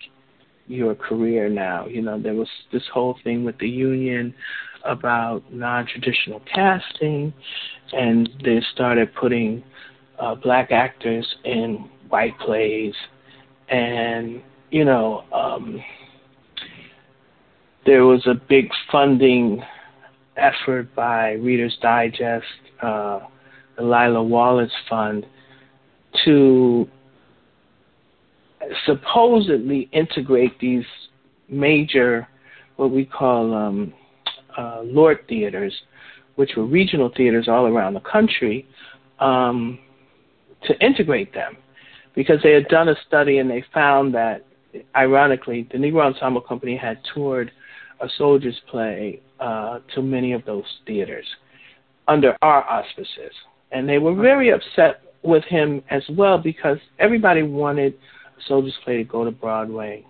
your 0.68 0.94
career 0.94 1.48
now. 1.48 1.86
You 1.86 2.02
know, 2.02 2.22
there 2.22 2.34
was 2.34 2.48
this 2.72 2.84
whole 2.94 3.16
thing 3.24 3.44
with 3.44 3.58
the 3.58 3.68
union 3.68 4.32
about 4.84 5.42
non-traditional 5.52 6.42
casting, 6.52 7.34
and 7.92 8.28
they 8.44 8.62
started 8.72 9.12
putting 9.16 9.64
uh, 10.20 10.36
black 10.36 10.70
actors 10.70 11.26
in 11.44 11.90
white 12.08 12.38
plays, 12.38 12.94
and 13.68 14.40
you 14.70 14.84
know, 14.84 15.24
um, 15.32 15.82
there 17.84 18.04
was 18.04 18.26
a 18.26 18.34
big 18.34 18.68
funding 18.90 19.62
effort 20.36 20.94
by 20.94 21.32
Reader's 21.32 21.76
Digest, 21.82 22.44
uh, 22.82 23.20
the 23.76 23.82
Lila 23.82 24.22
Wallace 24.22 24.72
Fund, 24.88 25.26
to 26.24 26.88
supposedly 28.86 29.88
integrate 29.92 30.58
these 30.60 30.84
major, 31.48 32.28
what 32.76 32.90
we 32.90 33.04
call 33.04 33.54
um, 33.54 33.92
uh, 34.56 34.82
LORT 34.84 35.24
theaters, 35.28 35.74
which 36.36 36.52
were 36.56 36.64
regional 36.64 37.10
theaters 37.16 37.48
all 37.48 37.66
around 37.66 37.94
the 37.94 38.00
country, 38.00 38.66
um, 39.20 39.78
to 40.64 40.78
integrate 40.84 41.32
them. 41.34 41.56
Because 42.14 42.40
they 42.42 42.52
had 42.52 42.68
done 42.68 42.88
a 42.88 42.94
study 43.06 43.38
and 43.38 43.50
they 43.50 43.64
found 43.72 44.14
that, 44.14 44.44
ironically, 44.94 45.66
the 45.72 45.78
Negro 45.78 46.04
Ensemble 46.04 46.42
Company 46.42 46.76
had 46.76 46.98
toured 47.14 47.50
a 48.02 48.08
soldier's 48.18 48.60
play 48.70 49.20
uh, 49.40 49.78
to 49.94 50.02
many 50.02 50.32
of 50.32 50.44
those 50.44 50.64
theaters 50.86 51.26
under 52.08 52.36
our 52.42 52.68
auspices. 52.68 53.32
And 53.70 53.88
they 53.88 53.98
were 53.98 54.14
very 54.14 54.50
upset 54.50 55.02
with 55.22 55.44
him 55.44 55.82
as 55.90 56.02
well 56.10 56.36
because 56.36 56.78
everybody 56.98 57.42
wanted 57.42 57.94
a 58.36 58.42
soldier's 58.46 58.74
play 58.84 58.98
to 58.98 59.04
go 59.04 59.24
to 59.24 59.30
Broadway. 59.30 60.04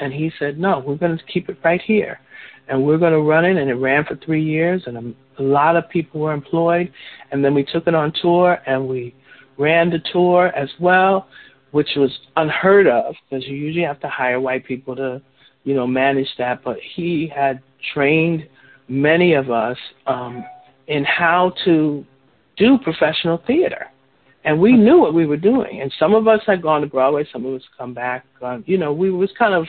And 0.00 0.12
he 0.12 0.30
said, 0.38 0.58
no, 0.58 0.78
we're 0.78 0.96
going 0.96 1.18
to 1.18 1.24
keep 1.24 1.48
it 1.48 1.58
right 1.64 1.80
here. 1.80 2.20
And 2.68 2.84
we're 2.84 2.98
going 2.98 3.12
to 3.12 3.20
run 3.20 3.44
it. 3.44 3.56
And 3.56 3.70
it 3.70 3.74
ran 3.74 4.04
for 4.04 4.16
three 4.16 4.44
years. 4.44 4.82
And 4.86 4.96
a, 4.96 5.42
a 5.42 5.44
lot 5.44 5.74
of 5.74 5.88
people 5.88 6.20
were 6.20 6.32
employed. 6.32 6.92
And 7.32 7.44
then 7.44 7.54
we 7.54 7.64
took 7.64 7.86
it 7.86 7.94
on 7.94 8.12
tour 8.20 8.58
and 8.66 8.86
we 8.86 9.14
ran 9.56 9.90
the 9.90 10.00
tour 10.12 10.48
as 10.54 10.68
well, 10.78 11.28
which 11.72 11.88
was 11.96 12.16
unheard 12.36 12.86
of 12.86 13.14
because 13.28 13.44
you 13.46 13.56
usually 13.56 13.84
have 13.84 14.00
to 14.00 14.08
hire 14.08 14.40
white 14.40 14.64
people 14.64 14.94
to, 14.96 15.20
you 15.64 15.74
know, 15.74 15.86
manage 15.86 16.28
that. 16.38 16.62
But 16.64 16.78
he 16.94 17.30
had 17.34 17.60
trained 17.92 18.48
many 18.88 19.34
of 19.34 19.50
us 19.50 19.76
um, 20.06 20.44
in 20.86 21.04
how 21.04 21.52
to 21.64 22.04
do 22.56 22.78
professional 22.78 23.42
theater. 23.46 23.86
And 24.44 24.60
we 24.60 24.72
knew 24.72 24.98
what 24.98 25.14
we 25.14 25.26
were 25.26 25.36
doing. 25.36 25.80
And 25.82 25.92
some 25.98 26.14
of 26.14 26.26
us 26.26 26.40
had 26.46 26.62
gone 26.62 26.80
to 26.80 26.86
Broadway, 26.86 27.26
some 27.32 27.44
of 27.44 27.54
us 27.54 27.62
come 27.76 27.92
back. 27.92 28.24
Um, 28.40 28.64
you 28.66 28.78
know, 28.78 28.92
we 28.92 29.10
was 29.10 29.30
kind 29.38 29.52
of 29.52 29.66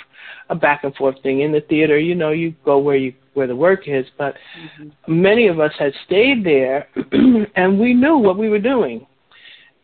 a 0.50 0.56
back 0.56 0.84
and 0.84 0.96
forth 0.96 1.16
thing 1.22 1.42
in 1.42 1.52
the 1.52 1.62
theater. 1.62 2.00
You 2.00 2.16
know, 2.16 2.32
you 2.32 2.54
go 2.64 2.78
where 2.78 2.96
you 2.96 3.14
where 3.34 3.48
the 3.48 3.56
work 3.56 3.88
is. 3.88 4.06
But 4.18 4.36
mm-hmm. 4.36 5.22
many 5.22 5.48
of 5.48 5.60
us 5.60 5.74
had 5.80 5.94
stayed 6.06 6.44
there, 6.46 6.88
and 7.56 7.80
we 7.80 7.94
knew 7.94 8.18
what 8.18 8.38
we 8.38 8.50
were 8.50 8.60
doing. 8.60 9.06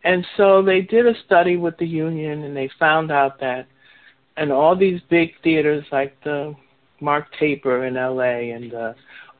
And 0.03 0.25
so 0.37 0.61
they 0.61 0.81
did 0.81 1.07
a 1.07 1.13
study 1.25 1.57
with 1.57 1.77
the 1.77 1.87
union 1.87 2.43
and 2.43 2.55
they 2.55 2.69
found 2.79 3.11
out 3.11 3.39
that 3.39 3.65
in 4.37 4.51
all 4.51 4.75
these 4.75 5.01
big 5.09 5.31
theaters 5.43 5.85
like 5.91 6.15
the 6.23 6.55
Mark 7.01 7.25
Taper 7.39 7.85
in 7.85 7.95
LA 7.95 8.53
and 8.55 8.71
the 8.71 8.95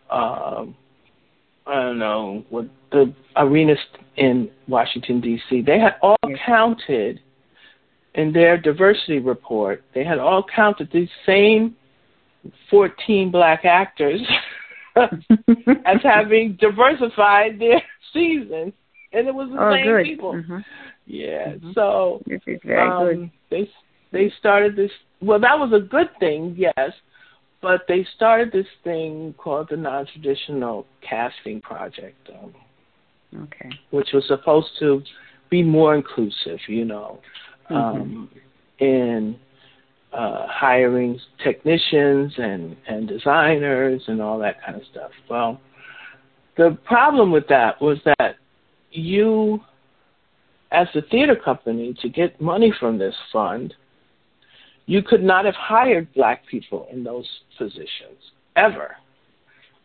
uh, 0.10 0.66
I 1.68 1.74
don't 1.74 2.00
know 2.00 2.44
what 2.50 2.68
the 2.92 3.14
arenas 3.36 3.80
in 4.18 4.50
Washington 4.68 5.20
D.C. 5.20 5.62
They 5.62 5.80
had 5.80 5.96
all 6.02 6.18
counted 6.46 7.20
in 8.14 8.32
their 8.32 8.58
diversity 8.58 9.20
report. 9.20 9.84
They 9.94 10.04
had 10.04 10.20
all 10.20 10.44
counted 10.44 10.90
these 10.94 11.10
same 11.26 11.76
14 12.70 13.32
black 13.32 13.66
actors 13.66 14.22
as 14.96 16.02
having 16.04 16.58
diversified 16.62 17.60
their 17.60 17.82
seasons 18.14 18.74
and 19.16 19.28
it 19.28 19.34
was 19.34 19.50
the 19.50 19.62
oh, 19.62 19.74
same 19.74 19.86
good. 19.86 20.04
people. 20.04 20.34
Mm-hmm. 20.34 20.58
Yeah. 21.06 21.54
Mm-hmm. 21.54 21.72
So 21.74 22.22
this 22.26 22.42
is 22.48 22.60
very 22.64 22.90
um, 22.90 23.06
good. 23.06 23.32
They 23.50 23.70
they 24.16 24.32
started 24.40 24.76
this. 24.76 24.92
Well, 25.22 25.40
that 25.42 25.60
was 25.60 25.72
a 25.74 25.86
good 25.86 26.10
thing, 26.20 26.56
yes, 26.58 26.92
but 27.62 27.82
they 27.88 28.08
started 28.16 28.52
this 28.52 28.66
thing 28.84 29.36
called 29.38 29.68
the 29.70 29.78
non-traditional 29.78 30.86
casting 31.08 31.62
project. 31.62 32.30
Um, 32.30 32.54
Okay. 33.44 33.70
Which 33.92 34.10
was 34.14 34.24
supposed 34.28 34.70
to 34.80 35.02
be 35.50 35.62
more 35.62 35.94
inclusive, 35.96 36.60
you 36.68 36.86
know, 36.86 37.20
mm-hmm. 37.70 37.76
um, 37.76 38.30
in 38.80 39.38
uh, 40.14 40.48
hiring 40.48 41.20
technicians 41.44 42.34
and, 42.38 42.78
and 42.88 43.10
designers 43.10 44.02
and 44.08 44.22
all 44.22 44.40
that 44.40 44.64
kind 44.64 44.78
of 44.78 44.84
stuff. 44.90 45.12
Well, 45.30 45.60
the 46.56 46.78
problem 46.86 47.32
with 47.32 47.48
that 47.50 47.82
was 47.82 47.98
that 48.06 48.38
you, 48.92 49.60
as 50.72 50.88
the 50.94 51.02
theater 51.12 51.36
company, 51.36 51.94
to 52.02 52.08
get 52.08 52.40
money 52.40 52.74
from 52.80 52.98
this 52.98 53.16
fund, 53.34 53.74
you 54.86 55.02
could 55.02 55.24
not 55.24 55.46
have 55.46 55.56
hired 55.56 56.14
black 56.14 56.46
people 56.48 56.88
in 56.92 57.04
those 57.04 57.28
positions 57.58 58.20
ever. 58.56 58.96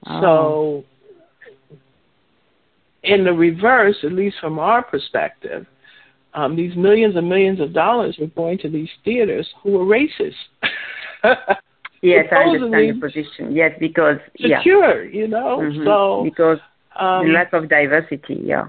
Oh. 0.06 0.20
So, 0.20 0.84
in 3.02 3.24
the 3.24 3.32
reverse, 3.32 3.96
at 4.02 4.12
least 4.12 4.36
from 4.40 4.58
our 4.58 4.82
perspective, 4.82 5.66
um, 6.34 6.54
these 6.54 6.76
millions 6.76 7.16
and 7.16 7.28
millions 7.28 7.60
of 7.60 7.72
dollars 7.72 8.16
were 8.20 8.28
going 8.28 8.58
to 8.58 8.68
these 8.68 8.88
theaters 9.04 9.48
who 9.62 9.72
were 9.72 9.84
racist. 9.84 10.34
yes, 12.02 12.26
I 12.30 12.44
understand 12.44 12.96
the 12.96 13.00
position. 13.00 13.52
Yes, 13.52 13.72
because 13.80 14.18
secure, 14.38 15.04
yeah. 15.04 15.20
you 15.20 15.28
know. 15.28 15.58
Mm-hmm. 15.58 15.84
So 15.84 16.22
because 16.24 16.58
um, 16.98 17.32
lack 17.32 17.52
of 17.52 17.68
diversity, 17.68 18.40
yeah. 18.44 18.68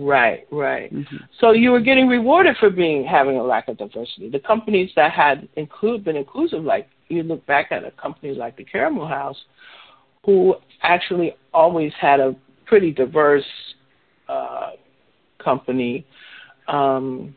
Right, 0.00 0.46
right. 0.50 0.92
Mm-hmm. 0.92 1.16
So 1.40 1.52
you 1.52 1.70
were 1.70 1.80
getting 1.80 2.08
rewarded 2.08 2.56
for 2.58 2.70
being 2.70 3.04
having 3.04 3.36
a 3.36 3.42
lack 3.42 3.68
of 3.68 3.76
diversity. 3.76 4.30
The 4.30 4.38
companies 4.38 4.90
that 4.96 5.12
had 5.12 5.46
include 5.56 6.04
been 6.04 6.16
inclusive, 6.16 6.64
like 6.64 6.88
you 7.08 7.22
look 7.22 7.44
back 7.46 7.70
at 7.70 7.84
a 7.84 7.90
company 7.92 8.34
like 8.34 8.56
the 8.56 8.64
Karamu 8.64 9.06
House, 9.06 9.36
who 10.24 10.54
actually 10.82 11.36
always 11.52 11.92
had 12.00 12.18
a 12.18 12.34
pretty 12.64 12.92
diverse 12.92 13.44
uh, 14.28 14.70
company. 15.38 16.06
Um, 16.66 17.34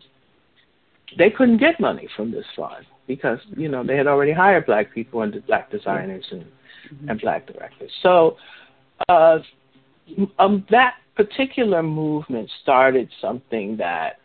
they 1.17 1.29
couldn't 1.29 1.57
get 1.57 1.81
money 1.81 2.07
from 2.15 2.31
this 2.31 2.45
fund 2.55 2.85
because 3.07 3.39
you 3.57 3.67
know 3.67 3.83
they 3.83 3.97
had 3.97 4.07
already 4.07 4.31
hired 4.31 4.65
black 4.65 4.93
people 4.93 5.21
and 5.23 5.45
black 5.47 5.69
designers 5.69 6.25
and 6.31 6.43
mm-hmm. 6.43 7.09
and 7.09 7.19
black 7.19 7.45
directors. 7.45 7.91
So 8.01 8.37
uh, 9.09 9.39
um, 10.39 10.65
that 10.69 10.95
particular 11.15 11.83
movement 11.83 12.49
started 12.61 13.09
something 13.21 13.77
that 13.77 14.19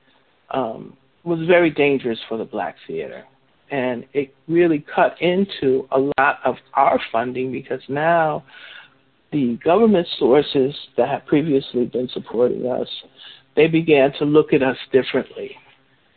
um, 0.51 0.96
was 1.24 1.46
very 1.46 1.70
dangerous 1.70 2.18
for 2.29 2.38
the 2.38 2.44
black 2.44 2.77
theater. 2.87 3.24
And 3.70 4.07
it 4.14 4.35
really 4.46 4.85
cut 4.94 5.20
into 5.20 5.87
a 5.90 5.98
lot 6.18 6.38
of 6.44 6.57
our 6.74 6.98
funding 7.12 7.53
because 7.53 7.83
now 7.88 8.44
the 9.31 9.59
government 9.62 10.07
sources 10.18 10.74
that 10.96 11.09
had 11.09 11.27
previously 11.27 11.85
been 11.85 12.09
supporting 12.12 12.66
us, 12.66 12.88
they 13.57 13.66
began 13.66 14.12
to 14.18 14.24
look 14.24 14.55
at 14.55 14.62
us 14.62 14.79
differently. 14.90 15.51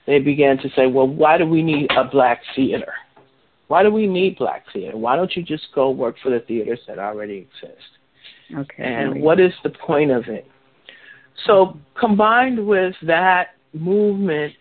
They 0.08 0.20
began 0.20 0.58
to 0.60 0.70
say, 0.76 0.88
well, 0.88 1.08
why 1.08 1.38
do 1.38 1.46
we 1.46 1.62
need 1.62 1.92
a 1.92 2.06
black 2.06 2.42
theater? 2.56 2.94
Why 3.68 3.84
do 3.84 3.92
we 3.92 4.08
need 4.08 4.38
black 4.38 4.66
theater? 4.74 4.98
Why 4.98 5.16
don't 5.16 5.36
you 5.36 5.44
just 5.44 5.68
go 5.76 5.92
work 5.92 6.16
for 6.24 6.30
the 6.30 6.40
theaters 6.40 6.80
that 6.88 7.00
already 7.00 7.48
exist? 7.50 7.88
Okay. 8.58 8.84
And 8.84 9.22
what 9.22 9.40
is 9.40 9.54
the 9.64 9.70
point 9.70 10.12
of 10.12 10.26
it? 10.28 10.46
So 11.46 11.78
combined 12.00 12.66
with 12.66 12.96
that 13.04 13.56
movement 13.74 14.54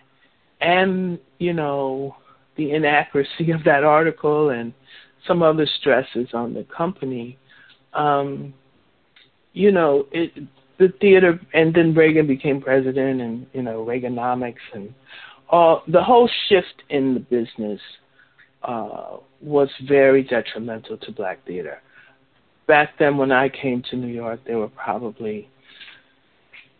and, 0.60 1.18
you 1.38 1.52
know, 1.52 2.16
the 2.56 2.72
inaccuracy 2.72 3.50
of 3.50 3.64
that 3.64 3.84
article 3.84 4.50
and 4.50 4.72
some 5.26 5.42
other 5.42 5.66
stresses 5.80 6.28
on 6.32 6.54
the 6.54 6.64
company, 6.64 7.38
um, 7.94 8.54
you 9.52 9.72
know, 9.72 10.06
it, 10.12 10.32
the 10.78 10.92
theater, 11.00 11.38
and 11.52 11.74
then 11.74 11.94
Reagan 11.94 12.26
became 12.26 12.60
president, 12.60 13.20
and 13.20 13.46
you 13.52 13.62
know, 13.62 13.84
Reaganomics, 13.84 14.54
and 14.72 14.92
all 15.50 15.82
the 15.88 16.02
whole 16.02 16.28
shift 16.48 16.82
in 16.88 17.14
the 17.14 17.20
business 17.20 17.80
uh, 18.62 19.18
was 19.42 19.68
very 19.86 20.22
detrimental 20.22 20.96
to 20.96 21.12
black 21.12 21.44
theater. 21.46 21.82
Back 22.66 22.98
then, 22.98 23.18
when 23.18 23.30
I 23.30 23.48
came 23.48 23.82
to 23.90 23.96
New 23.96 24.12
York, 24.12 24.40
there 24.46 24.58
were 24.58 24.68
probably 24.68 25.48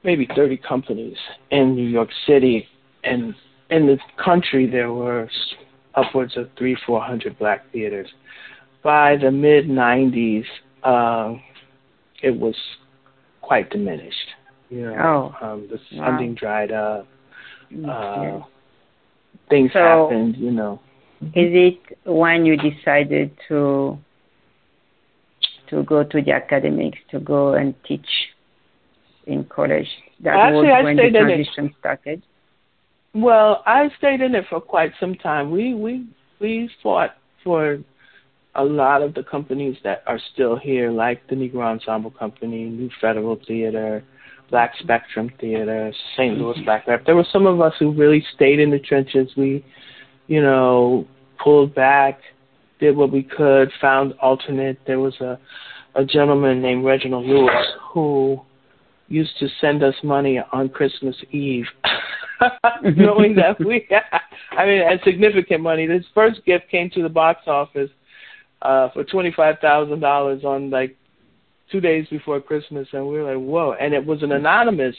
maybe 0.03 0.29
30 0.35 0.57
companies 0.59 1.17
in 1.51 1.75
New 1.75 1.89
York 1.89 2.09
City, 2.27 2.67
and 3.05 3.35
in 3.71 3.87
the 3.87 3.99
country 4.23 4.67
there 4.67 4.93
were 4.93 5.29
upwards 5.95 6.37
of 6.37 6.49
three, 6.57 6.77
four 6.87 7.01
hundred 7.01 7.39
black 7.39 7.71
theaters. 7.73 8.09
By 8.83 9.17
the 9.17 9.31
mid 9.31 9.67
90s, 9.67 10.45
uh, 10.83 11.35
it 12.23 12.31
was 12.31 12.55
quite 13.43 13.71
diminished. 13.71 14.17
You 14.71 14.83
know, 14.83 15.35
oh, 15.43 15.47
um, 15.47 15.69
the 15.71 15.79
funding 15.99 16.31
wow. 16.31 16.37
dried 16.39 16.73
up. 16.73 17.09
Mm, 17.73 18.43
uh, 18.43 18.47
things 19.49 19.71
so, 19.73 19.79
happened, 19.81 20.37
you 20.37 20.51
know. 20.51 20.81
Is 21.21 21.51
it 21.53 21.79
when 22.07 22.47
you 22.47 22.57
decided 22.57 23.33
to 23.49 23.99
to 25.69 25.83
go 25.85 26.03
to 26.03 26.23
the 26.23 26.33
academics 26.33 26.99
to 27.11 27.21
go 27.21 27.55
and 27.55 27.75
teach 27.85 28.07
in 29.27 29.45
college. 29.45 29.89
That 30.23 30.37
Actually, 30.37 30.69
was 30.69 30.85
when 30.85 30.97
the 30.97 31.11
transition 31.11 31.75
started. 31.79 32.23
Well, 33.15 33.63
I 33.67 33.89
stayed 33.99 34.21
in 34.21 34.35
it 34.35 34.45
for 34.49 34.61
quite 34.61 34.93
some 35.01 35.15
time. 35.15 35.51
We 35.51 35.75
we 35.75 36.07
we 36.41 36.71
fought 36.83 37.17
for 37.43 37.79
a 38.55 38.65
lot 38.65 39.03
of 39.03 39.15
the 39.15 39.23
companies 39.23 39.77
that 39.85 40.03
are 40.07 40.21
still 40.33 40.57
here, 40.57 40.91
like 40.91 41.27
the 41.29 41.37
Negro 41.37 41.63
Ensemble 41.63 42.11
Company, 42.11 42.65
New 42.65 42.91
Federal 43.01 43.39
Theater, 43.47 44.05
Black 44.51 44.73
Spectrum 44.81 45.31
Theater, 45.41 45.93
St. 46.17 46.37
Louis 46.37 46.55
mm-hmm. 46.55 46.65
Black 46.65 46.87
Rep. 46.87 47.07
There 47.07 47.17
were 47.17 47.27
some 47.33 47.47
of 47.47 47.61
us 47.61 47.75
who 47.79 47.93
really 47.93 48.25
stayed 48.35 48.59
in 48.59 48.71
the 48.71 48.79
trenches. 48.79 49.31
We, 49.37 49.65
you 50.27 50.43
know, 50.43 51.07
pulled 51.43 51.75
back, 51.75 52.21
did 52.81 52.97
what 52.97 53.13
we 53.13 53.23
could, 53.23 53.71
found 53.81 54.15
alternate. 54.21 54.79
There 54.87 55.01
was 55.01 55.15
a 55.21 55.39
a 55.95 56.05
gentleman 56.05 56.63
named 56.63 56.85
Reginald 56.85 57.27
Lewis 57.27 57.67
who 57.93 58.41
used 59.11 59.37
to 59.41 59.49
send 59.61 59.83
us 59.83 59.95
money 60.03 60.41
on 60.53 60.71
Christmas 60.71 61.17
Eve, 61.31 61.67
knowing 62.97 63.35
that 63.37 63.59
we, 63.61 63.87
had, 63.91 64.03
I 64.53 64.65
mean, 64.65 64.83
had 64.83 65.01
significant 65.05 65.63
money. 65.63 65.87
This 65.87 66.05
first 66.15 66.45
gift 66.47 66.71
came 66.71 66.89
to 66.91 67.03
the 67.03 67.09
box 67.09 67.43
office 67.47 67.91
uh, 68.63 68.89
for 68.91 69.05
twenty 69.05 69.33
five 69.37 69.57
thousand 69.61 70.01
dollars 70.01 70.45
on 70.45 70.71
like 70.71 70.97
two 71.71 71.81
days 71.81 72.07
before 72.09 72.41
Christmas, 72.41 72.89
and 72.93 73.07
we 73.07 73.21
were 73.21 73.35
like, 73.35 73.45
whoa! 73.45 73.75
And 73.79 73.93
it 73.93 74.05
was 74.05 74.23
an 74.23 74.33
anonymous 74.33 74.97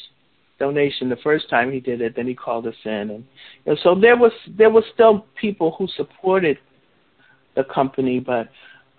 donation 0.59 1.09
the 1.09 1.17
first 1.17 1.49
time 1.49 1.71
he 1.71 1.79
did 1.79 2.01
it. 2.01 2.15
Then 2.15 2.27
he 2.27 2.35
called 2.35 2.67
us 2.67 2.75
in, 2.85 2.91
and 2.91 3.25
you 3.65 3.73
know, 3.73 3.77
so 3.81 3.95
there 3.99 4.17
was 4.17 4.31
there 4.57 4.69
was 4.69 4.83
still 4.93 5.25
people 5.39 5.75
who 5.77 5.87
supported 5.95 6.59
the 7.55 7.63
company, 7.63 8.19
but 8.19 8.49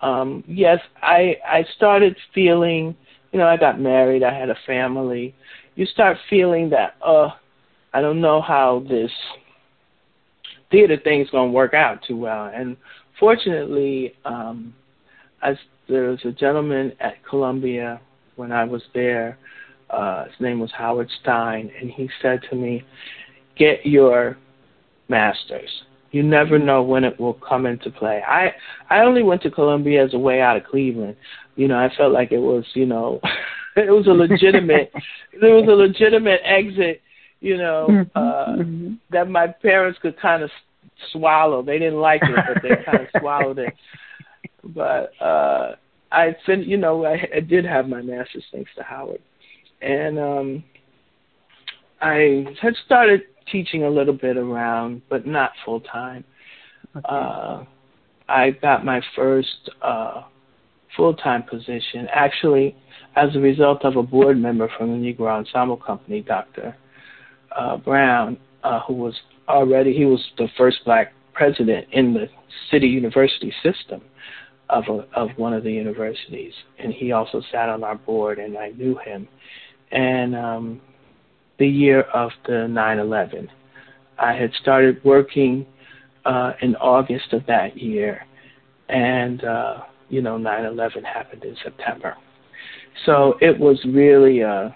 um, 0.01 0.43
yes, 0.47 0.79
I 1.01 1.37
I 1.47 1.65
started 1.77 2.17
feeling 2.33 2.95
you 3.33 3.39
know, 3.39 3.47
I 3.47 3.57
got 3.57 3.79
married, 3.81 4.23
I 4.23 4.33
had 4.33 4.49
a 4.49 4.57
family. 4.65 5.35
You 5.75 5.87
start 5.87 6.17
feeling 6.29 6.69
that, 6.69 6.95
uh, 7.05 7.29
I 7.91 7.99
don't 7.99 8.21
know 8.21 8.41
how 8.41 8.85
this 8.87 9.11
theater 10.71 10.97
thing 11.03 11.21
is 11.21 11.29
going 11.31 11.49
to 11.49 11.53
work 11.53 11.73
out 11.73 11.99
too 12.07 12.15
well. 12.15 12.51
And 12.53 12.77
fortunately, 13.19 14.13
um, 14.23 14.73
I, 15.41 15.57
there 15.89 16.09
was 16.09 16.19
a 16.25 16.31
gentleman 16.31 16.93
at 16.99 17.25
Columbia 17.27 17.99
when 18.35 18.51
I 18.51 18.63
was 18.65 18.83
there. 18.93 19.37
Uh, 19.89 20.25
his 20.25 20.33
name 20.39 20.59
was 20.59 20.71
Howard 20.71 21.09
Stein, 21.21 21.71
and 21.79 21.91
he 21.91 22.09
said 22.21 22.41
to 22.49 22.55
me, 22.55 22.83
"Get 23.55 23.85
your 23.85 24.37
master's. 25.07 25.69
You 26.11 26.23
never 26.23 26.57
know 26.57 26.81
when 26.81 27.03
it 27.03 27.19
will 27.19 27.35
come 27.35 27.67
into 27.67 27.91
play." 27.91 28.23
I 28.27 28.55
I 28.89 29.01
only 29.01 29.21
went 29.21 29.43
to 29.43 29.51
Columbia 29.51 30.03
as 30.03 30.15
a 30.15 30.17
way 30.17 30.41
out 30.41 30.57
of 30.57 30.63
Cleveland, 30.63 31.15
you 31.55 31.67
know, 31.67 31.77
I 31.77 31.89
felt 31.95 32.13
like 32.13 32.31
it 32.31 32.39
was, 32.39 32.65
you 32.73 32.85
know, 32.85 33.19
it 33.75 33.91
was 33.91 34.07
a 34.07 34.11
legitimate, 34.11 34.91
there 35.41 35.55
was 35.55 35.67
a 35.67 35.75
legitimate 35.75 36.41
exit, 36.43 37.01
you 37.39 37.57
know, 37.57 37.87
mm-hmm. 37.89 38.17
uh, 38.17 38.63
mm-hmm. 38.63 38.93
that 39.11 39.29
my 39.29 39.47
parents 39.47 39.99
could 40.01 40.19
kind 40.19 40.43
of 40.43 40.49
swallow. 41.11 41.61
They 41.61 41.79
didn't 41.79 41.99
like 41.99 42.21
it, 42.23 42.35
but 42.47 42.63
they 42.63 42.83
kind 42.83 43.01
of 43.01 43.07
swallowed 43.19 43.59
it. 43.59 43.73
But 44.63 45.11
uh, 45.21 45.75
I, 46.11 46.35
fin- 46.45 46.63
you 46.63 46.77
know, 46.77 47.05
I, 47.05 47.27
I 47.35 47.39
did 47.41 47.65
have 47.65 47.87
my 47.87 48.01
master's 48.01 48.45
thanks 48.51 48.71
to 48.77 48.83
Howard, 48.83 49.21
and 49.81 50.17
um, 50.17 50.63
I 52.01 52.45
had 52.61 52.73
started 52.85 53.23
teaching 53.51 53.83
a 53.83 53.89
little 53.89 54.13
bit 54.13 54.37
around, 54.37 55.01
but 55.09 55.27
not 55.27 55.51
full 55.65 55.81
time. 55.81 56.23
Okay. 56.95 57.05
Uh, 57.09 57.63
I 58.29 58.51
got 58.51 58.85
my 58.85 59.01
first 59.15 59.69
uh, 59.81 60.23
full 60.95 61.13
time 61.13 61.43
position, 61.43 62.07
actually, 62.13 62.75
as 63.15 63.35
a 63.35 63.39
result 63.39 63.83
of 63.85 63.95
a 63.95 64.03
board 64.03 64.37
member 64.37 64.69
from 64.77 64.91
the 64.91 65.13
Negro 65.13 65.27
Ensemble 65.27 65.77
Company, 65.77 66.21
Dr. 66.21 66.75
Uh, 67.55 67.77
Brown, 67.77 68.37
uh, 68.63 68.81
who 68.81 68.93
was 68.93 69.15
already, 69.47 69.93
he 69.93 70.05
was 70.05 70.23
the 70.37 70.47
first 70.57 70.79
black 70.85 71.13
president 71.33 71.87
in 71.91 72.13
the 72.13 72.27
city 72.71 72.87
university 72.87 73.53
system 73.61 74.01
of, 74.69 74.83
a, 74.87 75.05
of 75.15 75.29
one 75.37 75.53
of 75.53 75.63
the 75.63 75.71
universities. 75.71 76.53
And 76.79 76.93
he 76.93 77.11
also 77.11 77.41
sat 77.51 77.69
on 77.69 77.83
our 77.83 77.95
board, 77.95 78.39
and 78.39 78.57
I 78.57 78.69
knew 78.69 78.97
him. 78.97 79.27
and 79.91 80.35
um, 80.35 80.81
the 81.59 81.67
year 81.67 82.01
of 82.01 82.31
the 82.45 82.67
9/11. 82.67 83.47
I 84.17 84.33
had 84.33 84.51
started 84.61 85.03
working 85.03 85.65
uh, 86.25 86.53
in 86.61 86.75
August 86.77 87.33
of 87.33 87.45
that 87.47 87.77
year, 87.77 88.25
and 88.89 89.43
uh, 89.43 89.81
you 90.09 90.21
know 90.21 90.37
9/11 90.37 91.03
happened 91.03 91.43
in 91.43 91.55
September. 91.63 92.15
So 93.05 93.37
it 93.41 93.57
was 93.57 93.83
really 93.85 94.41
a 94.41 94.75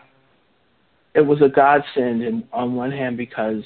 it 1.14 1.22
was 1.22 1.42
a 1.42 1.50
godsend 1.50 2.22
in, 2.22 2.44
on 2.54 2.76
one 2.76 2.92
hand 2.92 3.18
because 3.18 3.64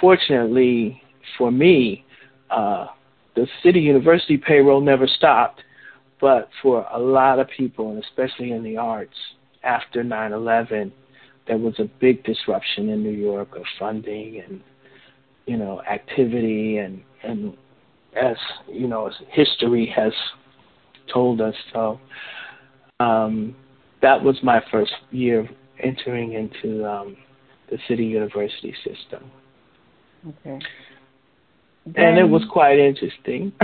fortunately 0.00 1.02
for 1.38 1.50
me, 1.50 2.04
uh, 2.50 2.86
the 3.34 3.46
city 3.62 3.80
university 3.80 4.36
payroll 4.36 4.80
never 4.80 5.06
stopped, 5.06 5.62
but 6.20 6.48
for 6.62 6.86
a 6.92 6.98
lot 6.98 7.38
of 7.38 7.48
people, 7.48 7.90
and 7.90 8.02
especially 8.02 8.52
in 8.52 8.62
the 8.62 8.76
arts, 8.76 9.16
after 9.62 10.04
9/11, 10.04 10.92
there 11.46 11.58
was 11.58 11.78
a 11.78 11.84
big 12.00 12.22
disruption 12.24 12.88
in 12.88 13.02
New 13.02 13.10
York 13.10 13.56
of 13.56 13.64
funding 13.78 14.40
and 14.40 14.60
you 15.46 15.56
know 15.56 15.82
activity 15.82 16.78
and 16.78 17.02
and 17.22 17.54
as 18.16 18.36
you 18.66 18.86
know 18.86 19.06
as 19.06 19.14
history 19.28 19.86
has 19.86 20.12
told 21.12 21.40
us 21.40 21.54
so 21.72 21.98
um, 23.00 23.54
that 24.02 24.22
was 24.22 24.36
my 24.42 24.60
first 24.70 24.92
year 25.10 25.48
entering 25.82 26.32
into 26.34 26.84
um, 26.86 27.16
the 27.70 27.78
city 27.88 28.04
university 28.04 28.74
system 28.84 29.30
Okay. 30.28 30.58
and 31.96 32.18
it 32.18 32.28
was 32.28 32.42
quite 32.50 32.78
interesting 32.78 33.52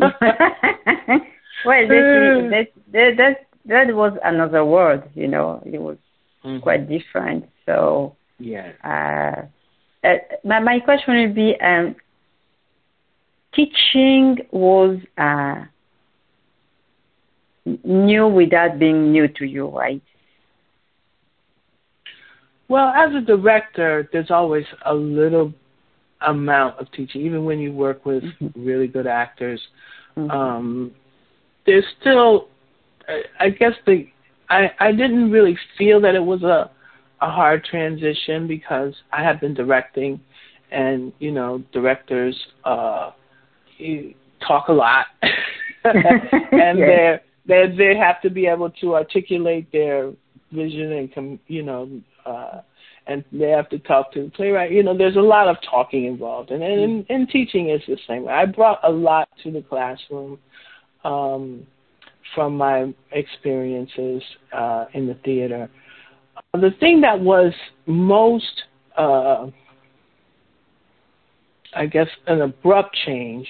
well, 0.00 1.88
that, 1.88 2.66
that, 2.92 3.16
that, 3.16 3.36
that, 3.66 3.94
was 3.94 4.12
another 4.24 4.64
world, 4.64 5.02
you 5.14 5.26
know. 5.26 5.62
It 5.64 5.80
was 5.80 5.96
Mhm. 6.44 6.62
quite 6.62 6.88
different. 6.88 7.44
So, 7.64 8.14
yeah 8.38 8.72
uh, 8.84 9.42
uh, 10.06 10.18
my, 10.44 10.60
my 10.60 10.78
question 10.80 11.20
would 11.20 11.34
be 11.34 11.58
um, 11.60 11.96
teaching 13.54 14.38
was 14.50 14.98
uh, 15.18 15.64
new 17.84 18.26
without 18.28 18.78
being 18.78 19.12
new 19.12 19.28
to 19.28 19.44
you, 19.46 19.68
right? 19.68 20.02
Well, 22.68 22.88
as 22.88 23.14
a 23.14 23.20
director, 23.20 24.08
there's 24.12 24.30
always 24.30 24.64
a 24.84 24.94
little 24.94 25.52
amount 26.26 26.78
of 26.80 26.90
teaching, 26.92 27.22
even 27.22 27.44
when 27.44 27.58
you 27.58 27.72
work 27.72 28.04
with 28.04 28.22
Mhm. 28.24 28.52
really 28.56 28.86
good 28.88 29.06
actors. 29.06 29.60
Mhm. 30.16 30.30
Um, 30.30 30.90
there's 31.66 31.86
still, 32.00 32.48
I- 33.08 33.24
I 33.40 33.48
guess 33.50 33.74
the, 33.86 34.06
I 34.48 34.70
I 34.78 34.92
didn't 34.92 35.30
really 35.30 35.56
feel 35.76 36.00
that 36.00 36.14
it 36.14 36.24
was 36.24 36.42
a 36.42 36.70
a 37.20 37.30
hard 37.30 37.64
transition 37.64 38.46
because 38.46 38.94
I 39.12 39.22
have 39.22 39.40
been 39.40 39.54
directing, 39.54 40.20
and 40.70 41.12
you 41.18 41.32
know, 41.32 41.58
directors 41.72 42.36
uh, 42.64 43.10
you 43.78 44.14
talk 44.40 44.68
a 44.68 44.72
lot, 44.72 45.06
and 45.84 46.78
Yes. 46.78 46.86
they 46.86 47.20
they 47.46 47.66
they 47.76 47.96
have 47.96 48.20
to 48.22 48.30
be 48.30 48.46
able 48.46 48.70
to 48.70 48.94
articulate 48.94 49.70
their 49.72 50.12
vision 50.52 50.92
and 50.92 51.14
com, 51.14 51.40
you 51.46 51.62
know 51.62 52.00
uh 52.24 52.60
and 53.08 53.24
they 53.30 53.50
have 53.50 53.68
to 53.68 53.78
talk 53.78 54.10
to 54.12 54.24
the 54.24 54.30
playwright. 54.30 54.72
You 54.72 54.82
know 54.82 54.96
there's 54.96 55.16
a 55.16 55.20
lot 55.20 55.48
of 55.48 55.56
talking 55.68 56.06
involved 56.06 56.50
and 56.50 56.62
and, 56.62 56.80
and, 56.80 57.06
and 57.08 57.28
teaching 57.28 57.70
is 57.70 57.80
the 57.86 57.98
same. 58.06 58.28
I 58.28 58.46
brought 58.46 58.80
a 58.82 58.90
lot 58.90 59.28
to 59.44 59.50
the 59.50 59.62
classroom 59.62 60.38
um 61.04 61.66
from 62.34 62.56
my 62.56 62.92
experiences 63.12 64.22
uh 64.52 64.86
in 64.94 65.06
the 65.06 65.14
theater. 65.24 65.70
The 66.52 66.70
thing 66.80 67.00
that 67.02 67.18
was 67.18 67.52
most 67.86 68.62
uh 68.96 69.46
i 71.74 71.86
guess 71.86 72.08
an 72.26 72.40
abrupt 72.40 72.96
change 73.04 73.46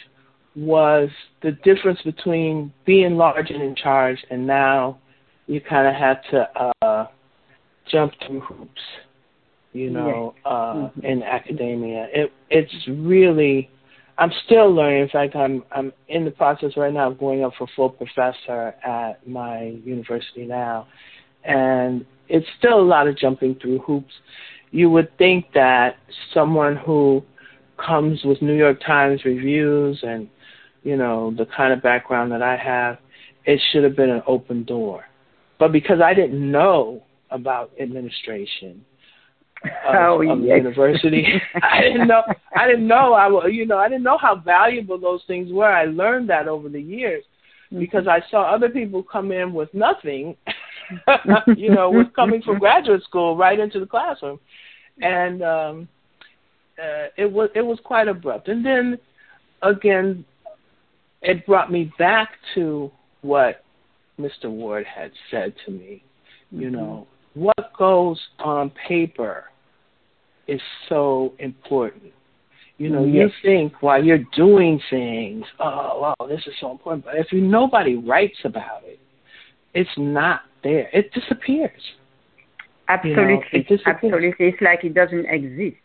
was 0.56 1.08
the 1.42 1.52
difference 1.64 2.00
between 2.02 2.72
being 2.86 3.16
large 3.16 3.50
and 3.50 3.62
in 3.62 3.74
charge 3.74 4.18
and 4.30 4.46
now 4.46 4.98
you 5.46 5.60
kind 5.60 5.86
of 5.86 5.94
have 5.94 6.16
to 6.30 6.48
uh 6.82 7.06
jump 7.90 8.12
through 8.26 8.40
hoops 8.40 8.80
you 9.72 9.90
know 9.90 10.34
uh 10.44 10.74
Mhm. 10.74 11.04
in 11.04 11.22
academia. 11.22 12.08
It 12.12 12.32
it's 12.50 12.74
really 12.88 13.68
i'm 14.18 14.32
still 14.46 14.72
learning. 14.74 15.02
In 15.02 15.08
fact 15.10 15.36
i'm 15.36 15.62
i'm 15.72 15.92
in 16.08 16.24
the 16.24 16.30
process 16.30 16.72
right 16.76 16.92
now 16.92 17.10
of 17.10 17.18
going 17.18 17.44
up 17.44 17.52
for 17.58 17.66
full 17.76 17.90
professor 17.90 18.74
at 18.84 19.26
my 19.28 19.74
university 19.84 20.46
now. 20.46 20.86
And 21.44 22.04
it's 22.28 22.46
still 22.58 22.80
a 22.80 22.88
lot 22.94 23.06
of 23.06 23.16
jumping 23.16 23.54
through 23.60 23.78
hoops. 23.80 24.12
You 24.72 24.90
would 24.90 25.16
think 25.18 25.46
that 25.54 25.96
someone 26.34 26.76
who 26.76 27.22
comes 27.76 28.24
with 28.24 28.40
new 28.40 28.54
york 28.54 28.80
times 28.80 29.24
reviews 29.26 30.02
and 30.02 30.28
you 30.86 30.96
know 30.96 31.34
the 31.36 31.46
kind 31.56 31.72
of 31.72 31.82
background 31.82 32.30
that 32.30 32.42
i 32.42 32.56
have 32.56 32.98
it 33.44 33.60
should 33.70 33.84
have 33.84 33.96
been 33.96 34.10
an 34.10 34.22
open 34.26 34.64
door 34.64 35.04
but 35.58 35.72
because 35.72 36.00
i 36.00 36.14
didn't 36.14 36.50
know 36.50 37.02
about 37.30 37.70
administration 37.80 38.84
of, 39.64 39.94
Oh, 39.94 40.30
of 40.30 40.40
the 40.40 40.46
university. 40.46 41.26
I 41.62 41.80
didn't 41.80 42.06
know. 42.06 42.22
I 42.54 42.66
didn't 42.66 42.86
know. 42.86 43.14
I 43.14 43.46
you 43.48 43.66
know 43.66 43.78
I 43.78 43.88
didn't 43.88 44.04
know 44.04 44.18
how 44.18 44.36
valuable 44.36 44.98
those 44.98 45.22
things 45.26 45.50
were. 45.50 45.64
I 45.64 45.86
learned 45.86 46.28
that 46.30 46.46
over 46.46 46.68
the 46.68 46.80
years 46.80 47.24
because 47.76 48.06
I 48.06 48.20
saw 48.30 48.42
other 48.42 48.68
people 48.68 49.02
come 49.02 49.32
in 49.32 49.52
with 49.52 49.72
nothing. 49.74 50.36
you 51.56 51.70
know, 51.70 51.90
with 51.90 52.14
coming 52.14 52.42
from 52.42 52.58
graduate 52.58 53.02
school 53.02 53.36
right 53.36 53.58
into 53.58 53.80
the 53.80 53.86
classroom, 53.86 54.38
and 55.00 55.42
um, 55.42 55.88
uh, 56.78 57.08
it 57.16 57.30
was 57.30 57.50
it 57.54 57.62
was 57.62 57.78
quite 57.82 58.08
abrupt. 58.08 58.48
And 58.48 58.64
then 58.64 58.98
again, 59.62 60.24
it 61.26 61.44
brought 61.44 61.70
me 61.70 61.92
back 61.98 62.30
to 62.54 62.90
what 63.22 63.64
Mr. 64.18 64.50
Ward 64.50 64.86
had 64.86 65.10
said 65.30 65.52
to 65.64 65.72
me. 65.72 66.02
You 66.52 66.70
know, 66.70 67.06
what 67.34 67.72
goes 67.76 68.20
on 68.38 68.70
paper 68.88 69.44
is 70.46 70.60
so 70.88 71.34
important. 71.40 72.12
You 72.78 72.90
know, 72.90 73.04
you 73.04 73.30
think 73.42 73.82
while 73.82 74.02
you're 74.02 74.24
doing 74.36 74.80
things, 74.90 75.44
oh, 75.58 76.14
wow, 76.20 76.26
this 76.28 76.40
is 76.46 76.52
so 76.60 76.70
important. 76.70 77.04
But 77.04 77.16
if 77.16 77.32
you, 77.32 77.40
nobody 77.40 77.96
writes 77.96 78.38
about 78.44 78.82
it, 78.84 79.00
it's 79.74 79.90
not 79.96 80.42
there. 80.62 80.88
It 80.92 81.10
disappears. 81.12 81.80
Absolutely, 82.88 83.44
it 83.52 83.66
disappears. 83.66 83.82
absolutely. 83.86 84.46
It's 84.46 84.62
like 84.62 84.84
it 84.84 84.94
doesn't 84.94 85.26
exist. 85.26 85.76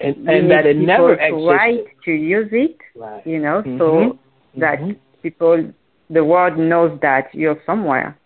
And, 0.00 0.28
and 0.28 0.50
that 0.50 0.66
it 0.66 0.76
never 0.76 1.16
to 1.16 1.46
write 1.46 1.84
to 2.04 2.12
use 2.12 2.48
it, 2.52 2.76
Right. 2.94 3.26
you 3.26 3.38
know, 3.38 3.62
Mhm. 3.62 3.78
so 3.78 4.18
that 4.56 4.80
Mhm. 4.80 4.96
people, 5.22 5.72
the 6.10 6.24
world 6.24 6.58
knows 6.58 6.98
that 7.00 7.34
you're 7.34 7.60
somewhere. 7.64 8.16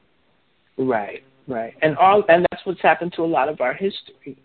Right, 0.77 1.23
right, 1.47 1.75
and 1.83 1.97
all, 1.97 2.25
and 2.29 2.47
that's 2.51 2.65
what's 2.67 2.83
happened 2.83 3.13
to 3.15 3.23
a 3.23 3.27
lot 3.27 3.49
of 3.49 3.61
our 3.61 3.73
history. 3.73 4.37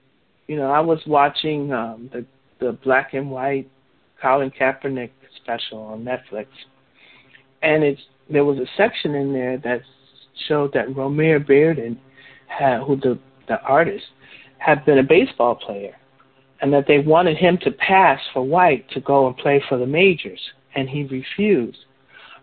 You 0.48 0.56
know, 0.58 0.72
I 0.72 0.80
was 0.80 1.06
watching 1.06 1.72
um, 1.74 2.10
the 2.14 2.26
the 2.60 2.74
black 2.74 3.14
and 3.14 3.32
white 3.32 3.68
Colin 4.22 4.52
Kaepernick 4.52 5.10
special 5.44 5.80
on 5.80 6.04
Netflix, 6.04 6.48
and 7.62 7.84
it's 7.84 8.02
there 8.30 8.46
was 8.46 8.60
a 8.60 8.68
section 8.78 9.16
in 9.16 9.34
there 9.34 9.58
that 9.58 9.82
showed 10.48 10.74
that 10.74 10.88
Romare 10.90 11.46
Bearden, 11.46 11.98
had, 12.48 12.82
who 12.82 12.96
the 12.96 13.20
the 13.48 13.62
artist, 13.64 14.06
had 14.60 14.86
been 14.86 15.00
a 15.00 15.04
baseball 15.04 15.56
player, 15.56 15.96
and 16.62 16.72
that 16.72 16.86
they 16.88 17.00
wanted 17.00 17.38
him 17.38 17.58
to 17.64 17.72
pass 17.72 18.20
for 18.34 18.44
white 18.44 18.90
to 18.92 19.02
go 19.02 19.28
and 19.28 19.36
play 19.38 19.62
for 19.68 19.78
the 19.78 19.86
majors, 19.86 20.40
and 20.76 20.90
he 20.90 21.04
refused. 21.04 21.78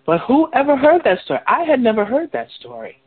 But 0.07 0.21
who 0.21 0.49
ever 0.53 0.77
heard 0.77 1.03
that 1.05 1.21
story? 1.25 1.41
I 1.47 1.65
had 1.65 1.81
never 1.81 2.05
heard 2.05 2.33
that 2.33 2.49
story. 2.61 2.99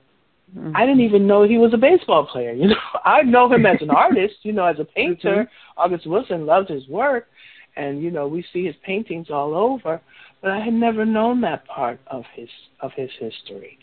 Mhm. 0.56 0.74
I 0.76 0.86
didn't 0.86 1.02
even 1.02 1.26
know 1.26 1.44
he 1.44 1.58
was 1.58 1.74
a 1.74 1.78
baseball 1.78 2.26
player. 2.26 2.52
You 2.62 2.68
know, 2.68 2.76
I 3.06 3.22
know 3.24 3.52
him 3.52 3.66
as 3.66 3.82
an 3.82 3.90
artist. 4.06 4.36
You 4.44 4.54
know, 4.54 4.66
as 4.66 4.80
a 4.80 4.86
painter. 4.86 5.50
August 5.78 6.06
Wilson 6.06 6.46
loved 6.46 6.70
his 6.70 6.88
work, 6.88 7.28
and 7.76 8.04
you 8.04 8.12
know 8.12 8.28
we 8.28 8.46
see 8.54 8.66
his 8.66 8.76
paintings 8.84 9.30
all 9.30 9.56
over. 9.56 10.02
But 10.42 10.52
I 10.52 10.60
had 10.60 10.74
never 10.74 11.06
known 11.06 11.42
that 11.42 11.66
part 11.66 12.00
of 12.08 12.24
his 12.36 12.50
of 12.82 12.92
his 12.94 13.10
history, 13.20 13.78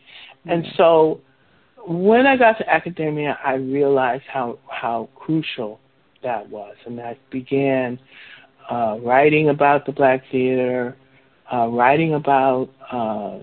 and 0.47 0.67
so 0.77 1.21
when 1.87 2.27
I 2.27 2.37
got 2.37 2.59
to 2.59 2.69
academia, 2.69 3.39
I 3.45 3.55
realized 3.55 4.25
how 4.27 4.59
how 4.69 5.09
crucial 5.15 5.81
that 6.23 6.49
was, 6.51 6.75
and 6.87 7.01
I 7.01 7.17
began 7.31 7.99
uh, 8.71 8.99
writing 9.03 9.49
about 9.49 9.87
the 9.87 9.93
black 9.93 10.23
theater, 10.31 10.97
uh, 11.53 11.67
writing 11.69 12.15
about 12.15 12.69
uh, 12.91 13.39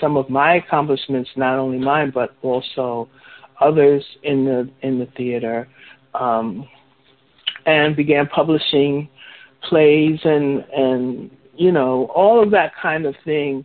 some 0.00 0.16
of 0.16 0.28
my 0.30 0.56
accomplishments, 0.56 1.30
not 1.36 1.58
only 1.58 1.78
mine 1.78 2.10
but 2.14 2.34
also 2.42 3.08
others 3.60 4.04
in 4.22 4.44
the 4.44 4.70
in 4.82 4.98
the 4.98 5.06
theater, 5.16 5.68
um, 6.14 6.68
and 7.66 7.96
began 7.96 8.26
publishing 8.26 9.08
plays 9.62 10.18
and 10.24 10.64
and 10.76 11.30
you 11.56 11.72
know 11.72 12.10
all 12.14 12.42
of 12.42 12.50
that 12.50 12.72
kind 12.80 13.06
of 13.06 13.14
thing. 13.24 13.64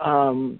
Um, 0.00 0.58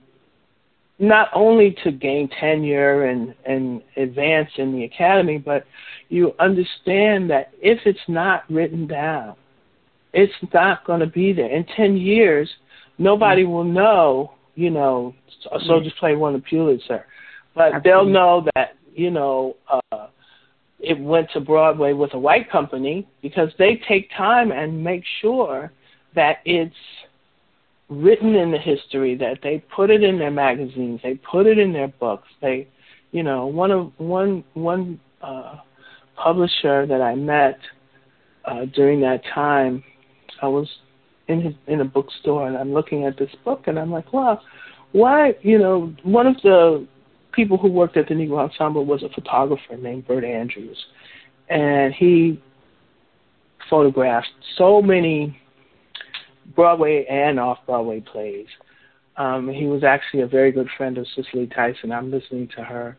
not 0.98 1.30
only 1.34 1.76
to 1.82 1.90
gain 1.90 2.28
tenure 2.28 3.04
and 3.04 3.34
and 3.44 3.82
advance 3.96 4.50
in 4.56 4.72
the 4.72 4.84
academy, 4.84 5.38
but 5.38 5.64
you 6.08 6.32
understand 6.38 7.30
that 7.30 7.52
if 7.60 7.80
it's 7.86 8.08
not 8.08 8.44
written 8.50 8.86
down, 8.86 9.34
it's 10.12 10.32
not 10.52 10.84
going 10.84 11.00
to 11.00 11.06
be 11.06 11.32
there. 11.32 11.50
In 11.50 11.64
ten 11.76 11.96
years, 11.96 12.48
nobody 12.98 13.44
will 13.44 13.64
know. 13.64 14.32
You 14.54 14.70
know, 14.70 15.14
a 15.50 15.58
Soldier's 15.60 15.94
Play 15.98 16.14
won 16.14 16.34
the 16.34 16.38
Pulitzer, 16.40 17.06
but 17.54 17.74
Absolutely. 17.74 17.90
they'll 17.90 18.04
know 18.04 18.46
that 18.54 18.76
you 18.94 19.10
know 19.10 19.56
uh, 19.70 20.08
it 20.78 20.98
went 20.98 21.30
to 21.32 21.40
Broadway 21.40 21.92
with 21.92 22.12
a 22.14 22.18
white 22.18 22.50
company 22.50 23.08
because 23.22 23.50
they 23.58 23.80
take 23.88 24.10
time 24.16 24.52
and 24.52 24.82
make 24.82 25.04
sure 25.20 25.72
that 26.14 26.38
it's 26.44 26.74
written 27.88 28.34
in 28.34 28.50
the 28.50 28.58
history 28.58 29.14
that 29.16 29.38
they 29.42 29.62
put 29.74 29.90
it 29.90 30.02
in 30.02 30.18
their 30.18 30.30
magazines, 30.30 31.00
they 31.02 31.14
put 31.14 31.46
it 31.46 31.58
in 31.58 31.72
their 31.72 31.88
books. 31.88 32.28
They, 32.40 32.68
you 33.12 33.22
know, 33.22 33.46
one 33.46 33.70
of 33.70 33.92
one 33.98 34.44
one 34.54 35.00
uh, 35.22 35.56
publisher 36.16 36.86
that 36.86 37.00
I 37.00 37.14
met 37.14 37.58
uh, 38.44 38.64
during 38.74 39.00
that 39.02 39.22
time, 39.34 39.84
I 40.42 40.48
was 40.48 40.68
in 41.28 41.40
his, 41.40 41.54
in 41.66 41.80
a 41.80 41.84
bookstore 41.84 42.46
and 42.46 42.56
I'm 42.56 42.72
looking 42.72 43.04
at 43.04 43.16
this 43.16 43.30
book 43.44 43.64
and 43.66 43.78
I'm 43.78 43.90
like, 43.90 44.12
wow, 44.12 44.40
why? 44.92 45.34
You 45.42 45.58
know, 45.58 45.94
one 46.02 46.26
of 46.26 46.36
the 46.42 46.86
people 47.32 47.56
who 47.56 47.68
worked 47.68 47.96
at 47.96 48.08
the 48.08 48.14
Negro 48.14 48.38
Ensemble 48.38 48.84
was 48.84 49.02
a 49.02 49.08
photographer 49.08 49.76
named 49.76 50.06
Bert 50.06 50.24
Andrews, 50.24 50.76
and 51.48 51.94
he 51.94 52.40
photographed 53.68 54.28
so 54.56 54.82
many 54.82 55.38
Broadway 56.54 57.06
and 57.08 57.40
off 57.40 57.58
Broadway 57.66 58.00
plays. 58.00 58.46
Um, 59.16 59.48
he 59.48 59.66
was 59.66 59.84
actually 59.84 60.22
a 60.22 60.26
very 60.26 60.52
good 60.52 60.68
friend 60.76 60.98
of 60.98 61.06
Cicely 61.14 61.46
Tyson. 61.46 61.92
I'm 61.92 62.10
listening 62.10 62.48
to 62.56 62.64
her 62.64 62.96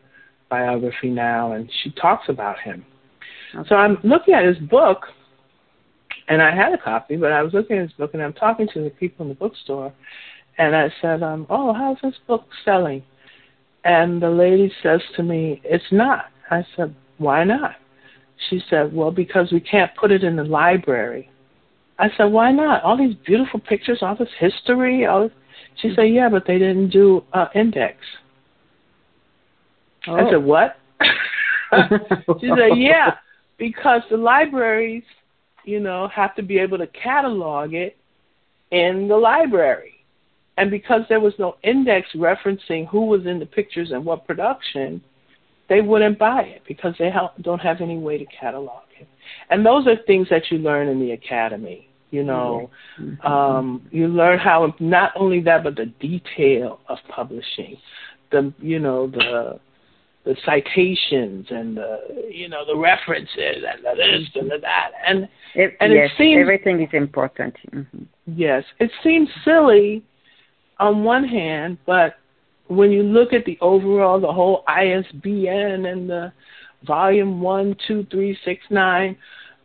biography 0.48 1.10
now, 1.10 1.52
and 1.52 1.70
she 1.82 1.90
talks 1.92 2.28
about 2.28 2.58
him. 2.60 2.84
Okay. 3.54 3.68
So 3.68 3.76
I'm 3.76 3.98
looking 4.02 4.34
at 4.34 4.44
his 4.44 4.58
book, 4.58 5.06
and 6.28 6.42
I 6.42 6.54
had 6.54 6.72
a 6.72 6.78
copy, 6.78 7.16
but 7.16 7.32
I 7.32 7.42
was 7.42 7.52
looking 7.52 7.76
at 7.76 7.82
his 7.82 7.92
book, 7.92 8.14
and 8.14 8.22
I'm 8.22 8.32
talking 8.32 8.68
to 8.74 8.82
the 8.82 8.90
people 8.90 9.24
in 9.24 9.28
the 9.28 9.34
bookstore, 9.34 9.92
and 10.58 10.74
I 10.74 10.92
said, 11.00 11.22
um, 11.22 11.46
"Oh, 11.50 11.72
how's 11.72 11.98
this 12.02 12.18
book 12.26 12.46
selling?" 12.64 13.02
And 13.84 14.22
the 14.22 14.30
lady 14.30 14.72
says 14.82 15.00
to 15.16 15.22
me, 15.22 15.60
"It's 15.64 15.92
not." 15.92 16.26
I 16.50 16.64
said, 16.76 16.94
"Why 17.18 17.44
not?" 17.44 17.76
She 18.48 18.62
said, 18.68 18.94
"Well, 18.94 19.10
because 19.10 19.52
we 19.52 19.60
can't 19.60 19.94
put 19.96 20.10
it 20.10 20.24
in 20.24 20.36
the 20.36 20.44
library." 20.44 21.30
I 21.98 22.08
said, 22.16 22.24
why 22.24 22.50
not? 22.50 22.82
All 22.82 22.96
these 22.96 23.14
beautiful 23.26 23.60
pictures, 23.60 23.98
all 24.02 24.16
this 24.16 24.28
history. 24.38 25.06
All 25.06 25.24
this. 25.24 25.32
She 25.80 25.92
said, 25.94 26.04
yeah, 26.04 26.28
but 26.28 26.44
they 26.46 26.58
didn't 26.58 26.90
do 26.90 27.24
uh, 27.32 27.46
index. 27.54 27.96
Oh. 30.06 30.14
I 30.14 30.30
said, 30.30 30.44
what? 30.44 30.76
she 32.40 32.48
said, 32.48 32.76
yeah, 32.76 33.14
because 33.58 34.02
the 34.10 34.16
libraries, 34.16 35.04
you 35.64 35.80
know, 35.80 36.08
have 36.08 36.34
to 36.36 36.42
be 36.42 36.58
able 36.58 36.78
to 36.78 36.86
catalog 36.88 37.74
it 37.74 37.96
in 38.70 39.08
the 39.08 39.16
library. 39.16 39.92
And 40.56 40.70
because 40.70 41.02
there 41.08 41.20
was 41.20 41.34
no 41.38 41.56
index 41.62 42.08
referencing 42.14 42.86
who 42.88 43.06
was 43.06 43.26
in 43.26 43.38
the 43.38 43.46
pictures 43.46 43.90
and 43.90 44.04
what 44.04 44.26
production, 44.26 45.02
they 45.68 45.80
wouldn't 45.80 46.18
buy 46.18 46.42
it 46.42 46.62
because 46.68 46.94
they 46.98 47.12
don't 47.42 47.60
have 47.60 47.80
any 47.80 47.98
way 47.98 48.18
to 48.18 48.26
catalog 48.26 48.82
it. 49.00 49.08
And 49.50 49.64
those 49.64 49.86
are 49.86 49.96
things 50.06 50.28
that 50.30 50.50
you 50.50 50.58
learn 50.58 50.88
in 50.88 51.00
the 51.00 51.12
academy. 51.12 51.88
You 52.10 52.22
know, 52.22 52.70
mm-hmm. 53.00 53.26
um, 53.26 53.88
you 53.90 54.06
learn 54.06 54.38
how 54.38 54.72
not 54.78 55.12
only 55.16 55.40
that, 55.40 55.64
but 55.64 55.74
the 55.74 55.86
detail 55.86 56.78
of 56.88 56.98
publishing, 57.08 57.76
the 58.30 58.52
you 58.60 58.78
know 58.78 59.08
the 59.08 59.58
the 60.24 60.36
citations 60.44 61.46
and 61.50 61.76
the 61.76 62.28
you 62.30 62.48
know 62.48 62.64
the 62.64 62.76
references 62.76 63.62
and 63.68 63.84
the 63.84 63.94
this 63.94 64.28
and 64.34 64.50
the 64.50 64.58
that 64.60 64.90
and 65.06 65.28
it, 65.54 65.76
and 65.80 65.92
yes, 65.92 66.10
it 66.10 66.18
seems 66.18 66.40
everything 66.40 66.82
is 66.82 66.88
important. 66.92 67.54
Mm-hmm. 67.72 68.04
Yes, 68.26 68.64
it 68.80 68.90
seems 69.02 69.28
silly 69.44 70.02
on 70.80 71.04
one 71.04 71.24
hand, 71.24 71.78
but 71.86 72.16
when 72.68 72.90
you 72.90 73.02
look 73.02 73.32
at 73.32 73.44
the 73.44 73.58
overall, 73.60 74.18
the 74.18 74.32
whole 74.32 74.64
ISBN 74.66 75.86
and 75.86 76.08
the 76.08 76.32
volume 76.86 77.40
one, 77.40 77.76
two, 77.86 78.06
three, 78.10 78.36
six, 78.44 78.62
nine, 78.70 79.16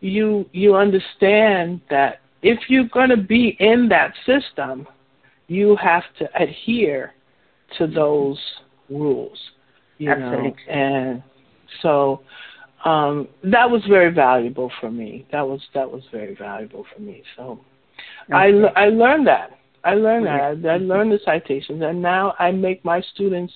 you 0.02 0.46
you 0.52 0.76
understand 0.76 1.82
that 1.90 2.20
if 2.42 2.60
you're 2.68 2.90
going 2.90 3.10
to 3.10 3.18
be 3.18 3.56
in 3.60 3.90
that 3.90 4.14
system, 4.26 4.88
you 5.48 5.76
have 5.78 6.04
to 6.20 6.30
adhere 6.42 7.14
to 7.78 7.88
those 7.88 8.40
rules. 8.90 9.38
You 10.00 10.12
Absolutely. 10.12 10.50
Know? 10.68 10.74
And 10.74 11.24
so 11.82 12.22
um, 12.86 13.28
that 13.44 13.70
was 13.70 13.84
very 13.88 14.12
valuable 14.12 14.72
for 14.80 14.90
me. 14.90 15.28
That 15.32 15.48
was 15.48 15.62
that 15.74 15.90
was 15.90 16.02
very 16.12 16.36
valuable 16.36 16.86
for 16.94 17.02
me. 17.02 17.22
So 17.38 17.60
okay. 18.32 18.34
I 18.34 18.86
I 18.86 18.90
learned 18.90 19.28
that. 19.28 19.52
I 19.84 19.94
learned 19.94 20.26
that. 20.26 20.70
I, 20.70 20.74
I 20.74 20.78
learned 20.78 21.12
the 21.12 21.20
citations, 21.24 21.82
and 21.84 22.02
now 22.02 22.34
I 22.40 22.52
make 22.52 22.84
my 22.84 23.02
students 23.14 23.54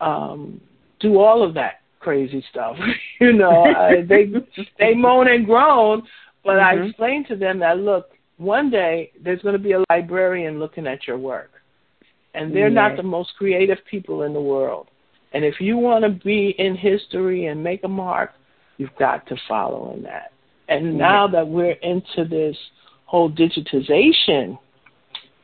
um, 0.00 0.60
do 1.00 1.18
all 1.18 1.42
of 1.42 1.54
that 1.54 1.82
crazy 2.00 2.44
stuff. 2.50 2.76
you 3.20 3.32
know, 3.32 3.64
I, 3.64 4.02
they 4.08 4.26
they 4.78 4.94
moan 4.94 5.28
and 5.28 5.44
groan, 5.44 6.02
but 6.44 6.56
mm-hmm. 6.56 6.82
I 6.82 6.86
explain 6.86 7.26
to 7.26 7.36
them 7.36 7.58
that 7.58 7.78
look, 7.78 8.10
one 8.36 8.70
day 8.70 9.10
there's 9.22 9.42
going 9.42 9.54
to 9.54 9.62
be 9.62 9.72
a 9.72 9.84
librarian 9.90 10.60
looking 10.60 10.86
at 10.86 11.06
your 11.06 11.18
work, 11.18 11.50
and 12.34 12.54
they're 12.54 12.68
yes. 12.68 12.74
not 12.74 12.96
the 12.96 13.02
most 13.02 13.32
creative 13.36 13.78
people 13.90 14.22
in 14.22 14.32
the 14.32 14.40
world. 14.40 14.88
And 15.34 15.44
if 15.44 15.60
you 15.60 15.76
want 15.76 16.04
to 16.04 16.10
be 16.10 16.54
in 16.58 16.76
history 16.76 17.46
and 17.46 17.62
make 17.62 17.84
a 17.84 17.88
mark, 17.88 18.32
you've 18.76 18.94
got 18.98 19.26
to 19.28 19.36
follow 19.48 19.92
in 19.94 20.02
that. 20.02 20.32
And 20.68 20.96
now 20.96 21.26
that 21.28 21.46
we're 21.46 21.72
into 21.82 22.24
this 22.28 22.56
whole 23.04 23.30
digitization, 23.30 24.58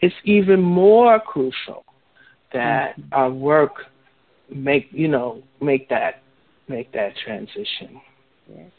it's 0.00 0.14
even 0.24 0.60
more 0.60 1.20
crucial 1.20 1.84
that 2.52 2.98
mm-hmm. 2.98 3.12
our 3.12 3.30
work 3.30 3.72
make 4.50 4.88
you 4.90 5.08
know 5.08 5.42
make 5.60 5.88
that 5.88 6.22
make 6.68 6.90
that 6.92 7.12
transition. 7.24 8.00
Yes. 8.48 8.70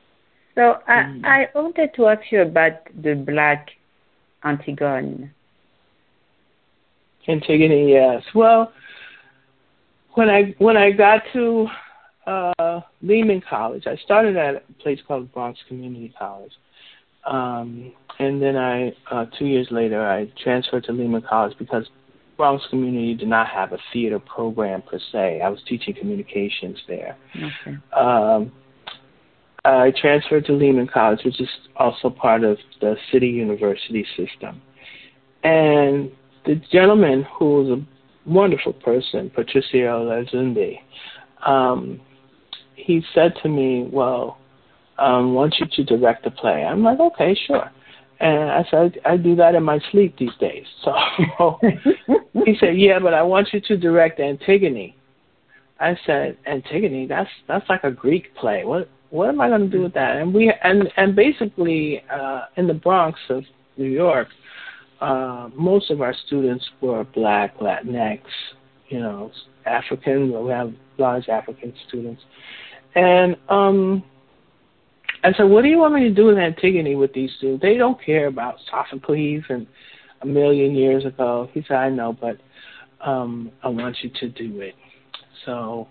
So 0.56 0.80
I 0.88 0.94
mm. 0.94 1.26
I 1.26 1.48
wanted 1.54 1.94
to 1.96 2.08
ask 2.08 2.22
you 2.32 2.42
about 2.42 2.74
the 3.02 3.14
black 3.14 3.70
Antigone. 4.44 5.30
Antigone, 7.28 7.92
yes. 7.92 8.24
Well, 8.34 8.72
when 10.14 10.30
I 10.30 10.56
when 10.58 10.78
I 10.78 10.92
got 10.92 11.22
to 11.34 11.68
uh, 12.28 12.82
Lehman 13.02 13.42
College, 13.48 13.88
I 13.88 13.96
started 13.98 14.38
at 14.38 14.56
a 14.56 14.62
place 14.82 15.00
called 15.08 15.32
Bronx 15.34 15.60
Community 15.68 16.14
College, 16.18 16.54
um, 17.26 17.94
and 18.20 18.42
then 18.42 18.56
I 18.56 18.94
uh, 19.12 19.26
two 19.38 19.46
years 19.46 19.68
later 19.72 20.08
I 20.08 20.32
transferred 20.44 20.84
to 20.86 20.92
Lehman 20.92 21.24
College 21.28 21.58
because 21.58 21.86
Bronx 22.38 22.64
Community 22.70 23.16
did 23.16 23.28
not 23.28 23.48
have 23.48 23.74
a 23.74 23.78
theater 23.92 24.20
program 24.20 24.82
per 24.82 25.00
se. 25.12 25.42
I 25.42 25.50
was 25.50 25.60
teaching 25.68 25.94
communications 25.94 26.80
there. 26.88 27.18
Okay. 27.36 27.78
Um, 27.94 28.52
I 29.66 29.92
transferred 30.00 30.46
to 30.46 30.54
Lehman 30.54 30.88
College, 30.88 31.20
which 31.26 31.42
is 31.42 31.50
also 31.76 32.10
part 32.10 32.44
of 32.44 32.58
the 32.80 32.96
City 33.12 33.28
University 33.28 34.06
system. 34.16 34.62
And 35.44 36.12
the 36.46 36.62
gentleman, 36.72 37.26
who 37.38 37.62
was 37.62 37.80
a 37.80 37.86
wonderful 38.30 38.74
person, 38.74 39.30
Patricio 39.30 40.06
Lazunde, 40.06 40.80
um, 41.46 42.00
he 42.76 43.04
said 43.14 43.34
to 43.44 43.50
me, 43.50 43.88
Well, 43.92 44.38
um, 44.98 45.34
want 45.34 45.56
you 45.60 45.68
to 45.72 45.84
direct 45.84 46.26
a 46.26 46.32
play. 46.32 46.64
I'm 46.64 46.84
like, 46.84 47.00
Okay, 47.00 47.38
sure. 47.48 47.70
And 48.20 48.52
I 48.52 48.66
said, 48.70 49.00
I 49.06 49.16
do 49.16 49.36
that 49.38 49.56
in 49.56 49.64
my 49.64 49.80
sleep 49.92 50.18
these 50.18 50.36
days. 50.40 50.66
So 51.38 51.58
he 52.46 52.56
said, 52.60 52.78
Yeah, 52.78 53.00
but 53.00 53.14
I 53.14 53.22
want 53.22 53.50
you 53.54 53.62
to 53.62 53.78
direct 53.78 54.20
Antigone. 54.20 54.96
I 55.80 55.98
said, 56.06 56.38
Antigone, 56.46 57.08
that's 57.08 57.30
that's 57.48 57.68
like 57.70 57.84
a 57.84 57.92
Greek 57.92 58.36
play. 58.36 58.66
What 58.66 58.90
what 59.10 59.30
am 59.30 59.42
I 59.42 59.50
going 59.50 59.62
to 59.62 59.68
do 59.70 59.82
with 59.82 59.94
that? 59.94 60.18
And 60.18 60.34
we 60.34 60.54
and 60.64 60.92
and 60.98 61.16
basically 61.16 62.04
uh, 62.12 62.46
in 62.58 62.68
the 62.68 62.74
Bronx 62.74 63.20
of 63.30 63.44
New 63.78 63.90
York, 63.90 64.28
uh, 65.02 65.50
most 65.56 65.92
of 65.92 66.02
our 66.02 66.14
students 66.26 66.66
were 66.82 67.04
black, 67.04 67.58
Latinx, 67.60 68.22
you 68.90 69.00
know, 69.00 69.32
African. 69.66 70.44
We 70.44 70.52
have 70.52 70.74
large 70.98 71.30
African 71.30 71.74
students, 71.88 72.22
and 72.96 73.36
um, 73.48 74.04
I 75.24 75.34
said, 75.34 75.44
"What 75.44 75.64
do 75.64 75.70
you 75.70 75.78
want 75.78 75.94
me 75.94 76.02
to 76.02 76.14
do 76.14 76.26
with 76.26 76.38
Antigone 76.38 76.96
with 76.96 77.14
these 77.14 77.32
students? 77.38 77.62
They 77.62 77.78
don't 77.78 78.04
care 78.04 78.28
about 78.28 78.56
Sophocles 78.70 79.44
and 79.50 79.68
a 80.22 80.26
million 80.26 80.76
years 80.76 81.06
ago." 81.06 81.50
He 81.54 81.62
said, 81.68 81.78
"I 81.78 81.90
know, 81.90 82.18
but 82.20 82.38
um, 83.02 83.52
I 83.64 83.70
want 83.70 83.98
you 84.02 84.10
to 84.10 84.30
do 84.30 84.62
it." 84.62 84.76
So 85.46 85.88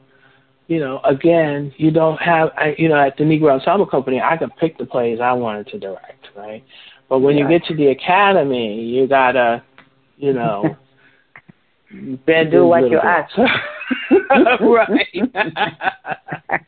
you 0.69 0.81
know, 0.81 1.01
again, 1.05 1.73
you 1.79 1.91
don't 1.91 2.21
have, 2.21 2.51
I, 2.57 2.75
you 2.77 2.91
know, 2.91 3.01
at 3.01 3.17
the 3.17 3.25
Negro 3.25 3.59
Ensemble 3.59 3.87
Company, 3.87 4.21
I 4.21 4.37
could 4.37 4.55
pick 4.61 4.77
the 4.77 4.85
plays 4.85 5.19
I 5.21 5.33
wanted 5.33 5.67
to 5.69 5.79
direct, 5.79 6.29
right? 6.37 6.63
But 7.09 7.21
when 7.21 7.37
yeah. 7.37 7.45
you 7.45 7.59
get 7.59 7.67
to 7.69 7.75
the 7.75 7.89
academy, 7.89 8.83
you 8.85 9.07
gotta, 9.07 9.63
you 10.17 10.33
know, 10.33 10.77
bend 12.27 12.51
do 12.51 12.67
what 12.67 12.91
you 12.91 12.99
ask. 12.99 13.37
right. 14.61 15.07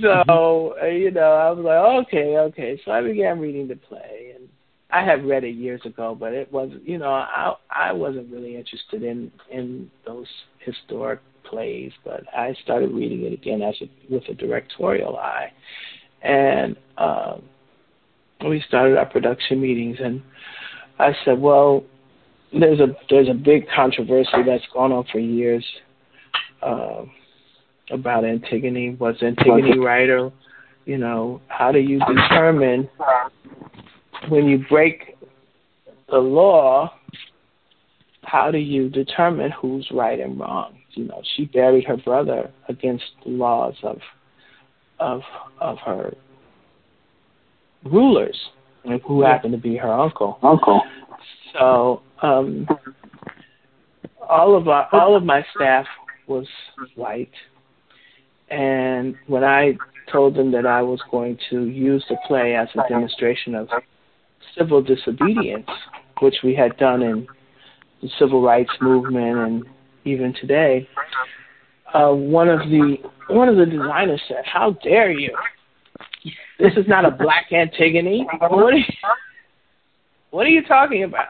so 0.00 0.74
uh, 0.80 0.86
you 0.86 1.10
know, 1.10 1.32
I 1.32 1.50
was 1.50 1.64
like, 1.64 2.06
okay, 2.06 2.36
okay. 2.36 2.80
So 2.84 2.92
I 2.92 3.02
began 3.02 3.40
reading 3.40 3.68
the 3.68 3.76
play, 3.76 4.32
and 4.36 4.48
I 4.90 5.04
had 5.04 5.26
read 5.26 5.44
it 5.44 5.54
years 5.54 5.80
ago, 5.84 6.16
but 6.18 6.32
it 6.32 6.52
wasn't, 6.52 6.86
you 6.86 6.98
know, 6.98 7.10
I 7.10 7.54
I 7.70 7.92
wasn't 7.92 8.32
really 8.32 8.56
interested 8.56 9.02
in 9.02 9.32
in 9.50 9.90
those 10.06 10.28
historic 10.60 11.20
plays, 11.44 11.92
but 12.04 12.22
I 12.34 12.54
started 12.62 12.92
reading 12.92 13.24
it 13.24 13.32
again 13.32 13.62
as 13.62 13.74
a, 13.82 13.90
with 14.12 14.22
a 14.28 14.34
directorial 14.34 15.16
eye, 15.16 15.52
and 16.22 16.76
um, 16.96 17.42
we 18.48 18.62
started 18.66 18.96
our 18.96 19.06
production 19.06 19.60
meetings, 19.60 19.98
and 20.00 20.22
I 20.98 21.12
said, 21.24 21.40
well, 21.40 21.84
there's 22.52 22.80
a 22.80 22.88
there's 23.08 23.28
a 23.28 23.34
big 23.34 23.66
controversy 23.74 24.42
that's 24.46 24.64
gone 24.74 24.92
on 24.92 25.04
for 25.10 25.18
years 25.18 25.64
uh, 26.62 27.02
about 27.90 28.24
Antigone. 28.24 28.96
Was 28.96 29.16
Antigone 29.22 29.78
right 29.78 30.08
or, 30.08 30.32
you 30.84 30.98
know, 30.98 31.40
how 31.48 31.72
do 31.72 31.78
you 31.78 32.00
determine 32.00 32.88
when 34.28 34.46
you 34.46 34.64
break 34.68 35.16
the 36.10 36.18
law? 36.18 36.92
How 38.24 38.50
do 38.50 38.58
you 38.58 38.88
determine 38.88 39.50
who's 39.50 39.88
right 39.92 40.20
and 40.20 40.38
wrong? 40.38 40.78
You 40.92 41.04
know, 41.04 41.22
she 41.36 41.46
buried 41.46 41.84
her 41.84 41.96
brother 41.96 42.50
against 42.68 43.04
the 43.24 43.30
laws 43.30 43.74
of 43.82 43.98
of 45.00 45.22
of 45.60 45.78
her 45.78 46.14
rulers, 47.84 48.38
who 49.06 49.22
happened 49.22 49.52
to 49.52 49.58
be 49.58 49.76
her 49.76 49.92
uncle. 49.92 50.38
Uncle. 50.42 50.82
So 51.52 52.02
um, 52.22 52.66
all 54.28 54.56
of 54.56 54.68
our 54.68 54.88
all 54.92 55.16
of 55.16 55.24
my 55.24 55.44
staff 55.54 55.86
was 56.26 56.46
white, 56.94 57.32
and 58.50 59.14
when 59.26 59.44
I 59.44 59.76
told 60.10 60.34
them 60.34 60.50
that 60.52 60.66
I 60.66 60.82
was 60.82 61.00
going 61.10 61.38
to 61.50 61.66
use 61.66 62.04
the 62.08 62.16
play 62.26 62.54
as 62.56 62.68
a 62.74 62.88
demonstration 62.88 63.54
of 63.54 63.68
civil 64.56 64.82
disobedience, 64.82 65.68
which 66.20 66.36
we 66.42 66.54
had 66.54 66.76
done 66.76 67.02
in 67.02 67.26
the 68.02 68.10
civil 68.18 68.42
rights 68.42 68.72
movement 68.80 69.38
and 69.38 69.64
even 70.04 70.34
today, 70.34 70.88
uh, 71.94 72.10
one 72.10 72.48
of 72.48 72.58
the 72.60 72.96
one 73.28 73.48
of 73.48 73.56
the 73.56 73.66
designers 73.66 74.20
said, 74.28 74.44
"How 74.44 74.72
dare 74.82 75.12
you? 75.12 75.36
This 76.58 76.72
is 76.76 76.86
not 76.86 77.04
a 77.04 77.10
black 77.10 77.52
Antigone. 77.52 78.26
What 78.38 78.74
are 78.74 78.76
you, 78.76 78.84
what 80.30 80.46
are 80.46 80.50
you 80.50 80.64
talking 80.64 81.04
about?" 81.04 81.28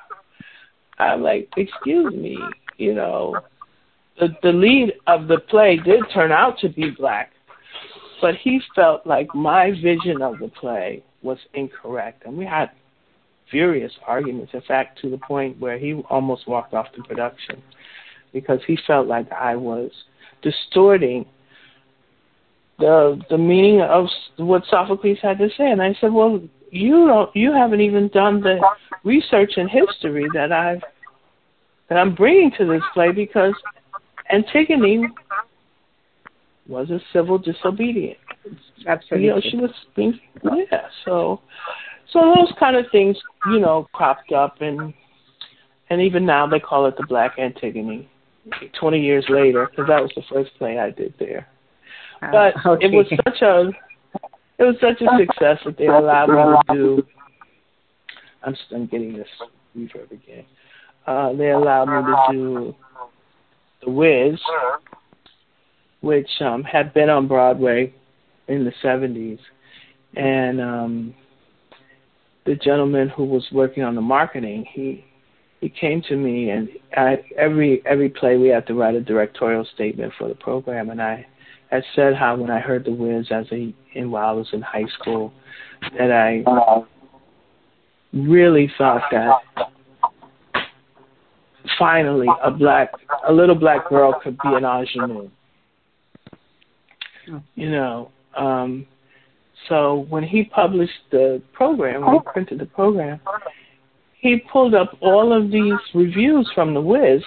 I'm 0.98 1.22
like, 1.22 1.48
"Excuse 1.56 2.12
me, 2.14 2.38
you 2.76 2.94
know, 2.94 3.36
the 4.18 4.28
the 4.42 4.52
lead 4.52 4.94
of 5.06 5.28
the 5.28 5.38
play 5.38 5.76
did 5.76 6.02
turn 6.12 6.32
out 6.32 6.58
to 6.58 6.68
be 6.68 6.90
black, 6.90 7.32
but 8.20 8.34
he 8.36 8.60
felt 8.74 9.06
like 9.06 9.34
my 9.34 9.70
vision 9.70 10.22
of 10.22 10.38
the 10.38 10.48
play 10.48 11.02
was 11.22 11.38
incorrect, 11.54 12.24
and 12.26 12.36
we 12.36 12.44
had 12.44 12.70
furious 13.50 13.92
arguments. 14.06 14.52
In 14.54 14.62
fact, 14.62 15.00
to 15.02 15.10
the 15.10 15.18
point 15.18 15.58
where 15.60 15.78
he 15.78 15.94
almost 16.10 16.48
walked 16.48 16.74
off 16.74 16.86
the 16.96 17.02
production 17.02 17.62
because 18.32 18.60
he 18.66 18.78
felt 18.86 19.06
like 19.06 19.30
I 19.30 19.56
was 19.56 19.90
distorting 20.42 21.26
the 22.78 23.20
the 23.30 23.38
meaning 23.38 23.80
of 23.80 24.06
what 24.36 24.64
Sophocles 24.68 25.18
had 25.22 25.38
to 25.38 25.48
say. 25.56 25.70
And 25.70 25.82
I 25.82 25.94
said, 26.00 26.12
well, 26.12 26.40
you 26.70 27.06
don't, 27.06 27.34
you 27.36 27.52
haven't 27.52 27.80
even 27.80 28.08
done 28.08 28.40
the 28.40 28.60
research 29.04 29.52
and 29.56 29.70
history 29.70 30.26
that 30.34 30.52
I've 30.52 30.82
that 31.88 31.98
I'm 31.98 32.14
bringing 32.14 32.50
to 32.58 32.66
this 32.66 32.82
play 32.94 33.12
because 33.12 33.54
Antigone 34.30 35.08
was 36.66 36.90
a 36.90 37.00
civil 37.12 37.38
disobedient. 37.38 38.18
Absolutely. 38.86 39.26
You 39.26 39.34
know, 39.34 39.40
she 39.42 39.56
was 39.56 39.70
being 39.94 40.18
yeah. 40.42 40.86
So, 41.04 41.40
so 42.10 42.34
those 42.34 42.52
kind 42.58 42.76
of 42.76 42.86
things, 42.90 43.16
you 43.46 43.60
know, 43.60 43.88
cropped 43.92 44.32
up, 44.32 44.60
and 44.60 44.94
and 45.90 46.00
even 46.00 46.24
now 46.24 46.46
they 46.46 46.60
call 46.60 46.86
it 46.86 46.96
the 46.96 47.06
Black 47.06 47.38
Antigone. 47.38 48.08
Twenty 48.80 49.00
years 49.00 49.24
later, 49.28 49.68
because 49.70 49.86
that 49.86 50.02
was 50.02 50.10
the 50.16 50.22
first 50.32 50.50
play 50.58 50.78
I 50.78 50.90
did 50.90 51.14
there. 51.20 51.46
Uh, 52.22 52.30
But 52.30 52.66
okay. 52.66 52.86
it 52.86 52.92
was 52.92 53.06
such 53.24 53.42
a 53.42 53.70
it 54.58 54.64
was 54.64 54.76
such 54.80 55.00
a 55.00 55.08
success 55.18 55.58
that 55.64 55.76
they 55.76 55.86
allowed 55.86 56.28
me 56.28 56.74
to 56.74 56.74
do. 56.74 57.06
I'm 58.44 58.56
still 58.66 58.78
I'm 58.78 58.86
getting 58.86 59.16
this 59.16 59.28
reverb 59.76 60.10
again. 60.12 60.44
Uh, 61.06 61.32
they 61.32 61.50
allowed 61.50 61.86
me 61.86 62.12
to 62.12 62.32
do 62.32 62.74
the 63.84 63.90
Wiz, 63.90 64.38
which 66.00 66.28
um, 66.40 66.62
had 66.62 66.94
been 66.94 67.08
on 67.08 67.26
Broadway 67.26 67.92
in 68.46 68.64
the 68.64 68.72
70s, 68.84 69.38
and 70.14 70.60
um, 70.60 71.14
the 72.46 72.54
gentleman 72.54 73.08
who 73.08 73.24
was 73.24 73.44
working 73.52 73.82
on 73.82 73.94
the 73.94 74.00
marketing, 74.00 74.64
he 74.72 75.04
he 75.60 75.68
came 75.68 76.02
to 76.08 76.16
me, 76.16 76.50
and 76.50 76.68
I, 76.96 77.24
every 77.38 77.82
every 77.86 78.08
play 78.08 78.36
we 78.36 78.48
had 78.48 78.66
to 78.66 78.74
write 78.74 78.96
a 78.96 79.00
directorial 79.00 79.64
statement 79.74 80.12
for 80.18 80.28
the 80.28 80.34
program, 80.34 80.90
and 80.90 81.00
I 81.00 81.24
had 81.72 81.84
said 81.96 82.14
how 82.14 82.36
when 82.36 82.50
I 82.50 82.60
heard 82.60 82.84
the 82.84 82.92
Wiz 82.92 83.26
as 83.30 83.46
a 83.50 83.74
in 83.94 84.10
while 84.10 84.28
I 84.28 84.32
was 84.32 84.48
in 84.52 84.60
high 84.60 84.86
school, 85.00 85.32
that 85.98 86.12
I 86.12 86.44
really 88.12 88.70
thought 88.76 89.02
that 89.10 89.32
finally 91.78 92.28
a 92.44 92.50
black 92.50 92.90
a 93.26 93.32
little 93.32 93.54
black 93.54 93.88
girl 93.88 94.20
could 94.22 94.36
be 94.38 94.48
an 94.48 94.64
ingenue. 94.64 95.30
You 97.54 97.70
know, 97.70 98.10
um, 98.36 98.86
so 99.68 100.06
when 100.10 100.24
he 100.24 100.44
published 100.44 100.92
the 101.10 101.40
program, 101.52 102.04
when 102.04 102.14
he 102.14 102.20
printed 102.32 102.58
the 102.58 102.66
program, 102.66 103.20
he 104.18 104.42
pulled 104.52 104.74
up 104.74 104.96
all 105.00 105.32
of 105.32 105.50
these 105.50 105.78
reviews 105.94 106.50
from 106.54 106.74
the 106.74 106.80
Wiz, 106.80 107.22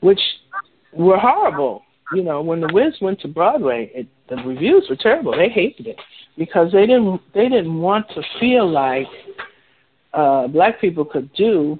which 0.00 0.20
were 0.92 1.18
horrible. 1.18 1.82
You 2.14 2.22
know, 2.22 2.40
when 2.40 2.60
the 2.60 2.70
Wiz 2.72 2.94
went 3.00 3.20
to 3.20 3.28
Broadway, 3.28 3.90
it, 3.94 4.06
the 4.28 4.36
reviews 4.36 4.86
were 4.88 4.96
terrible. 4.96 5.32
They 5.36 5.48
hated 5.48 5.86
it 5.88 5.96
because 6.38 6.70
they 6.72 6.86
didn't 6.86 7.20
they 7.34 7.48
didn't 7.48 7.80
want 7.80 8.06
to 8.10 8.22
feel 8.38 8.70
like 8.70 9.06
uh, 10.12 10.46
black 10.48 10.80
people 10.80 11.04
could 11.04 11.32
do 11.34 11.78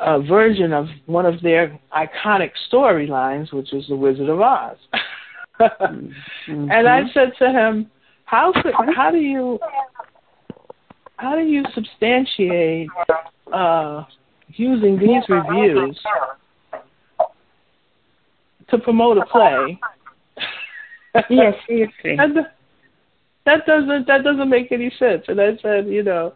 a 0.00 0.20
version 0.22 0.72
of 0.72 0.86
one 1.06 1.26
of 1.26 1.42
their 1.42 1.78
iconic 1.92 2.52
storylines, 2.72 3.52
which 3.52 3.68
was 3.72 3.86
The 3.88 3.96
Wizard 3.96 4.28
of 4.28 4.40
Oz. 4.40 4.76
mm-hmm. 5.60 6.70
And 6.70 6.88
I 6.88 7.02
said 7.12 7.32
to 7.38 7.50
him, 7.50 7.90
"How 8.24 8.52
could 8.52 8.72
how 8.94 9.10
do 9.10 9.18
you 9.18 9.58
how 11.16 11.34
do 11.34 11.42
you 11.42 11.64
substantiate 11.74 12.88
uh, 13.52 14.04
using 14.48 14.98
these 14.98 15.22
reviews 15.28 15.98
to 18.70 18.78
promote 18.78 19.18
a 19.18 19.26
play?" 19.26 19.78
yes, 21.30 21.54
seriously. 21.66 22.16
that, 22.16 22.54
that 23.46 23.66
doesn't 23.66 24.06
that 24.06 24.22
doesn't 24.24 24.48
make 24.48 24.72
any 24.72 24.92
sense. 24.98 25.24
And 25.28 25.40
I 25.40 25.56
said, 25.62 25.86
you 25.88 26.02
know, 26.02 26.34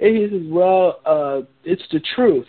and 0.00 0.16
he 0.16 0.28
says, 0.28 0.46
"Well, 0.50 1.00
uh, 1.06 1.42
it's 1.64 1.82
the 1.92 2.00
truth." 2.14 2.46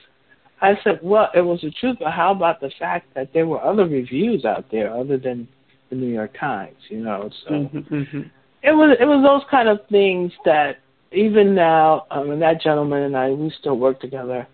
I 0.62 0.74
said, 0.84 1.00
"Well, 1.02 1.30
it 1.36 1.42
was 1.42 1.62
the 1.62 1.72
truth, 1.72 1.98
but 2.00 2.12
how 2.12 2.32
about 2.32 2.60
the 2.62 2.72
fact 2.80 3.14
that 3.16 3.34
there 3.34 3.48
were 3.48 3.64
other 3.64 3.86
reviews 3.86 4.46
out 4.46 4.66
there 4.72 4.94
other 4.96 5.18
than 5.18 5.48
the 5.90 5.96
New 5.96 6.08
York 6.14 6.36
Times? 6.40 6.78
You 6.90 7.04
know, 7.04 7.30
so 7.44 7.54
Mm-hmm, 7.54 7.96
mm-hmm. 7.96 8.22
it 8.64 8.72
was 8.72 8.98
it 9.00 9.06
was 9.06 9.24
those 9.24 9.48
kind 9.50 9.70
of 9.70 9.80
things 9.90 10.32
that 10.46 10.80
even 11.12 11.54
now, 11.54 12.06
um, 12.10 12.32
and 12.32 12.42
that 12.42 12.62
gentleman 12.62 13.04
and 13.04 13.18
I, 13.18 13.30
we 13.32 13.54
still 13.60 13.78
work 13.78 14.00
together, 14.00 14.48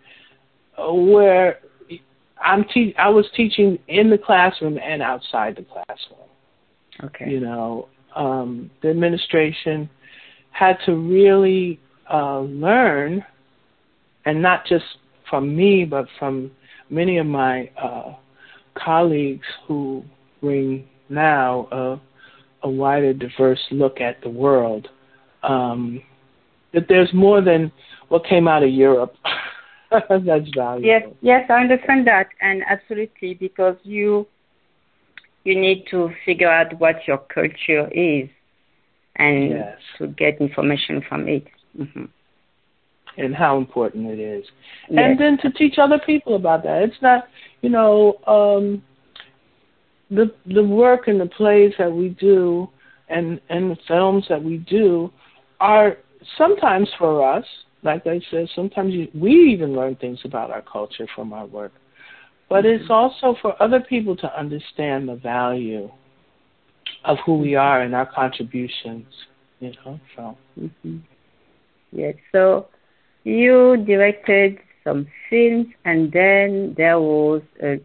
where 0.77 1.59
I'm 2.43 2.65
te- 2.65 2.95
I 2.97 3.09
was 3.09 3.25
teaching 3.35 3.79
in 3.87 4.09
the 4.09 4.17
classroom 4.17 4.77
and 4.77 5.01
outside 5.01 5.55
the 5.55 5.63
classroom. 5.63 6.29
Okay. 7.03 7.29
You 7.29 7.39
know, 7.39 7.89
um, 8.15 8.69
the 8.81 8.89
administration 8.89 9.89
had 10.51 10.77
to 10.85 10.95
really 10.95 11.79
uh, 12.11 12.39
learn, 12.39 13.23
and 14.25 14.41
not 14.41 14.65
just 14.65 14.85
from 15.29 15.55
me, 15.55 15.85
but 15.85 16.07
from 16.17 16.51
many 16.89 17.17
of 17.17 17.25
my 17.25 17.69
uh, 17.81 18.15
colleagues 18.75 19.45
who 19.67 20.03
bring 20.41 20.87
now 21.09 21.67
a, 21.71 22.67
a 22.67 22.69
wider, 22.69 23.13
diverse 23.13 23.59
look 23.71 24.01
at 24.01 24.21
the 24.21 24.29
world. 24.29 24.87
Um, 25.43 26.01
that 26.73 26.85
there's 26.89 27.13
more 27.13 27.41
than 27.41 27.71
what 28.09 28.25
came 28.25 28.47
out 28.47 28.63
of 28.63 28.69
Europe. 28.69 29.13
That's 30.09 30.49
valuable. 30.55 30.81
Yes, 30.81 31.03
yes, 31.21 31.49
I 31.49 31.61
understand 31.61 32.07
that, 32.07 32.27
and 32.41 32.63
absolutely 32.69 33.33
because 33.35 33.75
you 33.83 34.27
you 35.43 35.59
need 35.59 35.85
to 35.91 36.09
figure 36.25 36.49
out 36.49 36.77
what 36.79 36.95
your 37.07 37.17
culture 37.17 37.87
is, 37.91 38.29
and 39.15 39.51
Yes. 39.51 39.77
to 39.97 40.07
get 40.07 40.39
information 40.41 41.01
from 41.07 41.27
it. 41.27 41.47
hmm 41.75 42.05
and 43.17 43.35
how 43.35 43.57
important 43.57 44.07
it 44.07 44.19
is. 44.19 44.45
Yes. 44.89 44.99
And 45.03 45.19
then 45.19 45.37
to 45.39 45.49
teach 45.51 45.77
other 45.79 45.99
people 46.05 46.35
about 46.35 46.63
that. 46.63 46.83
It's 46.83 47.01
not, 47.01 47.27
you 47.61 47.69
know, 47.69 48.15
um 48.27 48.81
the 50.09 50.31
the 50.45 50.63
work 50.63 51.07
and 51.07 51.19
the 51.19 51.25
plays 51.25 51.73
that 51.77 51.91
we 51.91 52.09
do 52.09 52.69
and 53.09 53.39
and 53.49 53.71
the 53.71 53.77
films 53.87 54.25
that 54.29 54.41
we 54.43 54.57
do 54.57 55.11
are 55.59 55.97
sometimes 56.37 56.89
for 56.97 57.27
us 57.37 57.45
like 57.83 58.05
i 58.07 58.19
said 58.31 58.47
sometimes 58.55 58.93
you, 58.93 59.07
we 59.13 59.31
even 59.31 59.73
learn 59.73 59.95
things 59.95 60.19
about 60.23 60.51
our 60.51 60.61
culture 60.61 61.07
from 61.15 61.33
our 61.33 61.45
work 61.45 61.71
but 62.49 62.63
mm-hmm. 62.63 62.81
it's 62.81 62.89
also 62.89 63.35
for 63.41 63.61
other 63.61 63.79
people 63.79 64.15
to 64.15 64.39
understand 64.39 65.07
the 65.07 65.15
value 65.15 65.89
of 67.03 67.17
who 67.25 67.37
we 67.37 67.55
are 67.55 67.81
and 67.81 67.93
our 67.93 68.05
contributions 68.05 69.05
you 69.59 69.71
know 69.85 69.99
so 70.15 70.37
mm-hmm. 70.59 70.97
yes 71.91 72.15
so 72.31 72.67
you 73.23 73.83
directed 73.85 74.57
some 74.83 75.05
films 75.29 75.67
and 75.83 76.11
then 76.13 76.73
there 76.77 76.99
was 76.99 77.41
a 77.61 77.79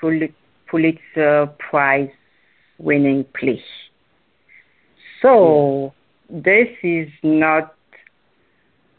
Pulitzer 0.00 1.46
Prize 1.58 2.10
winning 2.78 3.24
play. 3.38 3.62
So 5.20 5.92
this 6.28 6.68
is 6.82 7.08
not 7.22 7.74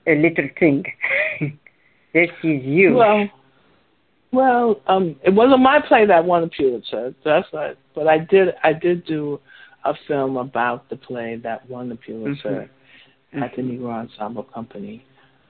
a 0.08 0.16
little 0.16 0.50
thing. 0.60 0.84
this 2.14 2.30
is 2.44 2.64
you. 2.64 2.96
Well, 2.96 3.30
well, 4.32 4.82
um, 4.88 5.18
it 5.24 5.34
wasn't 5.34 5.62
my 5.62 5.80
play 5.86 6.06
that 6.06 6.24
won 6.24 6.44
the 6.44 6.48
Pulitzer. 6.48 7.14
That's 7.24 7.48
right. 7.54 7.78
But 7.94 8.08
I 8.08 8.20
did, 8.20 8.50
I 8.64 8.74
did 8.74 9.06
do 9.06 9.40
a 9.84 9.94
film 10.08 10.38
about 10.38 10.90
the 10.90 10.96
play 10.96 11.40
that 11.44 11.70
won 11.70 11.90
the 11.90 11.96
Pulitzer 11.96 12.70
mm-hmm. 13.34 13.44
at 13.44 13.56
the 13.56 13.62
Negro 13.62 13.92
Ensemble 13.92 14.44
Company. 14.44 15.04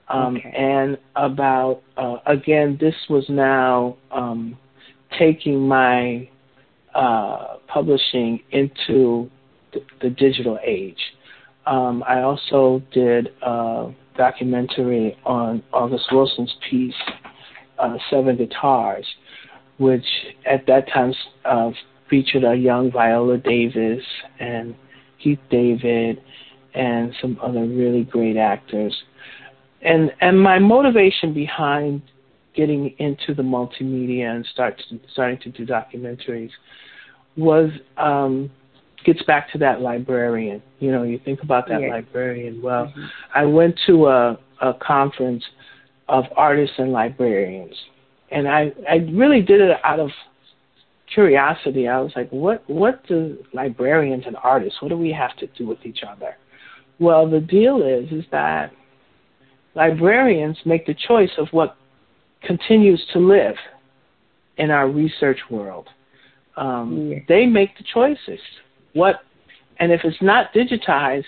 Um, 0.09 0.37
okay. 0.37 0.53
And 0.57 0.97
about 1.15 1.81
uh, 1.95 2.17
again, 2.25 2.77
this 2.79 2.95
was 3.09 3.25
now 3.29 3.97
um, 4.11 4.57
taking 5.17 5.67
my 5.67 6.27
uh, 6.95 7.57
publishing 7.67 8.41
into 8.51 9.29
the, 9.73 9.79
the 10.01 10.09
digital 10.09 10.59
age. 10.65 10.99
Um, 11.65 12.03
I 12.07 12.21
also 12.21 12.81
did 12.91 13.29
a 13.41 13.93
documentary 14.17 15.17
on 15.25 15.63
August 15.73 16.05
Wilson's 16.11 16.53
piece, 16.69 16.93
uh, 17.79 17.97
Seven 18.09 18.37
Guitars, 18.37 19.05
which 19.77 20.05
at 20.45 20.65
that 20.67 20.87
time 20.91 21.13
uh, 21.45 21.71
featured 22.09 22.43
a 22.43 22.55
young 22.55 22.91
Viola 22.91 23.37
Davis 23.37 24.03
and 24.39 24.75
Keith 25.23 25.39
David 25.49 26.21
and 26.73 27.13
some 27.21 27.39
other 27.41 27.65
really 27.65 28.03
great 28.03 28.37
actors. 28.37 28.95
And 29.81 30.11
and 30.21 30.39
my 30.39 30.59
motivation 30.59 31.33
behind 31.33 32.01
getting 32.55 32.93
into 32.99 33.33
the 33.33 33.43
multimedia 33.43 34.35
and 34.35 34.45
start 34.45 34.81
starting 35.11 35.39
to 35.39 35.49
do 35.49 35.65
documentaries 35.65 36.51
was 37.37 37.69
um, 37.97 38.51
gets 39.05 39.21
back 39.23 39.51
to 39.51 39.57
that 39.59 39.81
librarian. 39.81 40.61
You 40.79 40.91
know, 40.91 41.03
you 41.03 41.19
think 41.23 41.43
about 41.43 41.67
that 41.69 41.81
yes. 41.81 41.89
librarian. 41.91 42.61
Well, 42.61 42.85
mm-hmm. 42.85 43.05
I 43.33 43.45
went 43.45 43.79
to 43.87 44.07
a, 44.07 44.39
a 44.61 44.73
conference 44.75 45.43
of 46.07 46.25
artists 46.35 46.75
and 46.77 46.91
librarians, 46.91 47.75
and 48.31 48.47
I 48.47 48.71
I 48.89 48.95
really 49.11 49.41
did 49.41 49.61
it 49.61 49.77
out 49.83 49.99
of 49.99 50.09
curiosity. 51.13 51.87
I 51.87 51.99
was 51.99 52.11
like, 52.15 52.29
what 52.29 52.67
what 52.69 53.05
do 53.07 53.37
librarians 53.53 54.23
and 54.27 54.35
artists? 54.43 54.81
What 54.81 54.89
do 54.89 54.97
we 54.97 55.11
have 55.11 55.35
to 55.37 55.47
do 55.47 55.67
with 55.67 55.79
each 55.85 56.01
other? 56.07 56.35
Well, 56.99 57.29
the 57.29 57.39
deal 57.39 57.81
is 57.81 58.11
is 58.11 58.25
that 58.31 58.71
librarians 59.75 60.57
make 60.65 60.85
the 60.85 60.95
choice 61.07 61.31
of 61.37 61.47
what 61.51 61.77
continues 62.43 63.03
to 63.13 63.19
live 63.19 63.55
in 64.57 64.71
our 64.71 64.89
research 64.89 65.39
world. 65.49 65.87
Um, 66.57 67.11
yeah. 67.11 67.19
They 67.27 67.45
make 67.45 67.77
the 67.77 67.83
choices. 67.93 68.39
What, 68.93 69.21
and 69.79 69.91
if 69.91 70.01
it's 70.03 70.21
not 70.21 70.53
digitized, 70.53 71.25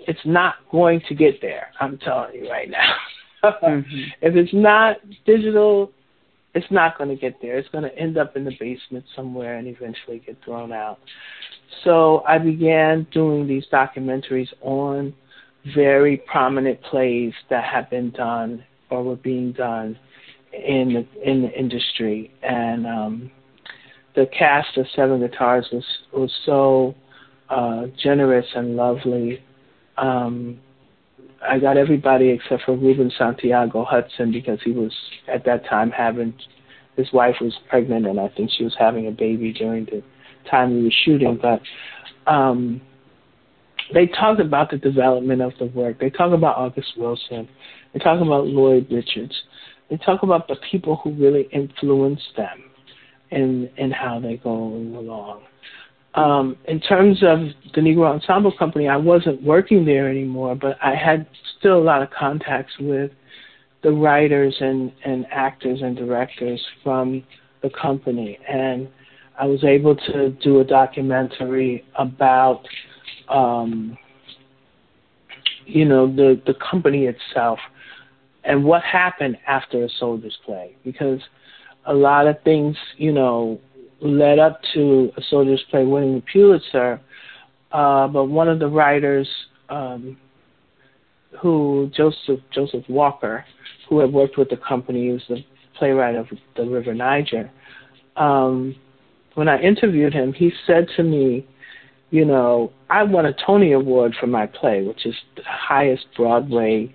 it's 0.00 0.20
not 0.24 0.56
going 0.70 1.00
to 1.08 1.14
get 1.14 1.40
there. 1.40 1.68
I'm 1.80 1.98
telling 1.98 2.34
you 2.34 2.50
right 2.50 2.70
now. 2.70 2.94
mm-hmm. 3.44 4.02
If 4.20 4.36
it's 4.36 4.52
not 4.52 4.96
digital, 5.24 5.92
it's 6.54 6.70
not 6.70 6.96
going 6.96 7.10
to 7.10 7.16
get 7.16 7.40
there. 7.42 7.58
It's 7.58 7.68
going 7.70 7.84
to 7.84 7.98
end 7.98 8.16
up 8.16 8.36
in 8.36 8.44
the 8.44 8.52
basement 8.58 9.04
somewhere 9.16 9.56
and 9.56 9.66
eventually 9.66 10.20
get 10.24 10.36
thrown 10.44 10.72
out. 10.72 10.98
So 11.82 12.22
I 12.26 12.38
began 12.38 13.06
doing 13.12 13.46
these 13.46 13.64
documentaries 13.72 14.48
on 14.60 15.14
very 15.74 16.18
prominent 16.18 16.80
plays 16.82 17.32
that 17.50 17.64
have 17.64 17.90
been 17.90 18.10
done 18.10 18.64
or 18.90 19.02
were 19.02 19.16
being 19.16 19.52
done 19.52 19.98
in 20.52 20.92
the 20.92 21.28
in 21.28 21.42
the 21.42 21.50
industry, 21.50 22.32
and 22.42 22.86
um, 22.86 23.30
the 24.14 24.26
cast 24.26 24.76
of 24.76 24.86
Seven 24.94 25.20
Guitars 25.20 25.66
was 25.72 25.84
was 26.12 26.32
so 26.44 26.94
uh, 27.50 27.86
generous 28.02 28.46
and 28.54 28.76
lovely. 28.76 29.42
Um, 29.96 30.60
I 31.46 31.58
got 31.58 31.76
everybody 31.76 32.30
except 32.30 32.62
for 32.64 32.76
Ruben 32.76 33.12
Santiago 33.16 33.84
Hudson 33.84 34.32
because 34.32 34.58
he 34.64 34.70
was 34.70 34.92
at 35.28 35.44
that 35.44 35.66
time 35.66 35.90
having 35.90 36.34
his 36.96 37.12
wife 37.12 37.36
was 37.40 37.54
pregnant 37.68 38.06
and 38.06 38.20
I 38.20 38.28
think 38.28 38.50
she 38.56 38.64
was 38.64 38.74
having 38.78 39.08
a 39.08 39.10
baby 39.10 39.52
during 39.52 39.84
the 39.84 40.02
time 40.48 40.74
we 40.74 40.84
were 40.84 40.92
shooting. 41.04 41.38
But 41.40 41.60
um, 42.30 42.80
they 43.92 44.06
talked 44.06 44.40
about 44.40 44.70
the 44.70 44.78
development 44.78 45.42
of 45.42 45.52
the 45.58 45.66
work. 45.66 45.98
They 45.98 46.08
talk 46.08 46.32
about 46.32 46.56
August 46.56 46.92
Wilson. 46.96 47.48
They 47.92 47.98
talk 47.98 48.22
about 48.22 48.46
Lloyd 48.46 48.86
Richards. 48.90 49.34
They 49.90 49.96
talk 49.98 50.22
about 50.22 50.48
the 50.48 50.56
people 50.70 50.96
who 51.02 51.12
really 51.12 51.48
influenced 51.52 52.36
them 52.36 52.63
and 53.34 53.92
how 53.92 54.20
they 54.20 54.36
go 54.36 54.52
along. 54.52 55.42
Um, 56.14 56.56
in 56.68 56.80
terms 56.80 57.22
of 57.22 57.40
the 57.74 57.80
Negro 57.80 58.12
Ensemble 58.12 58.52
Company, 58.56 58.88
I 58.88 58.96
wasn't 58.96 59.42
working 59.42 59.84
there 59.84 60.08
anymore, 60.08 60.54
but 60.54 60.76
I 60.80 60.94
had 60.94 61.26
still 61.58 61.78
a 61.78 61.82
lot 61.82 62.02
of 62.02 62.10
contacts 62.10 62.72
with 62.78 63.10
the 63.82 63.90
writers 63.90 64.54
and, 64.60 64.92
and 65.04 65.26
actors 65.32 65.80
and 65.82 65.96
directors 65.96 66.64
from 66.84 67.24
the 67.62 67.70
company. 67.70 68.38
And 68.48 68.88
I 69.38 69.46
was 69.46 69.64
able 69.64 69.96
to 69.96 70.30
do 70.30 70.60
a 70.60 70.64
documentary 70.64 71.84
about 71.96 72.62
um, 73.28 73.98
you 75.66 75.84
know 75.84 76.06
the 76.06 76.40
the 76.46 76.54
company 76.54 77.06
itself 77.06 77.58
and 78.44 78.64
what 78.64 78.82
happened 78.82 79.38
after 79.46 79.84
a 79.84 79.88
soldier's 79.98 80.38
play 80.44 80.76
because 80.84 81.20
a 81.86 81.94
lot 81.94 82.26
of 82.26 82.42
things 82.42 82.76
you 82.96 83.12
know 83.12 83.60
led 84.00 84.38
up 84.38 84.60
to 84.74 85.10
a 85.16 85.22
soldier's 85.30 85.64
play 85.70 85.84
winning 85.84 86.16
the 86.16 86.22
Pulitzer. 86.32 87.00
Uh, 87.72 88.06
but 88.06 88.26
one 88.26 88.48
of 88.48 88.58
the 88.58 88.68
writers 88.68 89.28
um, 89.68 90.16
who 91.40 91.90
Joseph 91.96 92.40
Joseph 92.52 92.84
Walker 92.88 93.44
who 93.88 93.98
had 93.98 94.12
worked 94.12 94.38
with 94.38 94.48
the 94.48 94.56
company 94.56 95.06
he 95.06 95.12
was 95.12 95.22
the 95.28 95.44
playwright 95.78 96.14
of 96.14 96.26
the 96.56 96.64
River 96.64 96.94
Niger. 96.94 97.50
Um, 98.16 98.76
when 99.34 99.48
I 99.48 99.60
interviewed 99.60 100.12
him 100.14 100.32
he 100.32 100.52
said 100.66 100.86
to 100.96 101.02
me 101.02 101.46
you 102.14 102.24
know, 102.24 102.72
I 102.88 103.02
won 103.02 103.26
a 103.26 103.32
Tony 103.32 103.72
Award 103.72 104.14
for 104.20 104.28
my 104.28 104.46
play, 104.46 104.84
which 104.86 105.04
is 105.04 105.16
the 105.34 105.42
highest 105.44 106.06
Broadway 106.16 106.94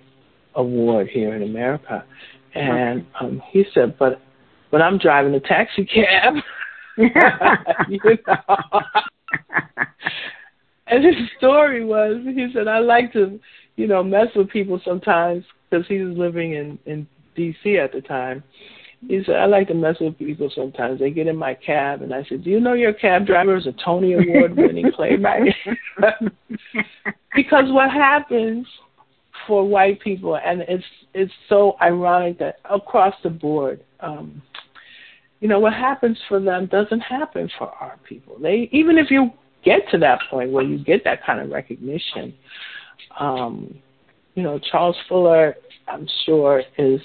award 0.54 1.08
here 1.08 1.34
in 1.34 1.42
America. 1.42 2.06
And 2.54 3.06
um, 3.20 3.42
he 3.50 3.64
said, 3.74 3.98
but 3.98 4.18
but 4.70 4.82
I'm 4.82 4.98
driving 4.98 5.34
a 5.34 5.40
taxi 5.40 5.84
cab. 5.84 6.34
you 6.96 7.10
know. 7.14 8.80
and 10.86 11.04
his 11.04 11.14
story 11.38 11.84
was, 11.84 12.20
he 12.24 12.48
said, 12.52 12.68
I 12.68 12.78
like 12.78 13.12
to, 13.14 13.40
you 13.76 13.86
know, 13.86 14.02
mess 14.02 14.28
with 14.34 14.50
people 14.50 14.80
sometimes 14.84 15.44
because 15.68 15.86
he 15.86 16.00
was 16.00 16.16
living 16.16 16.54
in 16.54 16.78
in 16.86 17.06
D.C. 17.36 17.78
at 17.78 17.92
the 17.92 18.00
time. 18.00 18.42
He 19.06 19.22
said, 19.24 19.36
I 19.36 19.46
like 19.46 19.68
to 19.68 19.74
mess 19.74 19.96
with 19.98 20.18
people 20.18 20.50
sometimes. 20.54 21.00
They 21.00 21.10
get 21.10 21.26
in 21.26 21.36
my 21.36 21.54
cab, 21.54 22.02
and 22.02 22.12
I 22.12 22.22
said, 22.28 22.44
Do 22.44 22.50
you 22.50 22.60
know 22.60 22.74
your 22.74 22.92
cab 22.92 23.26
driver 23.26 23.56
is 23.56 23.66
a 23.66 23.72
Tony 23.82 24.12
Award 24.12 24.56
winning 24.56 24.92
playwright? 24.96 25.54
because 27.34 27.64
what 27.68 27.90
happens 27.90 28.66
for 29.46 29.66
white 29.66 30.00
people, 30.00 30.36
and 30.36 30.60
it's 30.62 30.84
it's 31.14 31.32
so 31.48 31.76
ironic 31.80 32.38
that 32.40 32.56
across 32.68 33.14
the 33.22 33.30
board, 33.30 33.82
um, 34.00 34.42
you 35.40 35.48
know, 35.48 35.58
what 35.58 35.72
happens 35.72 36.18
for 36.28 36.38
them 36.38 36.66
doesn't 36.66 37.00
happen 37.00 37.50
for 37.58 37.68
our 37.80 37.98
people. 38.08 38.36
They 38.40 38.68
even 38.72 38.98
if 38.98 39.10
you 39.10 39.30
get 39.64 39.80
to 39.90 39.98
that 39.98 40.20
point 40.30 40.52
where 40.52 40.64
you 40.64 40.82
get 40.82 41.04
that 41.04 41.24
kind 41.24 41.40
of 41.40 41.50
recognition, 41.50 42.34
um, 43.18 43.74
you 44.34 44.42
know, 44.42 44.58
Charles 44.70 44.96
Fuller, 45.08 45.54
I'm 45.88 46.06
sure, 46.24 46.62
is 46.78 47.00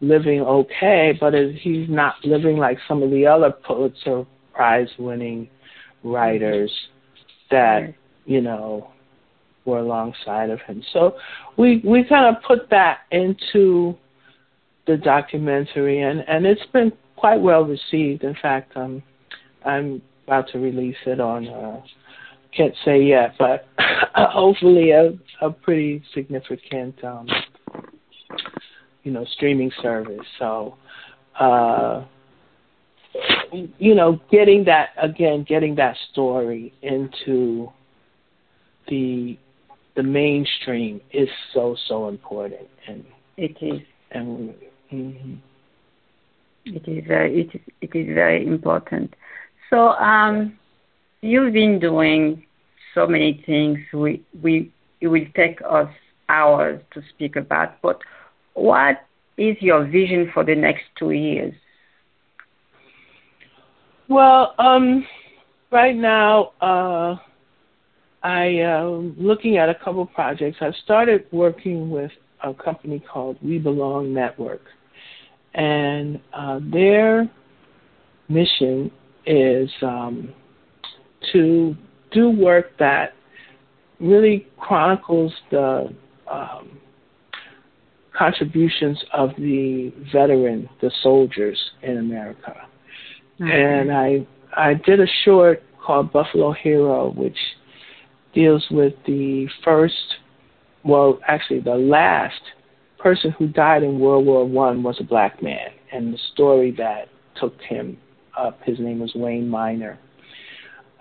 living 0.00 0.40
okay, 0.40 1.16
but 1.20 1.34
he's 1.60 1.88
not 1.88 2.14
living 2.24 2.56
like 2.56 2.78
some 2.86 3.02
of 3.02 3.10
the 3.10 3.26
other 3.26 3.50
Pulitzer 3.50 4.24
Prize 4.52 4.88
winning 4.98 5.48
writers 6.02 6.72
that, 7.50 7.94
you 8.24 8.40
know, 8.40 8.90
were 9.64 9.80
alongside 9.80 10.50
of 10.50 10.60
him. 10.60 10.82
So 10.92 11.16
we 11.56 11.82
we 11.84 12.04
kind 12.04 12.34
of 12.34 12.42
put 12.42 12.70
that 12.70 13.00
into 13.10 13.96
the 14.86 14.96
documentary 14.96 16.02
and, 16.02 16.20
and 16.28 16.46
it's 16.46 16.64
been 16.72 16.92
quite 17.16 17.40
well 17.40 17.64
received. 17.64 18.22
In 18.24 18.36
fact, 18.40 18.76
um 18.76 19.02
I'm 19.64 20.02
about 20.26 20.48
to 20.52 20.58
release 20.58 20.96
it 21.06 21.20
on. 21.20 21.48
Uh, 21.48 21.80
can't 22.56 22.74
say 22.84 23.02
yet, 23.02 23.34
but 23.38 23.68
hopefully 24.14 24.90
a, 24.92 25.12
a 25.42 25.50
pretty 25.50 26.02
significant, 26.14 27.02
um, 27.04 27.26
you 29.02 29.12
know, 29.12 29.24
streaming 29.36 29.70
service. 29.82 30.24
So, 30.38 30.76
uh, 31.38 32.04
you 33.78 33.94
know, 33.94 34.20
getting 34.30 34.64
that 34.64 34.90
again, 35.00 35.44
getting 35.46 35.74
that 35.76 35.96
story 36.12 36.72
into 36.82 37.70
the 38.88 39.38
the 39.96 40.02
mainstream 40.02 41.00
is 41.12 41.28
so 41.54 41.76
so 41.88 42.08
important, 42.08 42.68
and 42.86 43.04
it 43.36 43.56
is, 43.62 43.80
and 44.10 44.54
mm-hmm. 44.92 45.34
It 46.66 46.88
is 46.88 47.04
very 47.06 47.40
it 47.40 47.54
is, 47.54 47.60
it 47.80 47.96
is 47.96 48.14
very 48.14 48.46
important. 48.46 49.14
So, 49.70 49.90
um, 49.90 50.58
you've 51.22 51.52
been 51.52 51.78
doing 51.78 52.44
so 52.94 53.06
many 53.06 53.42
things. 53.46 53.78
We 53.92 54.22
we 54.42 54.72
it 55.00 55.08
will 55.08 55.26
take 55.34 55.60
us 55.68 55.88
hours 56.28 56.80
to 56.92 57.02
speak 57.14 57.36
about, 57.36 57.80
but 57.82 58.00
what 58.54 59.06
is 59.36 59.56
your 59.60 59.84
vision 59.84 60.30
for 60.32 60.44
the 60.44 60.54
next 60.54 60.84
two 60.98 61.10
years? 61.12 61.54
Well, 64.08 64.54
um, 64.58 65.06
right 65.70 65.94
now, 65.94 66.52
uh, 66.60 67.16
I 68.22 68.44
am 68.44 69.14
looking 69.18 69.56
at 69.56 69.68
a 69.68 69.74
couple 69.74 70.06
projects. 70.06 70.58
I've 70.60 70.74
started 70.84 71.26
working 71.32 71.90
with 71.90 72.10
a 72.42 72.54
company 72.54 73.00
called 73.12 73.36
We 73.42 73.58
Belong 73.58 74.14
Network, 74.14 74.62
and 75.56 76.20
uh, 76.34 76.60
their 76.70 77.28
mission 78.28 78.90
is 79.24 79.70
um, 79.82 80.32
to 81.32 81.74
do 82.12 82.30
work 82.30 82.66
that 82.78 83.14
really 83.98 84.46
chronicles 84.58 85.32
the 85.50 85.92
um, 86.30 86.78
contributions 88.16 89.02
of 89.12 89.30
the 89.38 89.92
veteran, 90.12 90.68
the 90.80 90.90
soldiers 91.02 91.58
in 91.82 91.98
America. 91.98 92.54
Mm-hmm. 93.40 93.50
And 93.50 93.92
I 93.92 94.26
I 94.56 94.74
did 94.74 95.00
a 95.00 95.06
short 95.24 95.62
called 95.82 96.12
Buffalo 96.12 96.52
Hero, 96.52 97.12
which 97.12 97.36
deals 98.34 98.66
with 98.70 98.94
the 99.06 99.48
first, 99.64 100.16
well, 100.84 101.18
actually 101.26 101.60
the 101.60 101.74
last 101.74 102.40
person 102.98 103.30
who 103.32 103.48
died 103.48 103.82
in 103.82 103.98
World 103.98 104.26
War 104.26 104.44
One 104.44 104.82
was 104.82 104.96
a 105.00 105.04
black 105.04 105.42
man, 105.42 105.68
and 105.92 106.12
the 106.12 106.18
story 106.32 106.70
that 106.72 107.08
took 107.40 107.60
him 107.62 107.98
up. 108.36 108.58
His 108.64 108.78
name 108.78 109.00
was 109.00 109.14
Wayne 109.14 109.48
Miner. 109.48 109.98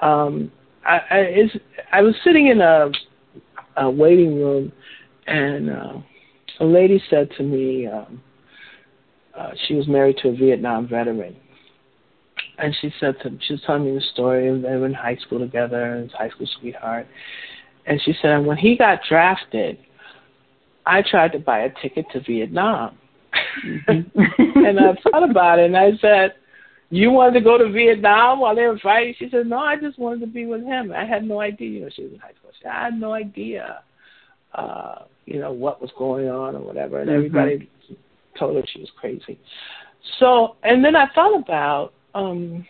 Um, 0.02 0.52
I, 0.86 1.00
I, 1.10 1.52
I 1.94 2.02
was 2.02 2.16
sitting 2.24 2.48
in 2.48 2.62
a, 2.62 2.92
a 3.78 3.90
waiting 3.90 4.36
room, 4.36 4.72
and 5.28 5.70
uh, 5.70 5.94
a 6.60 6.66
lady 6.66 7.02
said 7.10 7.30
to 7.38 7.44
me, 7.44 7.88
um, 7.88 8.22
uh, 9.38 9.52
she 9.68 9.76
was 9.76 9.88
married 9.88 10.18
to 10.22 10.30
a 10.30 10.36
Vietnam 10.36 10.88
veteran, 10.88 11.36
and 12.58 12.76
she 12.82 12.94
said 13.00 13.16
to 13.24 13.38
she 13.46 13.54
was 13.54 13.62
telling 13.66 13.86
me 13.86 13.94
the 13.94 14.02
story 14.14 14.48
of 14.48 14.62
were 14.62 14.86
in 14.86 14.94
high 14.94 15.18
school 15.18 15.40
together, 15.40 15.98
his 15.98 16.12
high 16.12 16.30
school 16.30 16.48
sweetheart, 16.60 17.08
and 17.86 18.02
she 18.04 18.14
said 18.22 18.46
when 18.46 18.58
he 18.58 18.78
got 18.78 19.00
drafted, 19.08 19.78
I 20.86 21.02
tried 21.02 21.32
to 21.34 21.40
buy 21.40 21.60
a 21.60 21.70
ticket 21.82 22.06
to 22.14 22.22
Vietnam, 22.22 22.98
mm-hmm. 23.66 24.20
and 24.66 24.80
I 24.80 24.96
thought 25.04 25.30
about 25.30 25.60
it, 25.60 25.66
and 25.66 25.78
I 25.78 25.92
said, 26.02 26.36
you 26.90 27.12
wanted 27.12 27.40
to 27.40 27.44
go 27.44 27.58
to 27.58 27.72
Vietnam 27.72 28.40
while 28.40 28.56
they 28.56 28.68
were 28.68 28.80
fighting? 28.80 29.16
She 29.18 29.30
said, 29.30 29.48
no, 29.48 29.58
I 29.58 29.76
just 29.76 29.98
wanted 29.98 30.20
to 30.22 30.28
be 30.28 30.46
with 30.46 30.64
him. 30.64 30.92
I 30.92 31.04
had 31.04 31.24
no 31.24 31.42
idea. 31.42 31.70
You 31.70 31.82
know, 31.82 31.90
she 31.94 32.04
was 32.04 32.14
in 32.14 32.20
high 32.20 32.32
school. 32.38 32.52
She 32.54 32.64
said, 32.64 32.72
I 32.72 32.86
had 32.86 33.00
no 33.00 33.12
idea, 33.12 33.80
uh, 34.54 35.00
you 35.26 35.40
know, 35.40 35.52
what 35.52 35.82
was 35.82 35.90
going 35.98 36.30
on 36.30 36.56
or 36.56 36.62
whatever. 36.62 37.00
And 37.00 37.10
mm-hmm. 37.10 37.18
everybody 37.18 37.70
told 38.38 38.56
her 38.56 38.64
she 38.72 38.80
was 38.80 38.92
crazy. 39.00 39.40
So, 40.20 40.58
and 40.64 40.86
then 40.86 40.96
I 40.96 41.08
thought 41.16 41.36
about 41.36 41.94
um, 42.16 42.66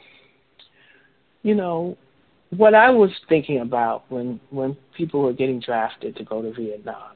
you 1.43 1.55
know, 1.55 1.95
what 2.49 2.73
I 2.73 2.89
was 2.89 3.11
thinking 3.29 3.61
about 3.61 4.03
when 4.09 4.39
when 4.49 4.75
people 4.97 5.21
were 5.21 5.33
getting 5.33 5.59
drafted 5.59 6.15
to 6.17 6.23
go 6.23 6.41
to 6.41 6.51
Vietnam, 6.51 7.15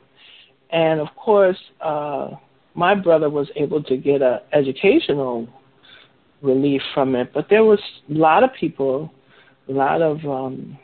and 0.72 1.00
of 1.00 1.08
course, 1.16 1.58
uh, 1.82 2.32
my 2.76 2.96
brother 2.96 3.30
was 3.30 3.50
able 3.56 3.84
to 3.84 3.98
get 3.98 4.22
a 4.22 4.42
educational 4.54 5.48
relief 6.42 6.82
from 6.94 7.16
it, 7.16 7.32
but 7.34 7.48
there 7.50 7.64
was 7.64 7.80
a 8.10 8.14
lot 8.14 8.44
of 8.44 8.52
people, 8.54 9.12
a 9.68 9.72
lot 9.72 10.02
of 10.02 10.24
um, 10.26 10.78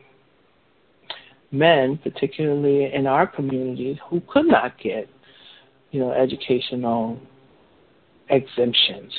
men, 1.51 1.97
particularly 2.03 2.93
in 2.93 3.07
our 3.07 3.25
community, 3.27 3.99
who 4.09 4.21
could 4.27 4.47
not 4.47 4.77
get, 4.79 5.07
you 5.91 5.99
know, 5.99 6.11
educational 6.11 7.19
exemptions. 8.29 9.13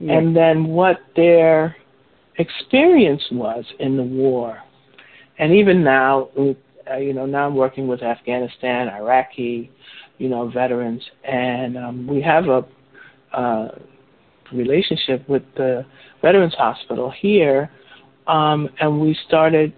And 0.00 0.34
then 0.34 0.68
what 0.68 1.00
their 1.14 1.76
experience 2.38 3.22
was 3.30 3.64
in 3.80 3.98
the 3.98 4.02
war. 4.02 4.58
And 5.38 5.52
even 5.52 5.84
now, 5.84 6.30
uh, 6.38 6.96
you 6.96 7.12
know, 7.12 7.26
now 7.26 7.46
I'm 7.46 7.54
working 7.54 7.86
with 7.86 8.02
Afghanistan, 8.02 8.88
Iraqi, 8.88 9.70
you 10.20 10.28
know, 10.28 10.50
veterans, 10.50 11.02
and 11.24 11.78
um, 11.78 12.06
we 12.06 12.20
have 12.20 12.44
a 12.44 12.62
uh, 13.32 13.68
relationship 14.52 15.26
with 15.30 15.42
the 15.56 15.86
Veterans 16.20 16.54
Hospital 16.58 17.10
here, 17.10 17.70
um, 18.26 18.68
and 18.80 19.00
we 19.00 19.16
started 19.26 19.72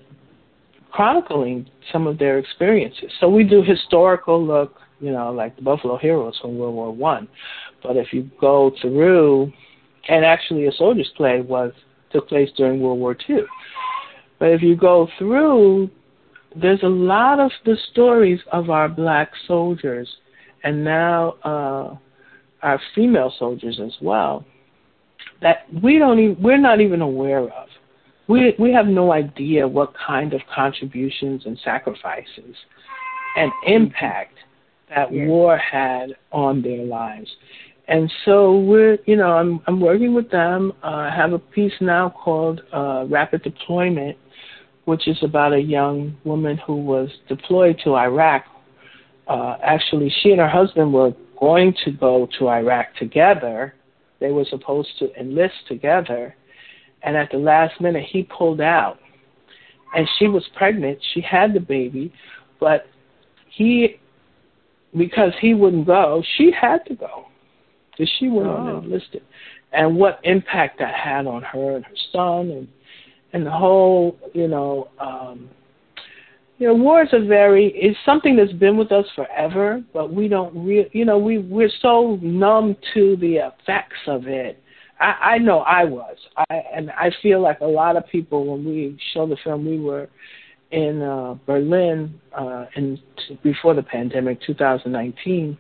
chronicling 0.91 1.71
some 1.93 2.09
of 2.09 2.19
their 2.19 2.39
experiences. 2.39 3.09
So 3.21 3.29
we 3.29 3.45
do 3.45 3.63
historical 3.63 4.45
look, 4.45 4.75
you 4.99 5.13
know, 5.13 5.31
like 5.31 5.55
the 5.55 5.63
Buffalo 5.63 5.97
Heroes 5.97 6.37
from 6.43 6.59
World 6.59 6.75
War 6.75 6.91
One. 6.91 7.29
But 7.81 7.97
if 7.97 8.13
you 8.13 8.29
go 8.41 8.73
through 8.81 9.53
and 10.09 10.25
actually 10.25 10.67
a 10.67 10.73
soldier's 10.73 11.11
play 11.17 11.41
was 11.41 11.73
took 12.11 12.29
place 12.29 12.51
during 12.57 12.81
World 12.81 12.99
War 12.99 13.17
II. 13.29 13.45
But 14.41 14.51
if 14.51 14.61
you 14.61 14.75
go 14.75 15.09
through, 15.19 15.89
there's 16.61 16.83
a 16.83 16.89
lot 16.89 17.39
of 17.39 17.53
the 17.65 17.77
stories 17.93 18.41
of 18.51 18.71
our 18.71 18.89
black 18.89 19.31
soldiers, 19.47 20.09
and 20.65 20.85
now 20.85 21.35
uh, 21.45 21.97
our 22.63 22.81
female 22.95 23.33
soldiers 23.39 23.81
as 23.85 23.93
well, 24.01 24.45
that 25.41 25.67
we 25.83 25.99
don't 25.99 26.19
even 26.19 26.43
we're 26.43 26.59
not 26.59 26.81
even 26.81 27.01
aware 27.01 27.45
of. 27.45 27.69
We 28.29 28.55
we 28.59 28.73
have 28.73 28.87
no 28.87 29.13
idea 29.13 29.67
what 29.67 29.93
kind 29.95 30.33
of 30.33 30.41
contributions 30.55 31.43
and 31.47 31.59
sacrifices 31.65 32.57
and 33.37 33.51
impact 33.67 34.35
that 34.89 35.11
war 35.11 35.57
had 35.57 36.15
on 36.33 36.63
their 36.63 36.85
lives 36.85 37.29
and 37.89 38.13
so 38.25 38.59
we're, 38.59 38.99
you 39.07 39.17
know, 39.17 39.33
I'm 39.33 39.61
I'm 39.67 39.81
working 39.81 40.15
with 40.15 40.31
them. 40.31 40.73
Uh, 40.83 41.09
I 41.11 41.15
have 41.15 41.33
a 41.33 41.39
piece 41.39 41.73
now 41.81 42.09
called 42.11 42.63
uh, 42.73 43.05
Rapid 43.09 43.43
Deployment, 43.43 44.17
which 44.85 45.09
is 45.09 45.19
about 45.23 45.53
a 45.53 45.61
young 45.61 46.17
woman 46.25 46.59
who 46.59 46.77
was 46.77 47.09
deployed 47.29 47.81
to 47.85 47.95
Iraq. 47.97 48.45
Uh, 49.33 49.57
actually, 49.63 50.13
she 50.23 50.31
and 50.31 50.41
her 50.41 50.49
husband 50.49 50.93
were 50.93 51.15
going 51.41 51.75
to 51.87 51.91
go 51.91 52.29
to 52.39 52.49
Iraq 52.51 52.95
together. 52.97 53.75
They 54.21 54.31
were 54.31 54.45
supposed 54.45 54.91
to 54.99 55.11
enlist 55.19 55.55
together, 55.69 56.37
and 57.03 57.17
at 57.17 57.31
the 57.31 57.39
last 57.39 57.81
minute, 57.81 58.05
he 58.07 58.25
pulled 58.25 58.61
out, 58.61 58.99
and 59.97 60.07
she 60.19 60.29
was 60.29 60.45
pregnant. 60.55 60.99
She 61.15 61.23
had 61.23 61.55
the 61.55 61.61
baby, 61.61 62.13
but 62.61 62.87
he, 63.49 63.99
because 64.95 65.33
he 65.41 65.55
wouldn't 65.55 65.87
go, 65.87 66.23
she 66.37 66.53
had 66.53 66.85
to 66.89 66.95
go 66.95 67.25
that 67.99 68.09
she 68.19 68.29
went 68.29 68.49
oh. 68.49 68.57
on 68.57 68.69
and 68.69 68.85
enlisted, 68.85 69.23
and 69.73 69.97
what 69.97 70.21
impact 70.25 70.79
that 70.81 70.95
had 70.95 71.27
on 71.27 71.43
her 71.43 71.77
and 71.77 71.87
her 71.87 71.97
son, 72.13 72.51
and 72.51 72.69
and 73.33 73.47
the 73.47 73.51
whole, 73.51 74.19
you 74.35 74.47
know, 74.47 74.89
um, 75.01 75.49
you 76.63 76.69
know, 76.69 76.75
wars 76.75 77.09
are 77.13 77.25
very 77.25 77.73
it's 77.75 77.99
something 78.07 78.37
that's 78.37 78.53
been 78.53 78.77
with 78.77 78.93
us 78.93 79.05
forever, 79.17 79.83
but 79.93 80.15
we 80.15 80.29
don't 80.29 80.57
real, 80.65 80.85
you 80.93 81.05
know, 81.05 81.19
we 81.19 81.39
we're 81.39 81.69
so 81.81 82.21
numb 82.23 82.77
to 82.95 83.17
the 83.17 83.39
effects 83.39 83.99
of 84.07 84.29
it. 84.29 84.63
I, 85.01 85.33
I 85.33 85.39
know 85.39 85.59
I 85.59 85.83
was, 85.83 86.17
I 86.37 86.63
and 86.73 86.93
I 86.93 87.11
feel 87.21 87.43
like 87.43 87.59
a 87.63 87.67
lot 87.67 87.97
of 87.97 88.07
people 88.07 88.47
when 88.47 88.65
we 88.65 88.97
show 89.13 89.27
the 89.27 89.37
film, 89.43 89.67
we 89.67 89.81
were 89.81 90.09
in 90.71 91.03
uh, 91.03 91.35
Berlin 91.47 92.21
uh, 92.33 92.67
in 92.77 92.97
before 93.43 93.75
the 93.75 93.83
pandemic, 93.83 94.41
2019 94.47 95.59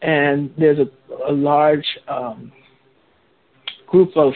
and 0.00 0.50
there's 0.56 0.78
a, 0.78 1.30
a 1.30 1.32
large 1.32 1.86
um, 2.08 2.50
group 3.86 4.16
of 4.16 4.32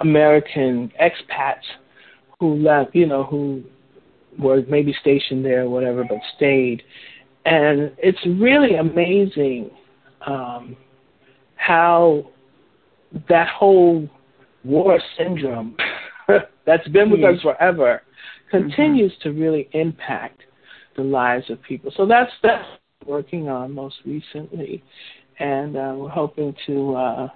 American 0.00 0.92
expats 1.00 1.64
who 2.40 2.56
left, 2.56 2.94
you 2.94 3.06
know, 3.06 3.24
who 3.24 3.64
were 4.38 4.62
maybe 4.68 4.94
stationed 5.00 5.44
there 5.44 5.62
or 5.62 5.70
whatever, 5.70 6.04
but 6.08 6.18
stayed. 6.36 6.82
And 7.44 7.92
it's 7.98 8.18
really 8.26 8.76
amazing 8.76 9.70
um, 10.26 10.76
how 11.56 12.30
that 13.28 13.48
whole 13.48 14.08
war 14.64 14.98
syndrome 15.16 15.76
that's 16.66 16.88
been 16.88 17.10
with 17.10 17.22
us 17.22 17.40
forever 17.42 18.02
continues 18.50 19.12
mm-hmm. 19.12 19.28
to 19.28 19.40
really 19.40 19.68
impact 19.72 20.40
the 20.96 21.02
lives 21.02 21.50
of 21.50 21.62
people. 21.62 21.92
So 21.96 22.06
that's 22.06 22.30
that's 22.42 22.66
working 23.06 23.48
on 23.48 23.72
most 23.72 23.96
recently, 24.06 24.82
and 25.38 25.76
uh, 25.76 25.94
we're 25.96 26.08
hoping 26.08 26.54
to 26.66 26.94
uh, 26.94 27.28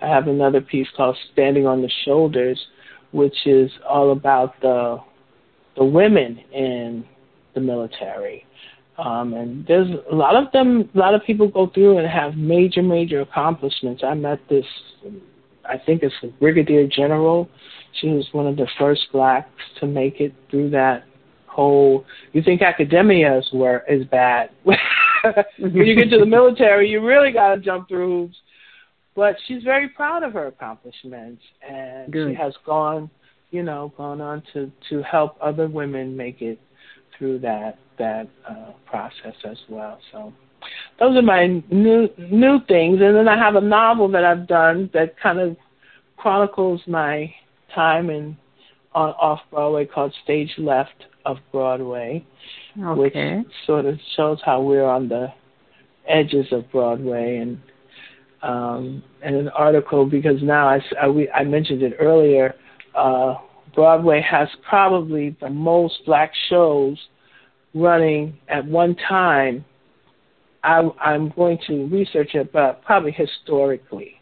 have 0.00 0.28
another 0.28 0.60
piece 0.60 0.88
called 0.96 1.16
"Standing 1.32 1.66
on 1.66 1.82
the 1.82 1.90
Shoulders," 2.04 2.60
which 3.12 3.46
is 3.46 3.70
all 3.88 4.12
about 4.12 4.60
the 4.60 4.98
the 5.76 5.84
women 5.84 6.38
in 6.52 7.04
the 7.54 7.60
military. 7.60 8.44
Um, 8.98 9.32
and 9.34 9.66
there's 9.66 9.88
a 10.10 10.14
lot 10.14 10.36
of 10.36 10.52
them, 10.52 10.88
a 10.94 10.98
lot 10.98 11.14
of 11.14 11.22
people 11.24 11.48
go 11.48 11.68
through 11.72 11.98
and 11.98 12.08
have 12.08 12.36
major, 12.36 12.82
major 12.82 13.20
accomplishments. 13.20 14.02
I 14.06 14.14
met 14.14 14.40
this, 14.50 14.66
I 15.64 15.78
think 15.78 16.02
it's 16.02 16.14
a 16.22 16.26
brigadier 16.26 16.86
general. 16.86 17.48
She 18.00 18.08
was 18.08 18.26
one 18.32 18.46
of 18.46 18.56
the 18.56 18.68
first 18.78 19.02
blacks 19.12 19.48
to 19.80 19.86
make 19.86 20.20
it 20.20 20.34
through 20.50 20.70
that 20.70 21.04
whole. 21.46 22.04
You 22.32 22.42
think 22.42 22.62
academia 22.62 23.38
is 23.38 23.48
where 23.52 23.84
is 23.88 24.04
bad. 24.06 24.50
when 24.62 24.76
you 25.74 25.94
get 25.94 26.10
to 26.10 26.18
the 26.18 26.26
military, 26.38 26.88
you 26.88 27.04
really 27.06 27.32
got 27.32 27.54
to 27.54 27.60
jump 27.60 27.88
through 27.88 28.22
hoops. 28.22 28.36
But 29.14 29.36
she's 29.46 29.62
very 29.62 29.90
proud 29.90 30.22
of 30.22 30.32
her 30.32 30.46
accomplishments, 30.46 31.42
and 31.68 32.10
Good. 32.10 32.30
she 32.30 32.34
has 32.34 32.54
gone, 32.64 33.10
you 33.52 33.62
know, 33.62 33.92
gone 33.96 34.20
on 34.20 34.42
to 34.52 34.72
to 34.88 35.02
help 35.02 35.36
other 35.40 35.68
women 35.68 36.16
make 36.16 36.42
it 36.42 36.58
through 37.16 37.38
that 37.40 37.78
that 37.98 38.28
uh, 38.48 38.72
process 38.86 39.34
as 39.44 39.58
well. 39.68 39.98
So 40.10 40.32
those 40.98 41.16
are 41.16 41.22
my 41.22 41.62
new 41.70 42.08
new 42.18 42.58
things, 42.66 43.00
and 43.00 43.14
then 43.14 43.28
I 43.28 43.36
have 43.36 43.54
a 43.54 43.60
novel 43.60 44.08
that 44.08 44.24
I've 44.24 44.48
done 44.48 44.90
that 44.94 45.14
kind 45.20 45.38
of 45.38 45.56
chronicles 46.16 46.80
my 46.86 47.32
time 47.74 48.10
in 48.10 48.36
on 48.94 49.10
off 49.10 49.40
Broadway 49.50 49.86
called 49.86 50.14
Stage 50.24 50.52
Left 50.58 51.06
of 51.24 51.36
Broadway, 51.52 52.24
okay. 52.82 53.36
which 53.36 53.46
sort 53.66 53.84
of 53.84 53.98
shows 54.16 54.38
how 54.44 54.62
we're 54.62 54.84
on 54.84 55.08
the 55.08 55.28
edges 56.08 56.46
of 56.52 56.70
Broadway 56.72 57.36
and 57.36 57.60
um, 58.42 59.02
and 59.22 59.36
an 59.36 59.48
article 59.50 60.04
because 60.04 60.42
now 60.42 60.68
I, 60.68 60.80
I, 61.00 61.08
we, 61.08 61.30
I 61.30 61.44
mentioned 61.44 61.82
it 61.82 61.94
earlier. 62.00 62.54
Uh, 62.94 63.34
Broadway 63.74 64.20
has 64.20 64.48
probably 64.68 65.36
the 65.40 65.50
most 65.50 66.04
black 66.04 66.32
shows 66.48 66.98
running 67.74 68.38
at 68.48 68.66
one 68.66 68.96
time. 69.08 69.64
I, 70.62 70.88
I'm 71.00 71.30
going 71.30 71.58
to 71.66 71.86
research 71.86 72.34
it, 72.34 72.52
but 72.52 72.84
probably 72.84 73.12
historically, 73.12 74.20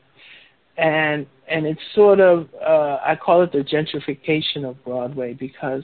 and 0.79 1.27
and 1.49 1.67
it's 1.67 1.81
sort 1.95 2.21
of 2.21 2.49
uh, 2.65 2.99
I 3.05 3.17
call 3.17 3.43
it 3.43 3.53
the 3.53 3.59
gentrification 3.59 4.69
of 4.69 4.83
Broadway 4.85 5.35
because 5.35 5.83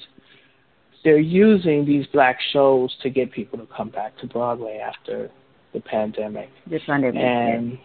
they're 1.05 1.19
using 1.19 1.85
these 1.85 2.07
black 2.07 2.39
shows 2.53 2.95
to 3.03 3.11
get 3.11 3.33
people 3.33 3.59
to 3.59 3.67
come 3.67 3.91
back 3.91 4.17
to 4.19 4.27
Broadway 4.27 4.79
after 4.79 5.31
the 5.75 5.81
pandemic. 5.81 6.49
The 6.71 6.81
pandemic. 6.87 7.21
And 7.23 7.79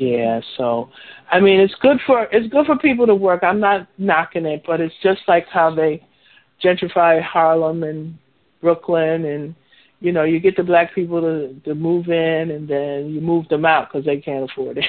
yeah, 0.00 0.40
so 0.56 0.90
I 1.30 1.40
mean 1.40 1.60
it's 1.60 1.74
good 1.80 1.98
for 2.06 2.24
it's 2.32 2.52
good 2.52 2.66
for 2.66 2.78
people 2.78 3.06
to 3.06 3.14
work. 3.14 3.42
I'm 3.42 3.60
not 3.60 3.88
knocking 3.98 4.46
it, 4.46 4.62
but 4.66 4.80
it's 4.80 4.94
just 5.02 5.20
like 5.28 5.46
how 5.48 5.74
they 5.74 6.06
gentrify 6.62 7.22
Harlem 7.22 7.82
and 7.82 8.18
Brooklyn 8.60 9.24
and 9.24 9.54
you 10.00 10.12
know, 10.12 10.22
you 10.22 10.38
get 10.38 10.56
the 10.56 10.62
black 10.62 10.94
people 10.94 11.20
to 11.20 11.54
to 11.64 11.74
move 11.74 12.08
in 12.08 12.50
and 12.50 12.68
then 12.68 13.10
you 13.10 13.20
move 13.20 13.48
them 13.48 13.64
out 13.64 13.88
because 13.88 14.04
they 14.04 14.18
can't 14.18 14.50
afford 14.50 14.78
it. 14.78 14.84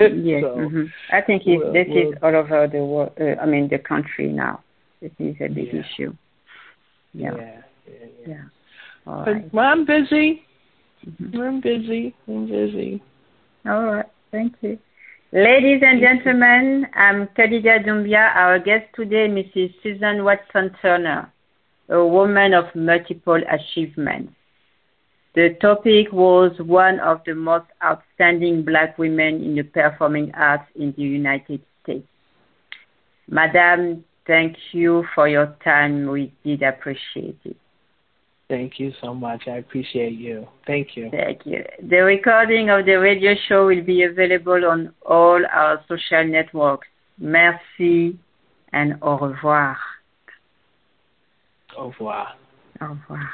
yes, 0.00 0.42
so 0.42 0.56
mm-hmm. 0.56 0.84
I 1.12 1.20
think 1.20 1.42
it, 1.46 1.58
we'll, 1.58 1.72
this 1.72 1.86
we'll, 1.88 2.12
is 2.12 2.18
all 2.22 2.34
over 2.34 2.66
the 2.66 2.84
world. 2.84 3.12
Uh, 3.20 3.40
I 3.40 3.46
mean, 3.46 3.68
the 3.68 3.78
country 3.78 4.32
now. 4.32 4.62
This 5.00 5.12
is 5.18 5.36
a 5.40 5.48
big 5.48 5.72
yeah. 5.72 5.80
issue. 5.80 6.14
Yeah, 7.12 7.30
yeah, 7.36 7.60
yeah. 7.86 8.06
yeah. 8.26 8.42
But, 9.04 9.26
right. 9.26 9.54
Well, 9.54 9.64
I'm 9.64 9.86
busy. 9.86 10.42
Mm-hmm. 11.06 11.40
I'm 11.40 11.60
busy. 11.60 12.14
I'm 12.28 12.46
busy. 12.46 13.02
All 13.66 13.84
right. 13.84 14.06
Thank 14.30 14.54
you. 14.60 14.78
Ladies 15.32 15.82
and 15.84 16.00
gentlemen, 16.00 16.86
I'm 16.94 17.28
Kadidia 17.36 17.84
Doumbia. 17.84 18.34
Our 18.34 18.58
guest 18.58 18.86
today, 18.94 19.28
Mrs. 19.28 19.74
Susan 19.82 20.24
Watson 20.24 20.74
Turner, 20.80 21.32
a 21.88 22.04
woman 22.04 22.54
of 22.54 22.64
multiple 22.74 23.40
achievements. 23.50 24.32
The 25.34 25.56
topic 25.60 26.12
was 26.12 26.52
one 26.58 26.98
of 27.00 27.20
the 27.24 27.34
most 27.34 27.66
outstanding 27.84 28.64
black 28.64 28.98
women 28.98 29.42
in 29.42 29.54
the 29.54 29.62
performing 29.62 30.32
arts 30.34 30.68
in 30.74 30.92
the 30.96 31.02
United 31.02 31.60
States. 31.82 32.06
Madam, 33.28 34.04
thank 34.26 34.56
you 34.72 35.04
for 35.14 35.28
your 35.28 35.56
time. 35.62 36.08
We 36.08 36.32
did 36.44 36.62
appreciate 36.62 37.38
it. 37.44 37.56
Thank 38.50 38.80
you 38.80 38.92
so 39.00 39.14
much. 39.14 39.42
I 39.46 39.58
appreciate 39.58 40.14
you. 40.14 40.44
Thank 40.66 40.96
you. 40.96 41.08
Thank 41.12 41.46
you. 41.46 41.64
The 41.88 41.98
recording 41.98 42.68
of 42.68 42.84
the 42.84 42.94
radio 42.94 43.34
show 43.48 43.66
will 43.66 43.84
be 43.84 44.02
available 44.02 44.66
on 44.66 44.92
all 45.06 45.40
our 45.54 45.80
social 45.86 46.24
networks. 46.26 46.88
Merci 47.16 48.18
and 48.72 48.98
au 49.02 49.18
revoir. 49.18 49.76
Au 51.78 51.90
revoir. 51.90 52.36
Au 52.80 52.88
revoir. 52.88 53.30